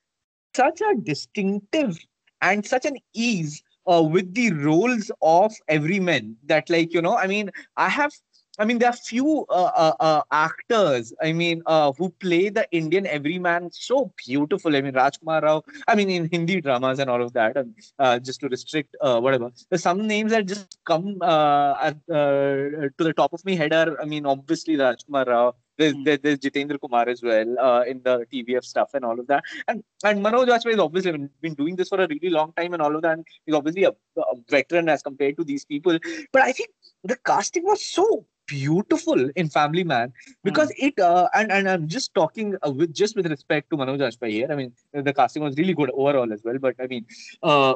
such 0.56 0.82
a 0.82 0.95
distinctive 1.02 1.97
and 2.41 2.66
such 2.66 2.86
an 2.86 2.97
ease 3.14 3.64
uh, 3.88 4.02
with 4.02 4.34
the 4.34 4.52
roles 4.54 5.12
of 5.22 5.54
everyman 5.68 6.36
that 6.45 6.70
like 6.70 6.93
you 6.93 7.02
know 7.02 7.18
i 7.18 7.28
mean 7.28 7.49
i 7.78 7.89
have 7.89 8.12
I 8.60 8.66
mean, 8.66 8.80
there 8.80 8.89
are 8.89 8.93
few 8.93 9.45
uh, 9.49 9.72
uh, 9.76 9.93
uh, 9.99 10.22
actors, 10.32 11.14
I 11.22 11.32
mean, 11.32 11.64
uh, 11.66 11.93
who 11.93 12.10
play 12.10 12.49
the 12.49 12.68
Indian 12.72 13.08
everyman 13.08 13.72
so 13.72 14.14
beautiful. 14.26 14.76
I 14.76 14.82
mean, 14.82 14.93
Rajkumar 14.93 15.41
Rao, 15.41 15.64
I 15.88 15.95
mean, 15.95 16.10
in 16.10 16.30
Hindi 16.30 16.60
dramas 16.60 16.99
and 16.99 17.10
all 17.10 17.24
of 17.24 17.32
that, 17.34 17.56
and, 17.56 17.74
uh, 17.97 18.20
just 18.20 18.41
to 18.41 18.49
restrict 18.49 18.95
uh, 19.02 19.20
whatever. 19.20 19.52
There's 19.70 19.82
some 19.82 20.06
names 20.06 20.32
that 20.32 20.47
just 20.47 20.78
come 20.86 21.22
at, 21.24 21.97
to 22.08 22.91
the 22.97 23.14
top 23.14 23.34
of 23.34 23.43
my 23.45 23.54
head 23.54 23.74
are, 23.74 23.99
I 24.02 24.06
mean, 24.06 24.26
obviously 24.26 24.76
Rajkumar 24.76 25.28
Rao, 25.28 25.56
there's, 25.82 25.94
mm. 25.94 26.22
there's 26.22 26.40
Jitendra 26.40 26.80
Kumar 26.80 27.08
as 27.10 27.22
well 27.22 27.60
uh, 27.60 27.84
in 27.84 28.02
the 28.04 28.26
TVF 28.32 28.64
stuff 28.64 28.94
and 28.94 29.04
all 29.04 29.20
of 29.20 29.28
that. 29.28 29.44
And 29.68 29.84
and 30.04 30.24
Manoj 30.26 30.48
Bajpayee 30.48 30.72
has 30.72 30.80
obviously 30.80 31.30
been 31.42 31.56
doing 31.56 31.76
this 31.76 31.90
for 31.90 32.02
a 32.02 32.08
really 32.08 32.30
long 32.30 32.54
time 32.54 32.74
and 32.74 32.82
all 32.82 32.96
of 32.96 33.02
that. 33.02 33.14
And 33.14 33.26
he's 33.46 33.56
obviously 33.56 33.84
a, 33.84 33.92
a 34.18 34.36
veteran 34.50 34.90
as 34.90 35.02
compared 35.02 35.38
to 35.38 35.44
these 35.44 35.66
people. 35.66 35.98
But 36.32 36.42
I 36.44 36.52
think 36.52 36.70
the 37.04 37.18
casting 37.26 37.64
was 37.64 37.86
so 37.86 38.26
beautiful 38.48 39.30
in 39.36 39.50
Family 39.50 39.84
Man 39.84 40.14
because 40.44 40.70
mm. 40.70 40.88
it 40.88 41.00
uh, 41.00 41.28
and 41.34 41.52
and 41.52 41.70
I'm 41.70 41.88
just 41.88 42.14
talking 42.14 42.56
uh, 42.66 42.72
with 42.72 42.94
just 42.94 43.16
with 43.16 43.28
respect 43.28 43.70
to 43.72 43.78
Manoj 43.78 44.00
Bajpayee 44.00 44.32
here. 44.32 44.52
I 44.52 44.56
mean, 44.56 44.74
the 44.94 45.14
casting 45.14 45.44
was 45.44 45.58
really 45.58 45.74
good 45.74 45.92
overall 45.92 46.32
as 46.32 46.42
well. 46.44 46.60
But 46.60 46.76
I 46.80 46.88
mean, 46.88 47.06
uh, 47.44 47.76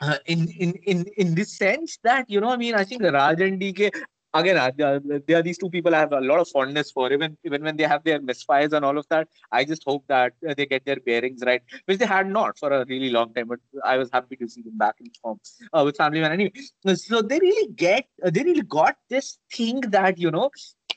uh, 0.00 0.16
in 0.26 0.48
in 0.48 0.72
in 0.92 1.04
in 1.16 1.34
this 1.34 1.56
sense 1.56 1.98
that 2.02 2.30
you 2.30 2.40
know, 2.40 2.50
I 2.50 2.56
mean, 2.56 2.74
I 2.74 2.84
think 2.84 3.02
Raj 3.02 3.40
and 3.40 3.60
DK 3.60 3.90
again, 4.34 4.56
uh, 4.56 4.70
there 5.26 5.38
are 5.38 5.42
these 5.42 5.58
two 5.58 5.70
people 5.70 5.94
I 5.94 5.98
have 5.98 6.12
a 6.12 6.20
lot 6.20 6.38
of 6.38 6.48
fondness 6.48 6.90
for. 6.90 7.12
Even 7.12 7.36
even 7.44 7.62
when 7.62 7.76
they 7.76 7.84
have 7.84 8.04
their 8.04 8.20
misfires 8.20 8.72
and 8.72 8.84
all 8.84 8.98
of 8.98 9.06
that, 9.10 9.28
I 9.50 9.64
just 9.64 9.82
hope 9.84 10.04
that 10.08 10.32
uh, 10.48 10.54
they 10.54 10.66
get 10.66 10.84
their 10.84 11.00
bearings 11.00 11.42
right, 11.44 11.62
which 11.86 11.98
they 11.98 12.06
had 12.06 12.28
not 12.28 12.58
for 12.58 12.72
a 12.72 12.84
really 12.86 13.10
long 13.10 13.32
time. 13.34 13.48
But 13.48 13.60
I 13.84 13.96
was 13.96 14.10
happy 14.12 14.36
to 14.36 14.48
see 14.48 14.62
them 14.62 14.78
back 14.78 14.96
in 15.00 15.10
form 15.22 15.40
uh, 15.72 15.82
with 15.84 15.96
Family 15.96 16.20
Man. 16.20 16.32
Anyway, 16.32 16.52
so 16.94 17.22
they 17.22 17.38
really 17.38 17.72
get, 17.72 18.06
uh, 18.24 18.30
they 18.30 18.42
really 18.42 18.62
got 18.62 18.96
this 19.08 19.38
thing 19.52 19.80
that 19.80 20.18
you 20.18 20.30
know 20.30 20.50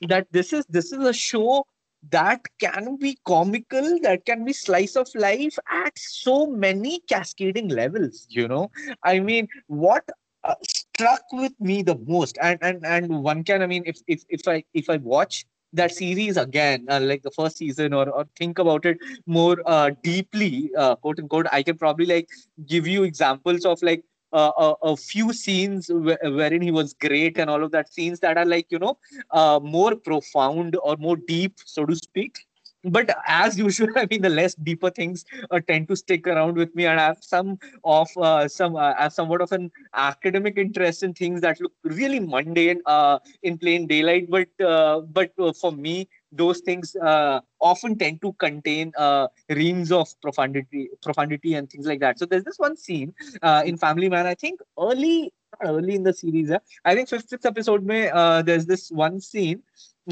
that 0.08 0.26
this 0.30 0.52
is 0.52 0.64
this 0.68 0.92
is 0.92 1.04
a 1.04 1.12
show 1.12 1.64
that 2.10 2.40
can 2.60 2.96
be 2.96 3.16
comical 3.24 3.98
that 4.02 4.24
can 4.26 4.44
be 4.44 4.52
slice 4.52 4.96
of 4.96 5.08
life 5.14 5.58
at 5.70 5.92
so 5.96 6.46
many 6.46 7.00
cascading 7.08 7.68
levels 7.68 8.26
you 8.28 8.46
know 8.46 8.70
i 9.04 9.18
mean 9.18 9.48
what 9.68 10.06
uh, 10.44 10.54
struck 10.62 11.22
with 11.32 11.52
me 11.60 11.82
the 11.82 11.98
most. 12.06 12.38
And 12.40 12.58
and 12.62 12.84
and 12.84 13.22
one 13.22 13.44
can 13.44 13.62
i 13.62 13.66
mean 13.66 13.82
if 13.86 13.98
if, 14.06 14.24
if 14.28 14.46
i 14.48 14.62
if 14.74 14.88
i 14.90 14.96
watch 14.98 15.44
that 15.72 15.92
series 15.92 16.36
again 16.36 16.86
uh, 16.88 17.00
like 17.00 17.22
the 17.22 17.30
first 17.32 17.58
season 17.58 17.92
or, 17.92 18.08
or 18.08 18.24
think 18.36 18.60
about 18.60 18.86
it 18.86 18.98
more 19.26 19.56
uh, 19.66 19.90
deeply 20.02 20.70
uh, 20.78 20.94
quote 20.96 21.18
unquote 21.18 21.46
i 21.50 21.62
can 21.62 21.76
probably 21.76 22.06
like 22.06 22.28
give 22.66 22.86
you 22.86 23.02
examples 23.02 23.64
of 23.64 23.82
like 23.82 24.04
a, 24.34 24.74
a, 24.82 24.96
few 24.96 25.32
scenes 25.32 25.90
wherein 25.92 26.60
he 26.60 26.70
was 26.70 26.92
great 26.94 27.38
and 27.38 27.48
all 27.48 27.62
of 27.62 27.70
that. 27.70 27.92
Scenes 27.92 28.18
that 28.20 28.36
are 28.36 28.44
like 28.44 28.66
you 28.70 28.78
know 28.78 28.98
uh, 29.30 29.60
more 29.62 29.94
profound 29.94 30.76
or 30.82 30.96
more 30.96 31.16
deep 31.16 31.60
so 31.64 31.86
to 31.86 31.94
speak 31.94 32.38
but 32.84 33.10
as 33.26 33.58
usual 33.58 33.88
i 33.96 34.06
mean 34.10 34.22
the 34.22 34.28
less 34.28 34.54
deeper 34.54 34.90
things 34.90 35.24
uh, 35.50 35.60
tend 35.68 35.88
to 35.88 35.96
stick 35.96 36.26
around 36.26 36.54
with 36.56 36.74
me 36.74 36.86
and 36.86 37.00
i 37.00 37.04
have 37.04 37.18
some 37.20 37.58
of 37.84 38.08
uh, 38.16 38.46
some 38.48 38.76
uh, 38.76 38.94
have 38.98 39.12
somewhat 39.12 39.40
of 39.40 39.52
an 39.52 39.70
academic 39.94 40.58
interest 40.58 41.02
in 41.02 41.12
things 41.14 41.40
that 41.40 41.60
look 41.60 41.72
really 41.84 42.20
mundane 42.20 42.80
uh, 42.86 43.18
in 43.42 43.58
plain 43.58 43.86
daylight. 43.86 44.28
But 44.30 44.48
uh, 44.64 45.00
but 45.00 45.32
uh, 45.38 45.52
for 45.52 45.72
me 45.72 46.08
those 46.32 46.60
things 46.60 46.96
uh, 46.96 47.40
often 47.60 47.96
tend 47.96 48.20
to 48.20 48.32
contain 48.34 48.92
uh, 48.98 49.28
reams 49.50 49.92
of 49.92 50.08
profundity 50.20 50.90
profundity 51.02 51.54
and 51.54 51.70
things 51.70 51.86
like 51.86 52.00
that. 52.00 52.18
So 52.18 52.26
there's 52.26 52.44
this 52.44 52.58
one 52.58 52.76
scene 52.76 53.14
uh, 53.42 53.62
in 53.64 53.76
family 53.76 54.08
man 54.08 54.26
i 54.26 54.34
think 54.34 54.60
early 54.78 55.32
early 55.64 55.94
in 55.94 56.02
the 56.02 56.12
series 56.12 56.50
i 56.84 56.94
think 56.94 57.08
fifth 57.08 57.46
episode 57.46 57.84
may 57.84 58.10
there's 58.44 58.66
this 58.66 58.90
one 58.90 59.20
scene. 59.20 59.62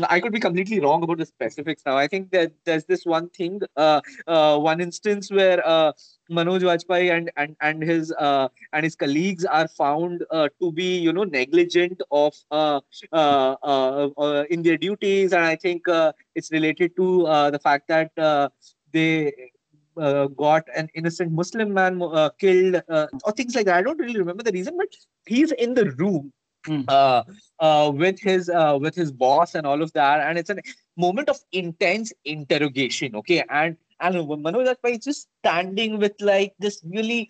I 0.09 0.21
could 0.21 0.33
be 0.33 0.41
completely 0.41 0.81
wrong 0.81 1.03
about 1.03 1.19
the 1.19 1.27
specifics 1.27 1.83
now. 1.85 1.99
I 1.99 2.07
think 2.09 2.31
that 2.31 2.53
there's 2.65 2.87
this 2.87 3.05
one 3.05 3.29
thing, 3.29 3.61
uh, 3.77 4.01
uh, 4.27 4.59
one 4.59 4.81
instance 4.81 5.31
where 5.31 5.61
uh, 5.67 5.93
Manoj 6.31 6.63
Bajpayee 6.63 7.15
and 7.15 7.31
and 7.37 7.55
and 7.61 7.83
his 7.83 8.11
uh, 8.13 8.49
and 8.73 8.85
his 8.85 8.97
colleagues 8.97 9.45
are 9.45 9.69
found 9.69 10.25
uh, 10.31 10.49
to 10.61 10.73
be, 10.73 10.97
you 10.99 11.13
know, 11.13 11.25
negligent 11.25 12.01
of 12.11 12.35
uh, 12.51 12.81
uh, 13.13 13.57
uh, 13.63 14.09
uh 14.17 14.45
in 14.49 14.63
their 14.63 14.79
duties, 14.79 15.35
and 15.35 15.45
I 15.45 15.57
think 15.57 15.87
uh, 15.89 16.13
it's 16.35 16.51
related 16.51 16.97
to 16.97 17.27
uh, 17.27 17.51
the 17.51 17.59
fact 17.59 17.89
that 17.89 18.19
uh, 18.19 18.49
they 18.93 19.52
uh, 19.97 20.27
got 20.27 20.67
an 20.75 20.89
innocent 20.95 21.33
Muslim 21.33 21.73
man 21.73 22.01
uh, 22.03 22.31
killed 22.39 22.83
uh, 22.89 23.07
or 23.25 23.33
things 23.33 23.55
like 23.55 23.67
that. 23.67 23.77
I 23.77 23.83
don't 23.83 23.99
really 23.99 24.19
remember 24.19 24.43
the 24.43 24.53
reason, 24.53 24.77
but 24.77 24.89
he's 25.27 25.53
in 25.53 25.75
the 25.75 25.91
room 25.93 26.33
Mm. 26.67 26.85
Uh, 26.87 27.25
uh, 27.59 27.91
with 27.91 28.21
his 28.21 28.49
uh, 28.49 28.79
with 28.81 28.95
his 28.95 29.11
boss 29.11 29.57
and 29.57 29.67
all 29.67 29.83
of 29.83 29.93
that, 29.95 30.21
and 30.21 30.39
it's 30.39 30.51
a 30.51 30.57
moment 30.97 31.29
of 31.29 31.39
intense 31.51 32.13
interrogation. 32.25 33.17
Okay, 33.17 33.43
and 33.51 33.77
and 34.01 34.15
Manoj 34.15 34.67
Bajpayee 34.67 34.99
is 34.99 35.05
just 35.05 35.29
standing 35.41 35.99
with 35.99 36.13
like 36.21 36.55
this 36.61 36.81
really 36.85 37.29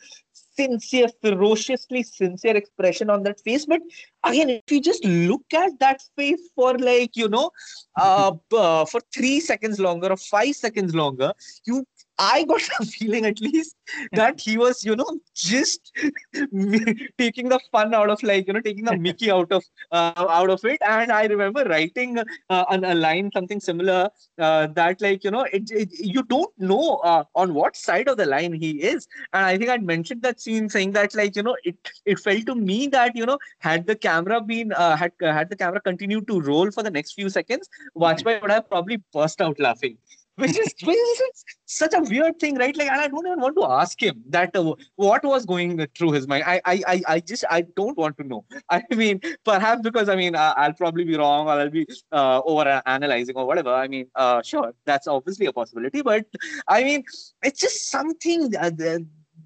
sincere, 0.56 1.08
ferociously 1.22 2.02
sincere 2.02 2.56
expression 2.56 3.08
on 3.08 3.22
that 3.22 3.40
face. 3.40 3.64
But 3.64 3.80
again, 4.24 4.50
if 4.50 4.70
you 4.70 4.82
just 4.82 5.04
look 5.04 5.44
at 5.54 5.78
that 5.80 6.02
face 6.16 6.50
for 6.54 6.76
like 6.76 7.16
you 7.16 7.28
know, 7.28 7.50
uh, 7.98 8.32
uh 8.54 8.84
for 8.84 9.00
three 9.14 9.40
seconds 9.40 9.80
longer 9.80 10.08
or 10.08 10.16
five 10.18 10.54
seconds 10.54 10.94
longer, 10.94 11.32
you 11.66 11.86
I 12.22 12.44
got 12.44 12.62
a 12.78 12.84
feeling 12.86 13.24
at 13.26 13.40
least 13.40 13.74
that 14.12 14.40
he 14.40 14.56
was, 14.56 14.84
you 14.84 14.94
know, 14.94 15.18
just 15.34 15.92
taking 17.18 17.48
the 17.48 17.58
fun 17.72 17.92
out 17.94 18.10
of 18.10 18.22
like, 18.22 18.46
you 18.46 18.52
know, 18.52 18.60
taking 18.60 18.84
the 18.84 18.96
Mickey 18.96 19.30
out 19.30 19.50
of 19.50 19.64
uh, 19.90 20.12
out 20.16 20.50
of 20.50 20.64
it. 20.64 20.80
And 20.86 21.10
I 21.10 21.24
remember 21.24 21.64
writing 21.64 22.18
uh, 22.18 22.64
a 22.70 22.94
line, 22.94 23.30
something 23.34 23.58
similar, 23.58 24.08
uh, 24.38 24.68
that 24.68 25.00
like, 25.00 25.24
you 25.24 25.32
know, 25.32 25.42
it, 25.52 25.68
it 25.72 25.88
you 25.98 26.22
don't 26.22 26.52
know 26.58 26.98
uh, 26.98 27.24
on 27.34 27.54
what 27.54 27.76
side 27.76 28.06
of 28.06 28.18
the 28.18 28.26
line 28.26 28.52
he 28.52 28.70
is. 28.82 29.08
And 29.32 29.44
I 29.44 29.58
think 29.58 29.70
I'd 29.70 29.82
mentioned 29.82 30.22
that 30.22 30.40
scene 30.40 30.68
saying 30.68 30.92
that 30.92 31.16
like, 31.16 31.34
you 31.34 31.42
know, 31.42 31.56
it 31.64 31.76
it 32.06 32.20
felt 32.20 32.46
to 32.46 32.54
me 32.54 32.86
that 32.88 33.16
you 33.16 33.26
know, 33.26 33.38
had 33.58 33.84
the 33.84 33.96
camera 33.96 34.40
been 34.40 34.72
uh, 34.72 34.96
had 34.96 35.12
had 35.20 35.50
the 35.50 35.56
camera 35.56 35.80
continued 35.80 36.28
to 36.28 36.40
roll 36.40 36.70
for 36.70 36.84
the 36.84 36.90
next 36.90 37.14
few 37.14 37.28
seconds, 37.28 37.68
Bajpayee 37.96 38.40
would 38.42 38.50
have 38.52 38.68
probably 38.68 39.02
burst 39.12 39.40
out 39.40 39.58
laughing 39.58 39.98
which 40.36 40.58
is, 40.58 40.74
which 40.82 40.96
is 40.96 41.44
such 41.66 41.92
a 41.94 42.00
weird 42.00 42.38
thing, 42.38 42.56
right? 42.56 42.76
Like, 42.76 42.88
and 42.88 43.00
I 43.00 43.08
don't 43.08 43.26
even 43.26 43.40
want 43.40 43.56
to 43.56 43.64
ask 43.64 44.02
him 44.02 44.22
that 44.28 44.56
uh, 44.56 44.74
what 44.96 45.24
was 45.24 45.44
going 45.44 45.86
through 45.96 46.12
his 46.12 46.26
mind. 46.26 46.44
I, 46.46 46.60
I, 46.64 46.82
I, 46.86 47.02
I 47.08 47.20
just, 47.20 47.44
I 47.50 47.62
don't 47.76 47.96
want 47.96 48.16
to 48.18 48.24
know. 48.24 48.44
I 48.70 48.82
mean, 48.90 49.20
perhaps 49.44 49.82
because 49.82 50.08
I 50.08 50.16
mean, 50.16 50.34
uh, 50.34 50.54
I'll 50.56 50.72
probably 50.72 51.04
be 51.04 51.16
wrong, 51.16 51.46
or 51.46 51.52
I'll 51.52 51.70
be 51.70 51.86
uh, 52.12 52.40
over 52.44 52.82
analyzing 52.86 53.36
or 53.36 53.46
whatever. 53.46 53.74
I 53.74 53.88
mean, 53.88 54.06
uh, 54.14 54.42
sure, 54.42 54.72
that's 54.84 55.06
obviously 55.06 55.46
a 55.46 55.52
possibility, 55.52 56.02
but 56.02 56.26
I 56.68 56.82
mean, 56.82 57.04
it's 57.42 57.60
just 57.60 57.90
something 57.90 58.50
that, 58.50 58.78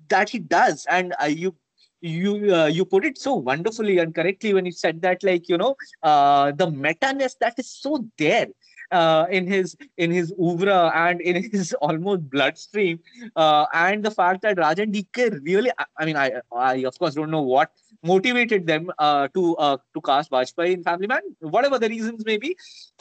that 0.08 0.30
he 0.30 0.38
does, 0.38 0.86
and 0.88 1.14
uh, 1.20 1.26
you 1.26 1.54
you 2.00 2.54
uh, 2.54 2.66
you 2.66 2.84
put 2.84 3.04
it 3.04 3.18
so 3.18 3.34
wonderfully 3.34 3.98
and 3.98 4.14
correctly 4.14 4.52
when 4.54 4.66
you 4.66 4.72
said 4.72 5.00
that 5.02 5.22
like 5.22 5.48
you 5.48 5.56
know 5.56 5.74
uh, 6.02 6.52
the 6.52 6.70
meta-ness 6.70 7.36
that 7.40 7.58
is 7.58 7.70
so 7.70 8.06
there 8.18 8.46
uh, 8.90 9.26
in 9.30 9.46
his 9.46 9.76
in 9.96 10.10
his 10.10 10.32
oeuvre 10.40 10.92
and 10.94 11.20
in 11.20 11.50
his 11.50 11.72
almost 11.80 12.28
bloodstream. 12.30 13.00
Uh, 13.34 13.66
and 13.72 14.04
the 14.04 14.10
fact 14.10 14.42
that 14.42 14.58
Raj 14.58 14.78
and 14.78 14.92
DK 14.92 15.40
really, 15.44 15.70
I 15.98 16.04
mean, 16.04 16.16
I, 16.16 16.40
I 16.54 16.76
of 16.84 16.98
course 16.98 17.14
don't 17.14 17.30
know 17.30 17.42
what 17.42 17.70
motivated 18.02 18.66
them 18.66 18.90
uh, 18.98 19.28
to 19.34 19.56
uh, 19.56 19.76
to 19.94 20.00
cast 20.00 20.30
Bajpayee 20.30 20.74
in 20.74 20.82
Family 20.82 21.06
Man, 21.06 21.20
whatever 21.40 21.78
the 21.78 21.88
reasons 21.88 22.24
may 22.24 22.36
be. 22.36 22.56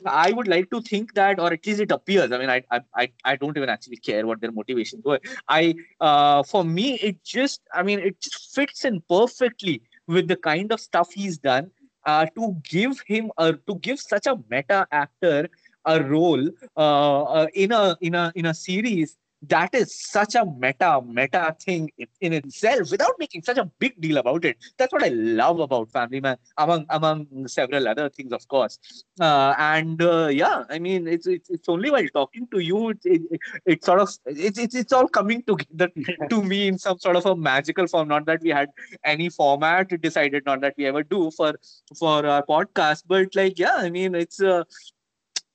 I 0.05 0.31
would 0.31 0.47
like 0.47 0.69
to 0.71 0.81
think 0.81 1.13
that, 1.13 1.39
or 1.39 1.53
at 1.53 1.65
least 1.65 1.79
it 1.79 1.91
appears. 1.91 2.31
I 2.31 2.37
mean, 2.37 2.49
I 2.49 2.63
I, 2.95 3.11
I 3.23 3.35
don't 3.35 3.57
even 3.57 3.69
actually 3.69 3.97
care 3.97 4.25
what 4.25 4.41
their 4.41 4.51
motivations 4.51 5.03
were. 5.03 5.19
I 5.47 5.75
uh, 5.99 6.43
for 6.43 6.63
me, 6.63 6.95
it 6.95 7.23
just, 7.23 7.61
I 7.73 7.83
mean, 7.83 7.99
it 7.99 8.21
just 8.21 8.55
fits 8.55 8.85
in 8.85 9.01
perfectly 9.09 9.81
with 10.07 10.27
the 10.27 10.35
kind 10.35 10.71
of 10.71 10.79
stuff 10.79 11.11
he's 11.11 11.37
done 11.37 11.71
uh, 12.05 12.25
to 12.35 12.55
give 12.63 12.99
him 13.05 13.31
a 13.37 13.53
to 13.53 13.75
give 13.75 13.99
such 13.99 14.27
a 14.27 14.37
meta 14.49 14.87
actor 14.91 15.49
a 15.85 16.03
role 16.03 16.49
uh, 16.77 17.23
uh, 17.23 17.47
in 17.53 17.71
a 17.71 17.97
in 18.01 18.15
a 18.15 18.31
in 18.35 18.45
a 18.45 18.53
series 18.53 19.17
that 19.49 19.73
is 19.75 19.93
such 19.93 20.35
a 20.35 20.45
meta 20.45 21.01
meta 21.05 21.55
thing 21.59 21.91
in, 21.97 22.07
in, 22.21 22.33
itself 22.33 22.91
without 22.91 23.13
making 23.19 23.43
such 23.43 23.57
a 23.57 23.65
big 23.79 23.99
deal 24.01 24.17
about 24.17 24.45
it. 24.45 24.57
That's 24.77 24.91
what 24.93 25.03
i 25.03 25.09
love 25.09 25.59
about 25.59 25.91
family 25.91 26.19
man 26.19 26.37
among 26.57 26.85
among 26.89 27.47
several 27.47 27.87
other 27.87 28.09
things 28.09 28.31
of 28.31 28.47
course. 28.47 28.79
Uh, 29.19 29.53
and 29.57 30.01
uh, 30.01 30.27
yeah 30.27 30.63
i 30.69 30.79
mean 30.79 31.07
it's, 31.07 31.27
it's 31.27 31.49
it's 31.49 31.69
only 31.69 31.91
while 31.91 32.07
talking 32.13 32.47
to 32.47 32.59
you 32.59 32.89
it, 32.89 32.99
it, 33.03 33.21
it 33.65 33.85
sort 33.85 33.99
of 33.99 34.09
it's, 34.25 34.57
it's 34.57 34.75
it's 34.75 34.93
all 34.93 35.07
coming 35.07 35.43
together 35.43 35.91
to 36.29 36.43
me 36.43 36.67
in 36.67 36.77
some 36.77 36.97
sort 36.99 37.15
of 37.15 37.25
a 37.25 37.35
magical 37.35 37.87
form. 37.87 38.07
Not 38.07 38.25
that 38.25 38.41
we 38.41 38.49
had 38.49 38.69
any 39.03 39.29
format 39.29 39.89
decided 40.01 40.45
not 40.45 40.61
that 40.61 40.75
we 40.77 40.85
ever 40.85 41.03
do 41.03 41.31
for 41.31 41.53
for 41.97 42.25
our 42.25 42.45
podcast 42.45 43.03
but 43.07 43.35
like 43.35 43.57
yeah 43.57 43.75
i 43.77 43.89
mean 43.89 44.15
it's 44.15 44.41
uh 44.41 44.63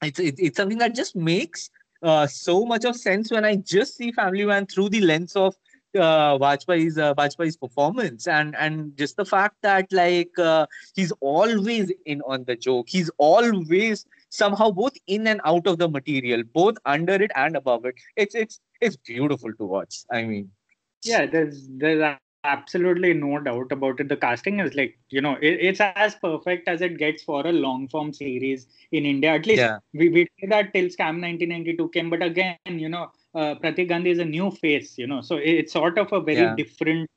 it's, 0.03 0.19
it's, 0.19 0.57
something 0.57 0.79
that 0.79 0.95
just 0.95 1.15
makes 1.15 1.71
uh, 2.03 2.27
so 2.27 2.65
much 2.65 2.85
of 2.85 2.97
sense 2.97 3.31
when 3.31 3.45
I 3.45 3.57
just 3.57 3.97
see 3.97 4.13
Family 4.13 4.45
Man 4.45 4.67
through 4.67 4.91
the 4.91 5.01
lens 5.01 5.37
of 5.37 5.55
uh, 5.97 6.39
Bajpayee's 6.39 6.99
uh, 6.99 7.15
Bajpayee's 7.15 7.57
performance 7.57 8.27
and 8.27 8.55
and 8.57 8.97
just 8.97 9.17
the 9.17 9.25
fact 9.25 9.57
that 9.63 9.93
like 9.93 10.39
uh, 10.39 10.67
he's 10.95 11.13
always 11.21 11.93
in 12.07 12.23
on 12.23 12.45
the 12.45 12.57
joke. 12.57 12.89
He's 12.89 13.11
always 13.19 14.07
somehow 14.29 14.71
both 14.71 14.93
in 15.07 15.27
and 15.27 15.41
out 15.45 15.67
of 15.67 15.79
the 15.79 15.89
material, 15.89 16.43
both 16.55 16.77
under 16.85 17.15
it 17.15 17.33
and 17.35 17.57
above 17.57 17.85
it. 17.85 17.97
It's 18.17 18.35
it's 18.35 18.61
it's 18.81 18.97
beautiful 18.97 19.53
to 19.53 19.65
watch. 19.65 20.05
I 20.11 20.23
mean, 20.23 20.51
yeah, 21.05 21.27
there's 21.27 21.69
there's 21.69 22.17
absolutely 22.45 23.13
no 23.13 23.39
doubt 23.39 23.71
about 23.71 24.01
it 24.01 24.09
the 24.09 24.17
casting 24.17 24.61
is 24.61 24.75
like 24.75 24.99
you 25.11 25.21
know 25.21 25.35
it, 25.43 25.59
it's 25.61 25.81
as 25.81 26.15
perfect 26.15 26.69
as 26.69 26.81
it 26.81 26.97
gets 26.97 27.23
for 27.23 27.47
a 27.47 27.53
long 27.53 27.87
form 27.89 28.13
series 28.13 28.67
in 28.93 29.05
india 29.05 29.35
at 29.35 29.47
least 29.47 29.59
yeah. 29.59 29.79
we, 29.93 30.09
we 30.09 30.29
did 30.41 30.51
that 30.51 30.73
till 30.73 30.87
scam 30.87 31.21
1992 31.21 31.89
came 31.91 32.09
but 32.09 32.23
again 32.23 32.57
you 32.67 32.89
know 32.89 33.11
uh, 33.35 33.55
Pratik 33.55 33.89
Gandhi 33.89 34.11
is 34.11 34.19
a 34.19 34.25
new 34.25 34.51
face, 34.51 34.99
you 34.99 35.07
know, 35.07 35.21
so 35.21 35.37
it's 35.37 35.73
sort 35.73 35.99
of 35.99 36.13
a 36.13 36.21
very 36.21 36.39
yeah. 36.39 36.55
different 36.57 37.09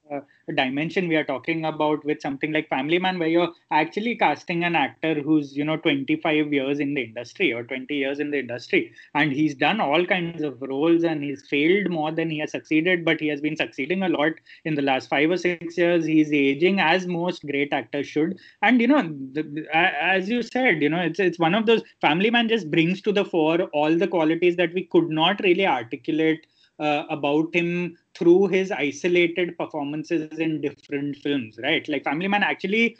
dimension 0.56 1.08
we 1.08 1.16
are 1.16 1.24
talking 1.24 1.66
about 1.66 2.04
with 2.06 2.22
something 2.22 2.52
like 2.52 2.70
Family 2.70 3.00
Man, 3.00 3.20
where 3.20 3.28
you're 3.28 3.54
actually 3.72 4.16
casting 4.16 4.64
an 4.64 4.76
actor 4.76 5.16
who's, 5.16 5.56
you 5.56 5.64
know, 5.64 5.78
25 5.78 6.54
years 6.54 6.80
in 6.80 6.94
the 6.94 7.04
industry 7.04 7.54
or 7.54 7.64
20 7.64 7.94
years 7.96 8.20
in 8.20 8.32
the 8.32 8.40
industry, 8.40 8.94
and 9.16 9.32
he's 9.32 9.56
done 9.56 9.80
all 9.80 10.06
kinds 10.06 10.44
of 10.44 10.62
roles 10.62 11.04
and 11.04 11.24
he's 11.24 11.48
failed 11.48 11.90
more 11.90 12.12
than 12.12 12.30
he 12.30 12.40
has 12.40 12.52
succeeded, 12.52 13.06
but 13.06 13.20
he 13.20 13.28
has 13.28 13.42
been 13.42 13.56
succeeding 13.56 14.04
a 14.04 14.10
lot 14.10 14.34
in 14.66 14.76
the 14.76 14.82
last 14.82 15.10
five 15.10 15.32
or 15.32 15.38
six 15.38 15.78
years. 15.78 16.06
He's 16.06 16.32
aging 16.32 16.80
as 16.80 17.08
most 17.08 17.46
great 17.46 17.74
actors 17.74 18.08
should, 18.08 18.38
and 18.62 18.82
you 18.82 18.88
know, 18.88 19.02
the, 19.34 19.66
as 19.74 20.30
you 20.30 20.42
said, 20.42 20.82
you 20.82 20.90
know, 20.90 21.00
it's 21.00 21.20
it's 21.20 21.40
one 21.40 21.56
of 21.56 21.66
those 21.66 21.82
Family 22.02 22.30
Man 22.30 22.48
just 22.48 22.70
brings 22.70 23.02
to 23.02 23.12
the 23.12 23.26
fore 23.26 23.62
all 23.74 23.96
the 23.96 24.08
qualities 24.08 24.56
that 24.58 24.74
we 24.74 24.84
could 24.86 25.10
not 25.10 25.40
really 25.44 25.66
articulate 25.66 26.46
uh, 26.80 27.04
about 27.10 27.54
him 27.54 27.98
through 28.16 28.48
his 28.48 28.72
isolated 28.72 29.58
performances 29.58 30.38
in 30.40 30.62
different 30.62 31.18
films, 31.18 31.60
right? 31.62 31.88
Like 31.88 32.04
Family 32.04 32.28
Man 32.28 32.44
actually 32.44 32.98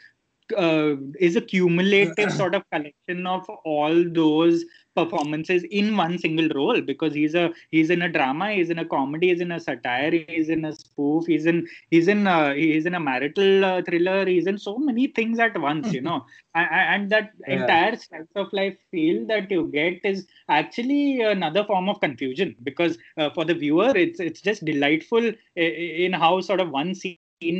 uh, 0.56 0.94
is 1.18 1.36
a 1.36 1.40
cumulative 1.40 2.32
sort 2.40 2.54
of 2.54 2.62
collection 2.70 3.26
of 3.26 3.48
all 3.64 4.04
those 4.12 4.64
performances 4.94 5.64
in 5.70 5.96
one 5.96 6.18
single 6.18 6.48
role 6.54 6.80
because 6.80 7.14
he's 7.14 7.34
a 7.34 7.52
he's 7.70 7.90
in 7.90 8.02
a 8.02 8.08
drama 8.08 8.52
he's 8.52 8.70
in 8.70 8.78
a 8.78 8.84
comedy 8.84 9.28
he's 9.28 9.40
in 9.40 9.52
a 9.52 9.60
satire 9.60 10.10
he's 10.28 10.48
in 10.48 10.64
a 10.64 10.72
spoof 10.72 11.26
he's 11.26 11.46
in 11.46 11.66
he's 11.90 12.08
in 12.08 12.26
a, 12.26 12.54
he's 12.54 12.86
in 12.86 12.94
a 12.94 13.00
marital 13.00 13.64
uh, 13.64 13.82
thriller 13.82 14.24
he's 14.26 14.46
in 14.46 14.58
so 14.58 14.78
many 14.78 15.06
things 15.08 15.38
at 15.38 15.58
once 15.60 15.92
you 15.92 16.00
know 16.08 16.24
and, 16.54 16.68
and, 16.72 17.10
that 17.10 17.32
yeah. 17.46 17.62
entire 17.62 17.96
slice 17.96 18.26
of 18.36 18.52
life 18.52 18.76
feel 18.90 19.26
that 19.26 19.50
you 19.50 19.66
get 19.72 20.00
is 20.04 20.26
actually 20.48 21.20
another 21.20 21.64
form 21.64 21.88
of 21.88 22.00
confusion 22.00 22.54
because 22.62 22.96
uh, 23.18 23.30
for 23.30 23.44
the 23.44 23.54
viewer 23.54 23.92
it's 23.96 24.20
it's 24.20 24.40
just 24.40 24.64
delightful 24.64 25.32
in 25.56 26.12
how 26.12 26.40
sort 26.40 26.60
of 26.60 26.70
one 26.70 26.94
scene 26.94 27.18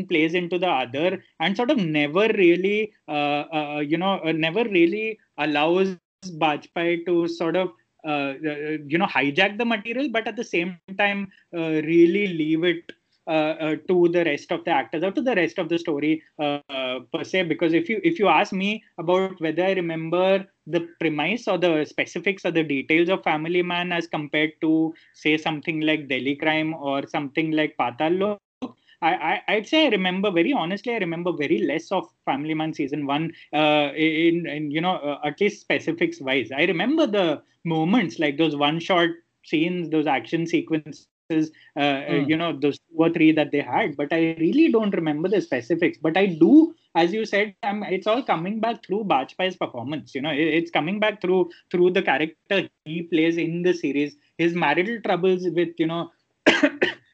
plays 0.09 0.35
into 0.35 0.59
the 0.59 0.69
other 0.69 1.23
and 1.41 1.57
sort 1.57 1.71
of 1.71 1.79
never 1.79 2.29
really 2.35 2.93
uh, 3.09 3.45
uh, 3.53 3.83
you 3.87 3.97
know 3.97 4.21
uh, 4.25 4.33
never 4.33 4.65
really 4.65 5.19
allows 5.39 5.97
Bajpayee 6.31 7.05
to 7.07 7.29
sort 7.29 7.57
of 7.57 7.73
uh, 8.07 8.35
uh, 8.47 8.79
you 8.87 8.99
know 8.99 9.07
hijack 9.07 9.59
the 9.59 9.65
material, 9.65 10.09
but 10.11 10.29
at 10.29 10.37
the 10.37 10.45
same 10.45 10.79
time 10.99 11.31
uh, 11.57 11.81
really 11.83 12.27
leave 12.27 12.65
it 12.65 12.93
uh, 13.27 13.57
uh, 13.59 13.77
to 13.89 14.09
the 14.09 14.23
rest 14.25 14.53
of 14.53 14.63
the 14.65 14.71
actors 14.71 15.03
or 15.03 15.11
to 15.11 15.23
the 15.23 15.35
rest 15.35 15.59
of 15.59 15.71
the 15.71 15.79
story 15.79 16.23
uh, 16.39 16.59
per 17.11 17.25
se. 17.25 17.45
Because 17.45 17.73
if 17.73 17.89
you 17.89 17.99
if 18.05 18.19
you 18.19 18.29
ask 18.29 18.53
me 18.53 18.85
about 18.99 19.41
whether 19.41 19.65
I 19.65 19.73
remember 19.73 20.47
the 20.67 20.87
premise 21.01 21.49
or 21.49 21.57
the 21.57 21.85
specifics 21.85 22.45
or 22.45 22.51
the 22.51 22.63
details 22.63 23.09
of 23.09 23.23
Family 23.25 23.63
Man 23.63 23.93
as 23.93 24.07
compared 24.07 24.53
to 24.61 24.93
say 25.15 25.39
something 25.39 25.81
like 25.81 26.09
Delhi 26.09 26.37
Crime 26.37 26.75
or 26.75 27.07
something 27.07 27.53
like 27.53 27.77
Patal 27.79 28.39
I, 29.09 29.43
I 29.49 29.55
would 29.57 29.67
say 29.67 29.87
I 29.87 29.91
remember 29.91 30.31
very 30.31 30.53
honestly. 30.53 30.95
I 30.95 30.99
remember 30.99 31.33
very 31.33 31.59
less 31.59 31.91
of 31.93 32.09
Family 32.25 32.55
Man 32.55 32.73
season 32.75 33.07
one. 33.07 33.33
Uh, 33.53 33.91
in, 33.95 34.47
in 34.47 34.71
you 34.71 34.81
know 34.81 34.97
uh, 34.97 35.21
at 35.25 35.41
least 35.41 35.61
specifics 35.61 36.21
wise, 36.21 36.51
I 36.57 36.65
remember 36.65 37.07
the 37.07 37.43
moments 37.65 38.19
like 38.19 38.39
those 38.39 38.57
one 38.57 38.81
shot 38.81 39.09
scenes, 39.45 39.91
those 39.91 40.07
action 40.07 40.47
sequences. 40.47 41.07
Uh, 41.31 41.81
mm. 41.81 42.29
You 42.29 42.37
know 42.37 42.59
those 42.59 42.79
two 42.79 42.97
or 42.97 43.11
three 43.11 43.33
that 43.33 43.51
they 43.51 43.61
had, 43.61 43.97
but 43.97 44.13
I 44.13 44.37
really 44.39 44.71
don't 44.71 44.95
remember 44.95 45.29
the 45.29 45.41
specifics. 45.41 45.99
But 45.99 46.17
I 46.17 46.27
do, 46.27 46.75
as 46.95 47.13
you 47.13 47.25
said, 47.25 47.55
um, 47.63 47.83
it's 47.83 48.07
all 48.07 48.23
coming 48.23 48.61
back 48.61 48.85
through 48.85 49.05
Bajpayee's 49.05 49.57
performance. 49.57 50.15
You 50.15 50.21
know, 50.21 50.31
it, 50.31 50.49
it's 50.59 50.71
coming 50.71 51.01
back 51.01 51.23
through 51.23 51.51
through 51.71 51.93
the 51.93 52.03
character 52.03 52.69
he 52.85 53.03
plays 53.03 53.39
in 53.39 53.63
the 53.63 53.73
series. 53.73 54.17
His 54.37 54.55
marital 54.55 55.01
troubles 55.01 55.47
with 55.49 55.71
you 55.79 55.87
know 55.87 56.11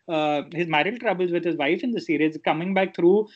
uh, 0.08 0.42
his 0.52 0.68
marital 0.68 0.98
troubles 0.98 1.30
with 1.30 1.44
his 1.44 1.56
wife 1.56 1.82
in 1.82 1.92
the 1.92 2.00
series 2.00 2.38
coming 2.44 2.74
back 2.74 2.94
through 2.94 3.28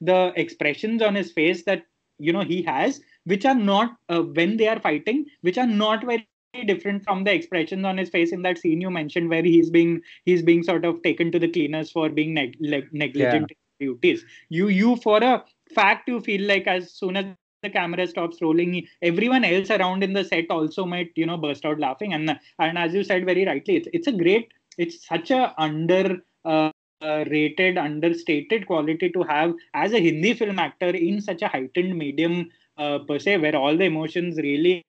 the 0.00 0.32
expressions 0.36 1.02
on 1.02 1.14
his 1.14 1.32
face 1.32 1.64
that 1.64 1.84
you 2.18 2.32
know 2.32 2.42
he 2.42 2.62
has 2.62 3.00
which 3.24 3.44
are 3.44 3.54
not 3.54 3.96
uh, 4.08 4.22
when 4.22 4.56
they 4.56 4.68
are 4.68 4.80
fighting 4.80 5.24
which 5.42 5.58
are 5.58 5.66
not 5.66 6.04
very 6.04 6.26
different 6.66 7.02
from 7.02 7.24
the 7.24 7.32
expressions 7.32 7.84
on 7.84 7.96
his 7.96 8.10
face 8.10 8.32
in 8.32 8.42
that 8.42 8.58
scene 8.58 8.80
you 8.80 8.90
mentioned 8.90 9.28
where 9.28 9.42
he's 9.42 9.70
being 9.70 10.00
he's 10.24 10.42
being 10.42 10.62
sort 10.62 10.84
of 10.84 11.02
taken 11.02 11.32
to 11.32 11.38
the 11.38 11.48
cleaners 11.48 11.90
for 11.90 12.08
being 12.08 12.34
neg- 12.34 12.56
negligent 12.60 13.50
yeah. 13.50 13.86
duties 13.86 14.24
you 14.48 14.68
you 14.68 14.96
for 14.96 15.18
a 15.22 15.44
fact 15.74 16.08
you 16.08 16.20
feel 16.20 16.46
like 16.46 16.66
as 16.66 16.92
soon 16.92 17.16
as 17.16 17.24
the 17.62 17.70
camera 17.70 18.06
stops 18.06 18.42
rolling 18.42 18.86
everyone 19.02 19.44
else 19.44 19.70
around 19.70 20.02
in 20.02 20.12
the 20.12 20.24
set 20.24 20.50
also 20.50 20.84
might 20.84 21.10
you 21.14 21.24
know 21.24 21.38
burst 21.38 21.64
out 21.64 21.78
laughing 21.78 22.12
and 22.12 22.38
and 22.58 22.76
as 22.76 22.92
you 22.92 23.04
said 23.04 23.24
very 23.24 23.46
rightly 23.46 23.76
it's, 23.76 23.88
it's 23.92 24.08
a 24.08 24.12
great 24.12 24.52
it's 24.78 25.06
such 25.06 25.30
a 25.30 25.54
under 25.58 26.18
uh, 26.44 26.70
rated 27.02 27.78
understated 27.78 28.66
quality 28.66 29.10
to 29.10 29.22
have 29.22 29.54
as 29.74 29.92
a 29.92 30.00
hindi 30.00 30.34
film 30.34 30.58
actor 30.58 30.90
in 30.90 31.20
such 31.20 31.42
a 31.42 31.48
heightened 31.48 31.96
medium 31.96 32.48
uh, 32.78 32.98
per 33.00 33.18
se 33.18 33.38
where 33.38 33.56
all 33.56 33.76
the 33.76 33.84
emotions 33.84 34.36
really 34.38 34.84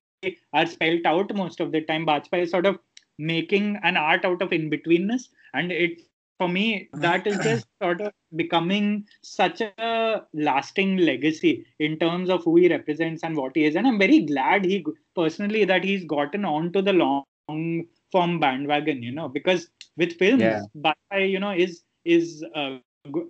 are 0.54 0.66
spelled 0.66 1.06
out 1.06 1.34
most 1.36 1.60
of 1.60 1.72
the 1.72 1.82
time. 1.82 2.06
Bajpayee 2.06 2.44
is 2.44 2.52
sort 2.52 2.66
of 2.66 2.80
making 3.18 3.78
an 3.84 3.98
art 3.98 4.26
out 4.26 4.42
of 4.42 4.52
in-betweenness 4.52 5.30
and 5.54 5.72
it 5.72 6.02
for 6.40 6.48
me 6.48 6.90
that 6.94 7.28
is 7.28 7.38
just 7.40 7.66
sort 7.82 8.02
of 8.02 8.12
becoming 8.36 9.06
such 9.22 9.62
a 9.62 10.22
lasting 10.34 10.98
legacy 10.98 11.66
in 11.80 11.98
terms 12.00 12.30
of 12.30 12.44
who 12.44 12.56
he 12.56 12.70
represents 12.70 13.24
and 13.24 13.38
what 13.38 13.56
he 13.56 13.66
is. 13.66 13.76
And 13.76 13.88
i'm 13.88 14.00
very 14.00 14.22
glad 14.22 14.66
he 14.66 14.86
personally 15.16 15.66
that 15.66 15.84
he's 15.84 16.06
gotten 16.06 16.46
on 16.46 16.72
to 16.74 16.82
the 16.82 16.94
long 16.94 17.86
form 18.14 18.40
bandwagon 18.46 19.04
you 19.08 19.14
know 19.20 19.28
because 19.38 19.68
with 19.98 20.18
films 20.24 20.42
yeah. 20.42 21.26
You 21.34 21.40
know 21.40 21.52
is 21.66 21.84
is 22.06 22.44
uh, 22.56 22.78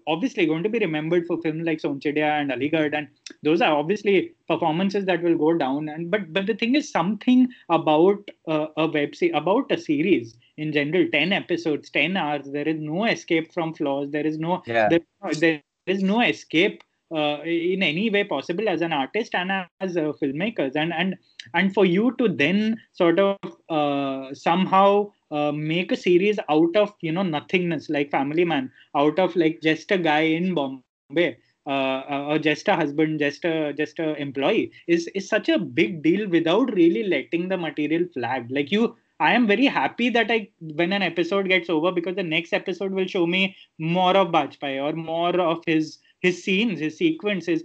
obviously 0.08 0.46
going 0.46 0.64
to 0.64 0.70
be 0.70 0.80
remembered 0.80 1.26
for 1.26 1.42
films 1.42 1.66
like 1.66 1.82
Sonchiriya 1.82 2.42
and 2.42 2.52
Aligarh, 2.52 2.96
and 2.96 3.08
those 3.42 3.62
are 3.62 3.74
obviously 3.74 4.34
performances 4.48 5.06
that 5.06 5.24
will 5.24 5.38
go 5.38 5.58
down. 5.58 5.90
And 5.90 6.12
but 6.12 6.32
but 6.32 6.46
the 6.46 6.56
thing 6.56 6.76
is, 6.76 6.92
something 6.92 7.50
about 7.70 8.30
uh, 8.48 8.68
a 8.78 8.88
web 8.88 9.16
series, 9.16 9.36
about 9.36 9.72
a 9.72 9.78
series 9.78 10.38
in 10.58 10.72
general, 10.72 11.08
ten 11.12 11.34
episodes, 11.34 11.90
ten 11.90 12.18
hours. 12.18 12.52
There 12.52 12.68
is 12.68 12.80
no 12.80 13.06
escape 13.06 13.54
from 13.54 13.74
flaws. 13.74 14.12
There 14.12 14.26
is 14.26 14.38
no 14.38 14.62
yeah. 14.68 14.90
there, 14.90 15.34
there 15.40 15.62
is 15.88 16.04
no 16.04 16.22
escape 16.22 16.84
uh, 17.14 17.42
in 17.44 17.84
any 17.84 18.10
way 18.10 18.24
possible 18.24 18.70
as 18.70 18.82
an 18.82 18.94
artist 18.94 19.36
and 19.36 19.52
as 19.80 19.98
uh, 19.98 20.14
filmmakers 20.22 20.76
and 20.76 20.94
and 20.94 21.16
and 21.54 21.74
for 21.74 21.86
you 21.86 22.16
to 22.18 22.28
then 22.28 22.78
sort 22.92 23.20
of 23.20 23.38
uh, 23.70 24.34
somehow 24.34 25.12
uh, 25.32 25.52
make 25.52 25.92
a 25.92 25.98
series 25.98 26.40
out 26.50 26.76
of 26.76 26.94
you 27.02 27.12
know 27.12 27.24
nothingness 27.24 27.90
like 27.90 28.12
family 28.12 28.46
man 28.46 28.72
out 28.96 29.18
of 29.20 29.36
like 29.36 29.60
just 29.62 29.92
a 29.92 29.98
guy 29.98 30.22
in 30.22 30.54
bombay 30.54 31.38
uh, 31.66 32.02
or 32.30 32.40
just 32.40 32.68
a 32.68 32.76
husband 32.76 33.20
just 33.20 33.46
a 33.46 33.74
just 33.74 34.00
a 34.00 34.16
employee 34.16 34.72
is 34.88 35.08
is 35.16 35.28
such 35.28 35.50
a 35.50 35.58
big 35.58 36.02
deal 36.04 36.28
without 36.30 36.74
really 36.74 37.04
letting 37.04 37.48
the 37.48 37.58
material 37.58 38.06
flag. 38.14 38.48
Like 38.50 38.72
you 38.72 38.96
I 39.20 39.34
am 39.34 39.48
very 39.48 39.66
happy 39.66 40.10
that 40.10 40.30
I 40.30 40.50
when 40.60 40.92
an 40.92 41.02
episode 41.02 41.48
gets 41.48 41.70
over 41.70 41.92
because 41.92 42.16
the 42.16 42.24
next 42.24 42.54
episode 42.54 42.92
will 42.92 43.08
show 43.08 43.26
me 43.26 43.56
more 43.80 44.16
of 44.18 44.30
Bajpai 44.30 44.84
or 44.84 44.94
more 44.94 45.40
of 45.40 45.64
his 45.66 46.00
his 46.20 46.44
scenes, 46.44 46.80
his 46.80 46.98
sequence, 46.98 47.46
his 47.46 47.64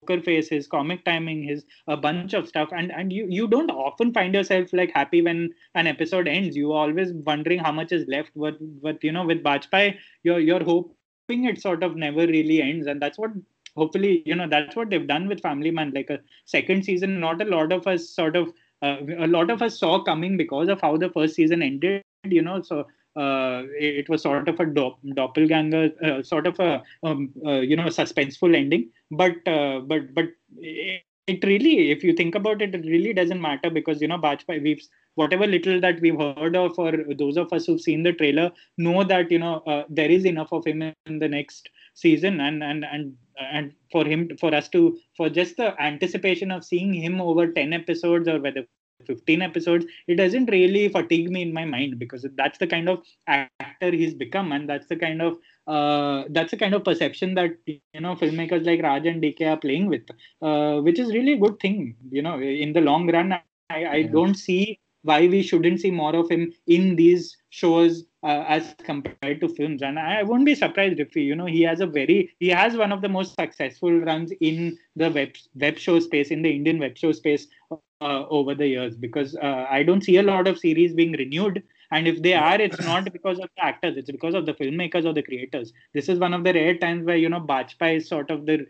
poker 0.00 0.22
face, 0.22 0.48
his 0.48 0.66
comic 0.66 1.04
timing, 1.04 1.42
his 1.42 1.64
a 1.86 1.96
bunch 1.96 2.34
of 2.34 2.48
stuff. 2.48 2.70
And 2.72 2.92
and 2.92 3.12
you 3.12 3.26
you 3.28 3.46
don't 3.48 3.70
often 3.70 4.12
find 4.12 4.34
yourself 4.34 4.72
like 4.72 4.90
happy 4.94 5.22
when 5.22 5.50
an 5.74 5.86
episode 5.86 6.28
ends. 6.28 6.56
You 6.56 6.72
are 6.72 6.88
always 6.88 7.12
wondering 7.12 7.58
how 7.58 7.72
much 7.72 7.92
is 7.92 8.06
left. 8.08 8.30
But 8.36 8.56
but 8.82 9.02
you 9.02 9.12
know 9.12 9.26
with 9.26 9.42
Bajpai, 9.42 9.96
you're 10.22 10.40
you're 10.40 10.64
hoping 10.64 11.44
it 11.44 11.60
sort 11.60 11.82
of 11.82 11.96
never 11.96 12.26
really 12.26 12.62
ends, 12.62 12.86
and 12.86 13.00
that's 13.00 13.18
what 13.18 13.30
hopefully 13.76 14.22
you 14.26 14.34
know 14.34 14.48
that's 14.48 14.76
what 14.76 14.90
they've 14.90 15.06
done 15.06 15.28
with 15.28 15.40
Family 15.40 15.70
Man. 15.70 15.92
Like 15.94 16.10
a 16.10 16.20
second 16.44 16.84
season, 16.84 17.20
not 17.20 17.40
a 17.42 17.44
lot 17.44 17.72
of 17.72 17.86
us 17.86 18.08
sort 18.10 18.36
of 18.36 18.52
uh, 18.82 18.96
a 19.18 19.26
lot 19.26 19.50
of 19.50 19.62
us 19.62 19.78
saw 19.78 20.02
coming 20.02 20.36
because 20.36 20.68
of 20.68 20.80
how 20.80 20.96
the 20.96 21.10
first 21.10 21.34
season 21.34 21.62
ended. 21.62 22.02
You 22.24 22.42
know, 22.42 22.60
so 22.60 22.86
uh, 23.16 23.62
it, 23.78 24.08
was 24.08 24.22
sort 24.22 24.48
of 24.48 24.60
a 24.60 24.66
do- 24.66 24.96
doppelganger, 25.14 25.90
uh, 26.02 26.22
sort 26.22 26.46
of 26.46 26.58
a 26.60 26.82
um, 27.02 27.30
uh, 27.44 27.60
you 27.60 27.76
know 27.76 27.86
suspenseful 27.86 28.56
ending. 28.56 28.90
But 29.10 29.36
uh, 29.46 29.80
but 29.80 30.14
but 30.14 30.26
it, 30.58 31.02
it, 31.26 31.44
really, 31.44 31.90
if 31.90 32.04
you 32.04 32.12
think 32.12 32.34
about 32.34 32.62
it, 32.62 32.74
it 32.74 32.84
really 32.86 33.12
doesn't 33.12 33.40
matter 33.40 33.70
because 33.70 34.00
you 34.00 34.08
know 34.08 34.18
Bajpai, 34.18 34.62
we've 34.62 34.82
whatever 35.16 35.46
little 35.46 35.80
that 35.80 36.00
we've 36.00 36.18
heard 36.18 36.56
of, 36.56 36.78
or 36.78 36.92
those 37.18 37.36
of 37.36 37.52
us 37.52 37.66
who've 37.66 37.80
seen 37.80 38.02
the 38.02 38.12
trailer 38.12 38.50
know 38.78 39.02
that 39.04 39.30
you 39.30 39.38
know 39.38 39.56
uh, 39.66 39.84
there 39.88 40.10
is 40.10 40.24
enough 40.24 40.52
of 40.52 40.64
him 40.64 40.82
in 40.82 41.18
the 41.18 41.28
next 41.28 41.68
season, 41.94 42.40
and 42.40 42.62
and 42.62 42.84
and 42.84 43.16
and 43.40 43.72
for 43.90 44.04
him 44.04 44.36
for 44.38 44.54
us 44.54 44.68
to 44.68 44.98
for 45.16 45.28
just 45.28 45.56
the 45.56 45.80
anticipation 45.82 46.50
of 46.50 46.64
seeing 46.64 46.92
him 46.92 47.20
over 47.20 47.50
10 47.50 47.72
episodes 47.72 48.28
or 48.28 48.40
whether 48.40 48.66
15 49.06 49.42
episodes 49.42 49.86
it 50.06 50.16
doesn't 50.16 50.50
really 50.50 50.88
fatigue 50.88 51.30
me 51.30 51.42
in 51.42 51.52
my 51.52 51.64
mind 51.64 51.98
because 51.98 52.26
that's 52.36 52.58
the 52.58 52.66
kind 52.66 52.88
of 52.88 53.02
actor 53.26 53.90
he's 53.90 54.14
become 54.14 54.52
and 54.52 54.68
that's 54.68 54.86
the 54.86 54.96
kind 54.96 55.22
of 55.22 55.38
uh, 55.66 56.24
that's 56.30 56.50
the 56.50 56.56
kind 56.56 56.74
of 56.74 56.84
perception 56.84 57.34
that 57.34 57.50
you 57.66 58.00
know 58.00 58.14
filmmakers 58.14 58.66
like 58.66 58.82
raj 58.82 59.06
and 59.06 59.22
dk 59.22 59.40
are 59.42 59.56
playing 59.56 59.86
with 59.86 60.02
uh, 60.42 60.80
which 60.80 60.98
is 60.98 61.12
really 61.12 61.34
a 61.34 61.38
good 61.38 61.58
thing 61.60 61.96
you 62.10 62.22
know 62.22 62.40
in 62.40 62.72
the 62.72 62.80
long 62.80 63.10
run 63.10 63.32
i, 63.32 63.40
I 63.70 64.02
don't 64.02 64.34
see 64.34 64.78
why 65.02 65.26
we 65.26 65.42
shouldn't 65.42 65.80
see 65.80 65.90
more 65.90 66.14
of 66.14 66.30
him 66.30 66.52
in 66.66 66.96
these 66.96 67.36
shows 67.50 68.04
uh, 68.22 68.44
as 68.48 68.74
compared 68.84 69.40
to 69.40 69.48
films. 69.48 69.82
And 69.82 69.98
i 69.98 70.22
won't 70.22 70.44
be 70.44 70.54
surprised 70.54 71.00
if 71.00 71.12
he, 71.14 71.22
you 71.22 71.34
know 71.34 71.46
he 71.46 71.62
has 71.62 71.80
a 71.80 71.86
very 71.86 72.34
he 72.38 72.48
has 72.48 72.76
one 72.76 72.92
of 72.92 73.00
the 73.02 73.08
most 73.08 73.34
successful 73.34 73.92
runs 73.92 74.32
in 74.40 74.76
the 74.96 75.10
web 75.10 75.30
web 75.54 75.78
show 75.78 75.98
space 76.00 76.30
in 76.30 76.42
the 76.42 76.50
indian 76.50 76.78
web 76.78 76.96
show 76.98 77.12
space 77.12 77.46
uh, 77.72 78.26
over 78.28 78.54
the 78.54 78.66
years. 78.66 78.96
Because 78.96 79.36
uh, 79.36 79.66
i 79.70 79.82
don't 79.82 80.04
see 80.04 80.16
a 80.16 80.22
lot 80.22 80.46
of 80.46 80.58
series 80.58 80.94
being 80.94 81.12
renewed. 81.12 81.62
And 81.92 82.06
if 82.06 82.22
they 82.22 82.34
are 82.34 82.60
it's 82.60 82.80
not 82.80 83.12
because 83.12 83.38
of 83.38 83.48
the 83.56 83.64
actors. 83.64 83.96
It's 83.96 84.10
because 84.10 84.34
of 84.34 84.46
the 84.46 84.54
filmmakers 84.54 85.04
or 85.04 85.12
the 85.12 85.22
creators. 85.22 85.72
This 85.92 86.08
is 86.08 86.18
one 86.18 86.34
of 86.34 86.44
the 86.44 86.52
rare 86.52 86.76
times 86.76 87.04
where 87.04 87.16
you 87.16 87.28
know 87.28 87.40
bajpai 87.40 87.96
is 87.98 88.08
sort 88.08 88.30
of 88.30 88.46
the 88.46 88.66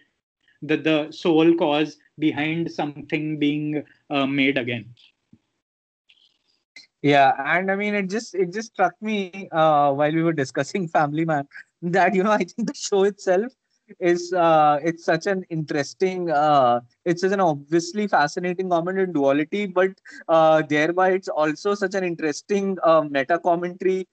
the, 0.63 0.77
the 0.77 1.13
sole 1.13 1.55
cause 1.57 1.99
behind 2.19 2.71
something 2.71 3.39
being 3.39 3.83
uh, 4.11 4.27
made 4.27 4.57
again 4.59 4.95
yeah, 7.03 7.33
and 7.47 7.71
I 7.71 7.77
mean, 7.77 7.95
it 7.95 8.11
just 8.11 8.35
it 8.35 8.53
just 8.53 8.73
struck 8.73 8.95
me 9.01 9.49
uh, 9.53 9.93
while 9.93 10.13
we 10.13 10.23
were 10.23 10.33
discussing 10.33 10.89
Family 10.97 11.25
Man 11.25 11.47
that 11.83 12.15
you 12.15 12.23
know 12.23 12.33
I 12.33 12.39
think 12.45 12.69
the 12.69 12.75
show 12.75 13.05
itself 13.05 13.53
is 13.99 14.33
uh, 14.33 14.79
it's 14.83 15.05
such 15.05 15.27
an 15.27 15.45
interesting 15.51 16.31
uh, 16.31 16.81
it's 17.05 17.23
such 17.23 17.33
an 17.33 17.41
obviously 17.41 18.07
fascinating 18.07 18.69
comment 18.69 18.99
in 18.99 19.13
duality, 19.13 19.67
but 19.67 19.91
uh, 20.29 20.63
thereby 20.69 21.11
it's 21.13 21.29
also 21.29 21.75
such 21.75 21.95
an 21.95 22.05
interesting 22.05 22.77
uh, 22.85 23.03
meta 23.03 23.39
commentary 23.39 24.07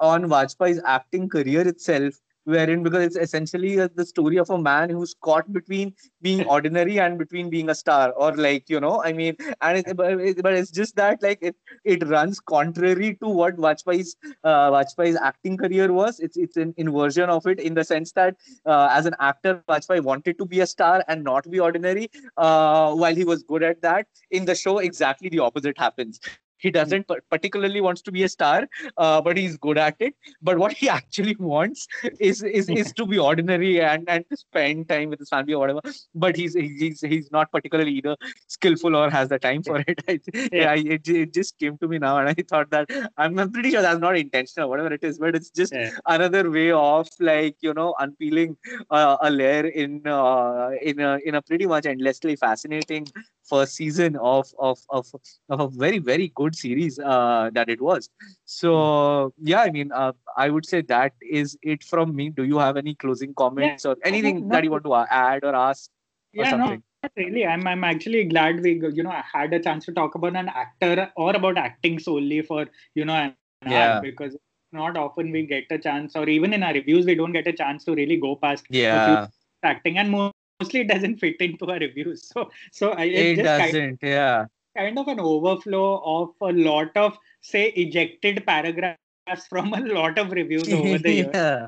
on 0.00 0.24
Vajpayee's 0.24 0.80
acting 0.84 1.28
career 1.28 1.66
itself 1.66 2.14
wherein 2.44 2.82
because 2.82 3.04
it's 3.04 3.16
essentially 3.16 3.76
the 3.76 4.04
story 4.04 4.38
of 4.38 4.50
a 4.50 4.58
man 4.58 4.90
who's 4.90 5.14
caught 5.20 5.50
between 5.52 5.94
being 6.22 6.44
ordinary 6.56 6.98
and 6.98 7.18
between 7.18 7.50
being 7.50 7.70
a 7.70 7.74
star 7.74 8.12
or 8.12 8.34
like 8.36 8.68
you 8.68 8.80
know 8.80 9.02
i 9.04 9.12
mean 9.12 9.36
and 9.60 9.78
it, 9.78 9.96
but, 9.96 10.54
it's 10.54 10.70
just 10.70 10.96
that 10.96 11.22
like 11.22 11.38
it 11.40 11.56
it 11.84 12.06
runs 12.08 12.40
contrary 12.40 13.16
to 13.22 13.28
what 13.28 13.56
Vajpayee's 13.56 14.16
uh, 14.44 14.70
Vajpayee's 14.70 15.16
acting 15.16 15.56
career 15.56 15.92
was. 15.92 16.20
It's 16.20 16.36
it's 16.36 16.56
an 16.56 16.74
inversion 16.76 17.30
of 17.30 17.46
it 17.46 17.60
in 17.60 17.74
the 17.74 17.84
sense 17.84 18.12
that 18.12 18.36
uh, 18.66 18.88
as 18.90 19.06
an 19.06 19.14
actor 19.20 19.62
Vajpayee 19.68 20.02
wanted 20.02 20.38
to 20.38 20.46
be 20.46 20.60
a 20.60 20.66
star 20.66 21.04
and 21.08 21.24
not 21.24 21.50
be 21.50 21.60
ordinary 21.60 22.10
uh, 22.36 22.94
while 22.94 23.14
he 23.14 23.24
was 23.24 23.42
good 23.42 23.62
at 23.62 23.80
that. 23.82 24.06
In 24.30 24.44
the 24.44 24.54
show 24.54 24.78
exactly 24.78 25.28
the 25.28 25.40
opposite 25.40 25.78
happens 25.78 26.20
he 26.64 26.70
doesn't 26.78 27.06
particularly 27.34 27.80
wants 27.86 28.02
to 28.06 28.12
be 28.16 28.22
a 28.28 28.30
star 28.36 28.58
uh, 28.96 29.20
but 29.26 29.36
he's 29.36 29.56
good 29.66 29.78
at 29.86 29.96
it 30.06 30.14
but 30.42 30.58
what 30.62 30.72
he 30.80 30.88
actually 30.98 31.36
wants 31.38 31.86
is 32.30 32.42
is, 32.42 32.68
is 32.82 32.92
to 33.00 33.06
be 33.12 33.18
ordinary 33.18 33.72
and 33.90 34.08
and 34.14 34.24
to 34.30 34.36
spend 34.44 34.88
time 34.94 35.10
with 35.10 35.20
his 35.24 35.32
family 35.34 35.54
or 35.54 35.60
whatever 35.64 35.82
but 36.26 36.36
he's 36.42 36.54
he's 36.54 37.00
he's 37.12 37.30
not 37.36 37.50
particularly 37.56 37.94
either 38.00 38.16
skillful 38.56 38.96
or 39.00 39.08
has 39.18 39.28
the 39.34 39.40
time 39.48 39.62
for 39.68 39.78
it 39.86 40.00
I, 40.08 40.20
yeah. 40.52 40.70
I, 40.72 40.76
it, 40.96 41.08
it 41.08 41.34
just 41.40 41.58
came 41.58 41.78
to 41.78 41.88
me 41.92 41.98
now 42.06 42.16
and 42.18 42.28
i 42.28 42.36
thought 42.52 42.70
that 42.70 42.86
i'm, 43.18 43.38
I'm 43.38 43.52
pretty 43.52 43.70
sure 43.70 43.82
that's 43.82 44.00
not 44.06 44.16
intentional 44.24 44.68
whatever 44.68 44.92
it 44.98 45.04
is 45.04 45.18
but 45.18 45.34
it's 45.34 45.50
just 45.50 45.72
yeah. 45.72 45.90
another 46.06 46.50
way 46.50 46.70
of 46.72 47.08
like 47.20 47.56
you 47.60 47.74
know 47.74 47.94
unpeeling 47.98 48.56
uh, 48.90 49.16
a 49.20 49.30
layer 49.30 49.66
in 49.66 50.06
uh, 50.06 50.70
in 50.82 51.00
a, 51.00 51.18
in 51.24 51.34
a 51.34 51.42
pretty 51.42 51.66
much 51.66 51.86
endlessly 51.86 52.36
fascinating 52.36 53.06
first 53.48 53.74
season 53.74 54.16
of 54.16 54.46
of 54.58 54.78
of, 54.90 55.06
of 55.50 55.60
a 55.60 55.68
very 55.68 55.98
very 55.98 56.32
good 56.34 56.53
series 56.54 56.98
uh, 56.98 57.50
that 57.52 57.68
it 57.68 57.80
was. 57.80 58.08
So 58.44 59.32
yeah, 59.38 59.60
I 59.60 59.70
mean, 59.70 59.92
uh, 59.92 60.12
I 60.36 60.50
would 60.50 60.66
say 60.66 60.82
that 60.82 61.12
is 61.20 61.58
it 61.62 61.84
from 61.84 62.14
me. 62.14 62.30
Do 62.30 62.44
you 62.44 62.58
have 62.58 62.76
any 62.76 62.94
closing 62.94 63.34
comments 63.34 63.84
yeah. 63.84 63.92
or 63.92 63.96
anything 64.04 64.48
that 64.48 64.64
you 64.64 64.70
want 64.70 64.84
to 64.84 64.94
add 65.10 65.44
or 65.44 65.54
ask? 65.54 65.90
Or 66.36 66.44
yeah, 66.44 66.50
something? 66.50 66.82
no, 67.02 67.08
really. 67.16 67.46
I'm 67.46 67.66
I'm 67.66 67.84
actually 67.84 68.24
glad 68.24 68.60
we 68.62 68.80
you 68.92 69.02
know 69.02 69.16
had 69.32 69.52
a 69.52 69.60
chance 69.60 69.84
to 69.86 69.92
talk 69.92 70.14
about 70.14 70.36
an 70.36 70.48
actor 70.48 71.10
or 71.16 71.34
about 71.34 71.58
acting 71.58 71.98
solely 71.98 72.42
for 72.42 72.66
you 72.94 73.04
know 73.04 73.14
an 73.14 73.36
yeah. 73.66 74.00
because 74.00 74.36
not 74.72 74.96
often 74.96 75.30
we 75.30 75.46
get 75.46 75.64
a 75.70 75.78
chance 75.78 76.16
or 76.16 76.28
even 76.28 76.52
in 76.52 76.62
our 76.62 76.72
reviews 76.72 77.06
we 77.06 77.14
don't 77.14 77.32
get 77.32 77.46
a 77.46 77.52
chance 77.52 77.84
to 77.84 77.94
really 77.94 78.16
go 78.16 78.34
past 78.34 78.64
yeah 78.68 79.28
acting 79.62 79.98
and 79.98 80.10
mostly 80.10 80.80
it 80.80 80.88
doesn't 80.88 81.18
fit 81.18 81.36
into 81.40 81.66
our 81.66 81.78
reviews. 81.78 82.28
So 82.34 82.50
so 82.72 82.90
I, 82.90 83.04
it, 83.04 83.38
it 83.38 83.42
doesn't. 83.42 83.72
Kind, 83.72 83.98
yeah. 84.02 84.46
Kind 84.76 84.98
of 84.98 85.08
an 85.08 85.20
overflow 85.20 86.02
of 86.04 86.30
a 86.40 86.52
lot 86.52 86.96
of 86.96 87.16
say 87.40 87.68
ejected 87.68 88.44
paragraphs 88.46 89.46
from 89.48 89.72
a 89.72 89.80
lot 89.80 90.18
of 90.18 90.32
reviews 90.32 90.72
over 90.72 90.98
the 90.98 91.12
years. 91.20 91.30
yeah. 91.32 91.66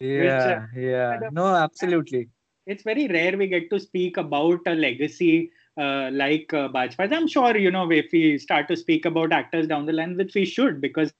Yeah. 0.00 0.66
Which, 0.74 0.84
yeah. 0.84 1.20
Uh, 1.24 1.30
no, 1.32 1.46
absolutely. 1.46 2.28
It's 2.66 2.82
very 2.82 3.08
rare 3.08 3.36
we 3.36 3.46
get 3.46 3.70
to 3.70 3.80
speak 3.80 4.16
about 4.16 4.60
a 4.66 4.74
legacy 4.74 5.50
uh, 5.78 6.10
like 6.12 6.52
uh, 6.52 6.68
Bajpai. 6.68 7.12
I'm 7.12 7.26
sure 7.26 7.56
you 7.56 7.70
know 7.70 7.90
if 7.90 8.06
we 8.12 8.38
start 8.38 8.68
to 8.68 8.76
speak 8.76 9.04
about 9.04 9.32
actors 9.32 9.66
down 9.66 9.86
the 9.86 9.92
line, 9.92 10.16
which 10.16 10.34
we 10.34 10.44
should 10.44 10.80
because 10.80 11.12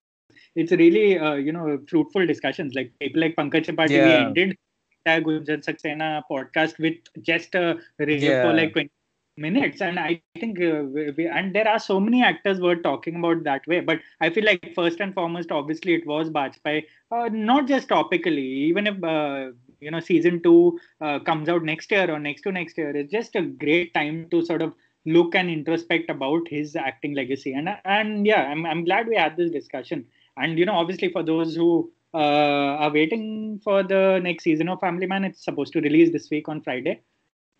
it's 0.55 0.73
really 0.73 1.19
uh, 1.19 1.35
you 1.35 1.53
know 1.53 1.79
fruitful 1.89 2.27
discussions. 2.27 2.75
Like 2.75 2.93
people 3.01 3.21
like 3.21 3.37
Pankaj 3.37 3.67
Tripathi, 3.67 3.91
yeah. 3.91 4.07
we 4.07 4.43
ended 4.43 4.59
Gunjan 5.07 5.65
Saxena 5.65 6.23
podcast 6.31 6.79
with 6.79 6.97
just 7.23 7.55
a 7.55 7.79
review 7.99 8.31
yeah. 8.31 8.43
for 8.43 8.53
like 8.53 8.73
20 8.73 8.91
minutes. 9.39 9.81
And 9.81 9.99
i 9.99 10.21
think 10.41 10.61
uh, 10.61 10.83
we, 11.17 11.27
and 11.27 11.55
there 11.55 11.69
are 11.69 11.79
so 11.79 11.99
many 12.01 12.23
actors 12.23 12.61
were 12.61 12.77
talking 12.77 13.17
about 13.17 13.45
that 13.45 13.67
way. 13.67 13.81
But 13.81 14.01
i 14.21 14.31
feel 14.31 14.45
like 14.45 14.73
first 14.75 15.01
and 15.01 15.15
foremost 15.15 15.53
obviously 15.53 15.95
it 15.95 16.07
was 16.07 16.31
bajpai 16.31 16.85
uh, 17.13 17.29
not 17.33 17.67
just 17.67 17.89
topically. 17.89 18.49
Even 18.71 18.87
if 18.87 19.03
uh, 19.05 19.53
you 19.81 19.91
know 19.91 20.01
season 20.01 20.43
2 20.43 20.79
uh, 21.01 21.19
comes 21.21 21.49
out 21.49 21.63
next 21.63 21.91
year 21.91 22.11
or 22.11 22.19
next 22.19 22.43
to 22.43 22.53
next 22.53 22.79
year 22.79 22.97
it's 22.97 23.13
just 23.13 23.37
a 23.37 23.43
great 23.43 23.95
time 23.95 24.27
to 24.31 24.45
sort 24.45 24.63
of 24.63 24.75
look 25.07 25.35
and 25.35 25.49
introspect 25.49 26.11
about 26.11 26.49
his 26.49 26.75
acting 26.77 27.15
legacy. 27.15 27.55
And 27.55 27.69
and 27.85 28.27
yeah 28.27 28.43
i'm 28.53 28.67
i'm 28.67 28.85
glad 28.85 29.07
we 29.09 29.17
had 29.17 29.37
this 29.37 29.51
discussion. 29.51 30.07
And 30.37 30.59
you 30.59 30.67
know 30.67 30.75
obviously 30.75 31.11
for 31.13 31.23
those 31.23 31.55
who 31.55 31.71
uh, 32.15 32.77
are 32.83 32.93
waiting 32.93 33.61
for 33.63 33.83
the 33.83 34.21
next 34.23 34.45
season 34.45 34.69
of 34.69 34.81
Family 34.81 35.07
Man. 35.07 35.25
It's 35.25 35.45
supposed 35.45 35.73
to 35.75 35.81
release 35.81 36.11
this 36.13 36.31
week 36.31 36.49
on 36.49 36.63
Friday, 36.63 37.01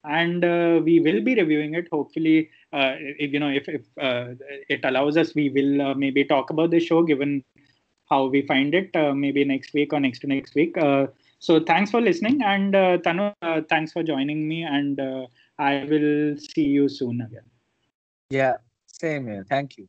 and 0.05 0.45
uh, 0.45 0.81
we 0.85 1.01
will 1.01 1.23
be 1.23 1.35
reviewing 1.35 1.75
it. 1.75 1.89
Hopefully, 1.93 2.51
uh, 2.73 2.95
if 2.99 3.33
you 3.33 3.41
know 3.41 3.51
if, 3.51 3.69
if 3.69 3.83
uh, 4.01 4.35
it 4.69 4.85
allows 4.85 5.17
us, 5.17 5.35
we 5.35 5.49
will 5.51 5.83
uh, 5.83 5.95
maybe 5.95 6.25
talk 6.25 6.51
about 6.51 6.71
the 6.71 6.81
show 6.81 7.03
given 7.03 7.45
how 8.09 8.27
we 8.27 8.43
find 8.43 8.75
it. 8.75 8.91
Uh, 8.95 9.13
maybe 9.13 9.45
next 9.45 9.75
week 9.75 9.93
or 9.93 10.01
next 10.01 10.21
to 10.21 10.27
next 10.27 10.55
week. 10.55 10.77
So 11.41 11.61
thanks 11.61 11.93
for 11.93 12.01
listening, 12.01 12.43
and 12.43 12.75
uh, 12.75 12.99
Tanu, 12.99 13.33
uh, 13.43 13.61
thanks 13.69 13.93
for 13.93 14.03
joining 14.03 14.49
me, 14.49 14.65
and 14.65 14.99
uh, 14.99 15.27
I 15.57 15.87
will 15.89 16.37
see 16.37 16.65
you 16.65 16.89
soon 16.89 17.21
again. 17.21 17.45
Yeah, 18.31 18.57
same 18.87 19.27
here. 19.27 19.47
Thank 19.49 19.79
you. 19.79 19.89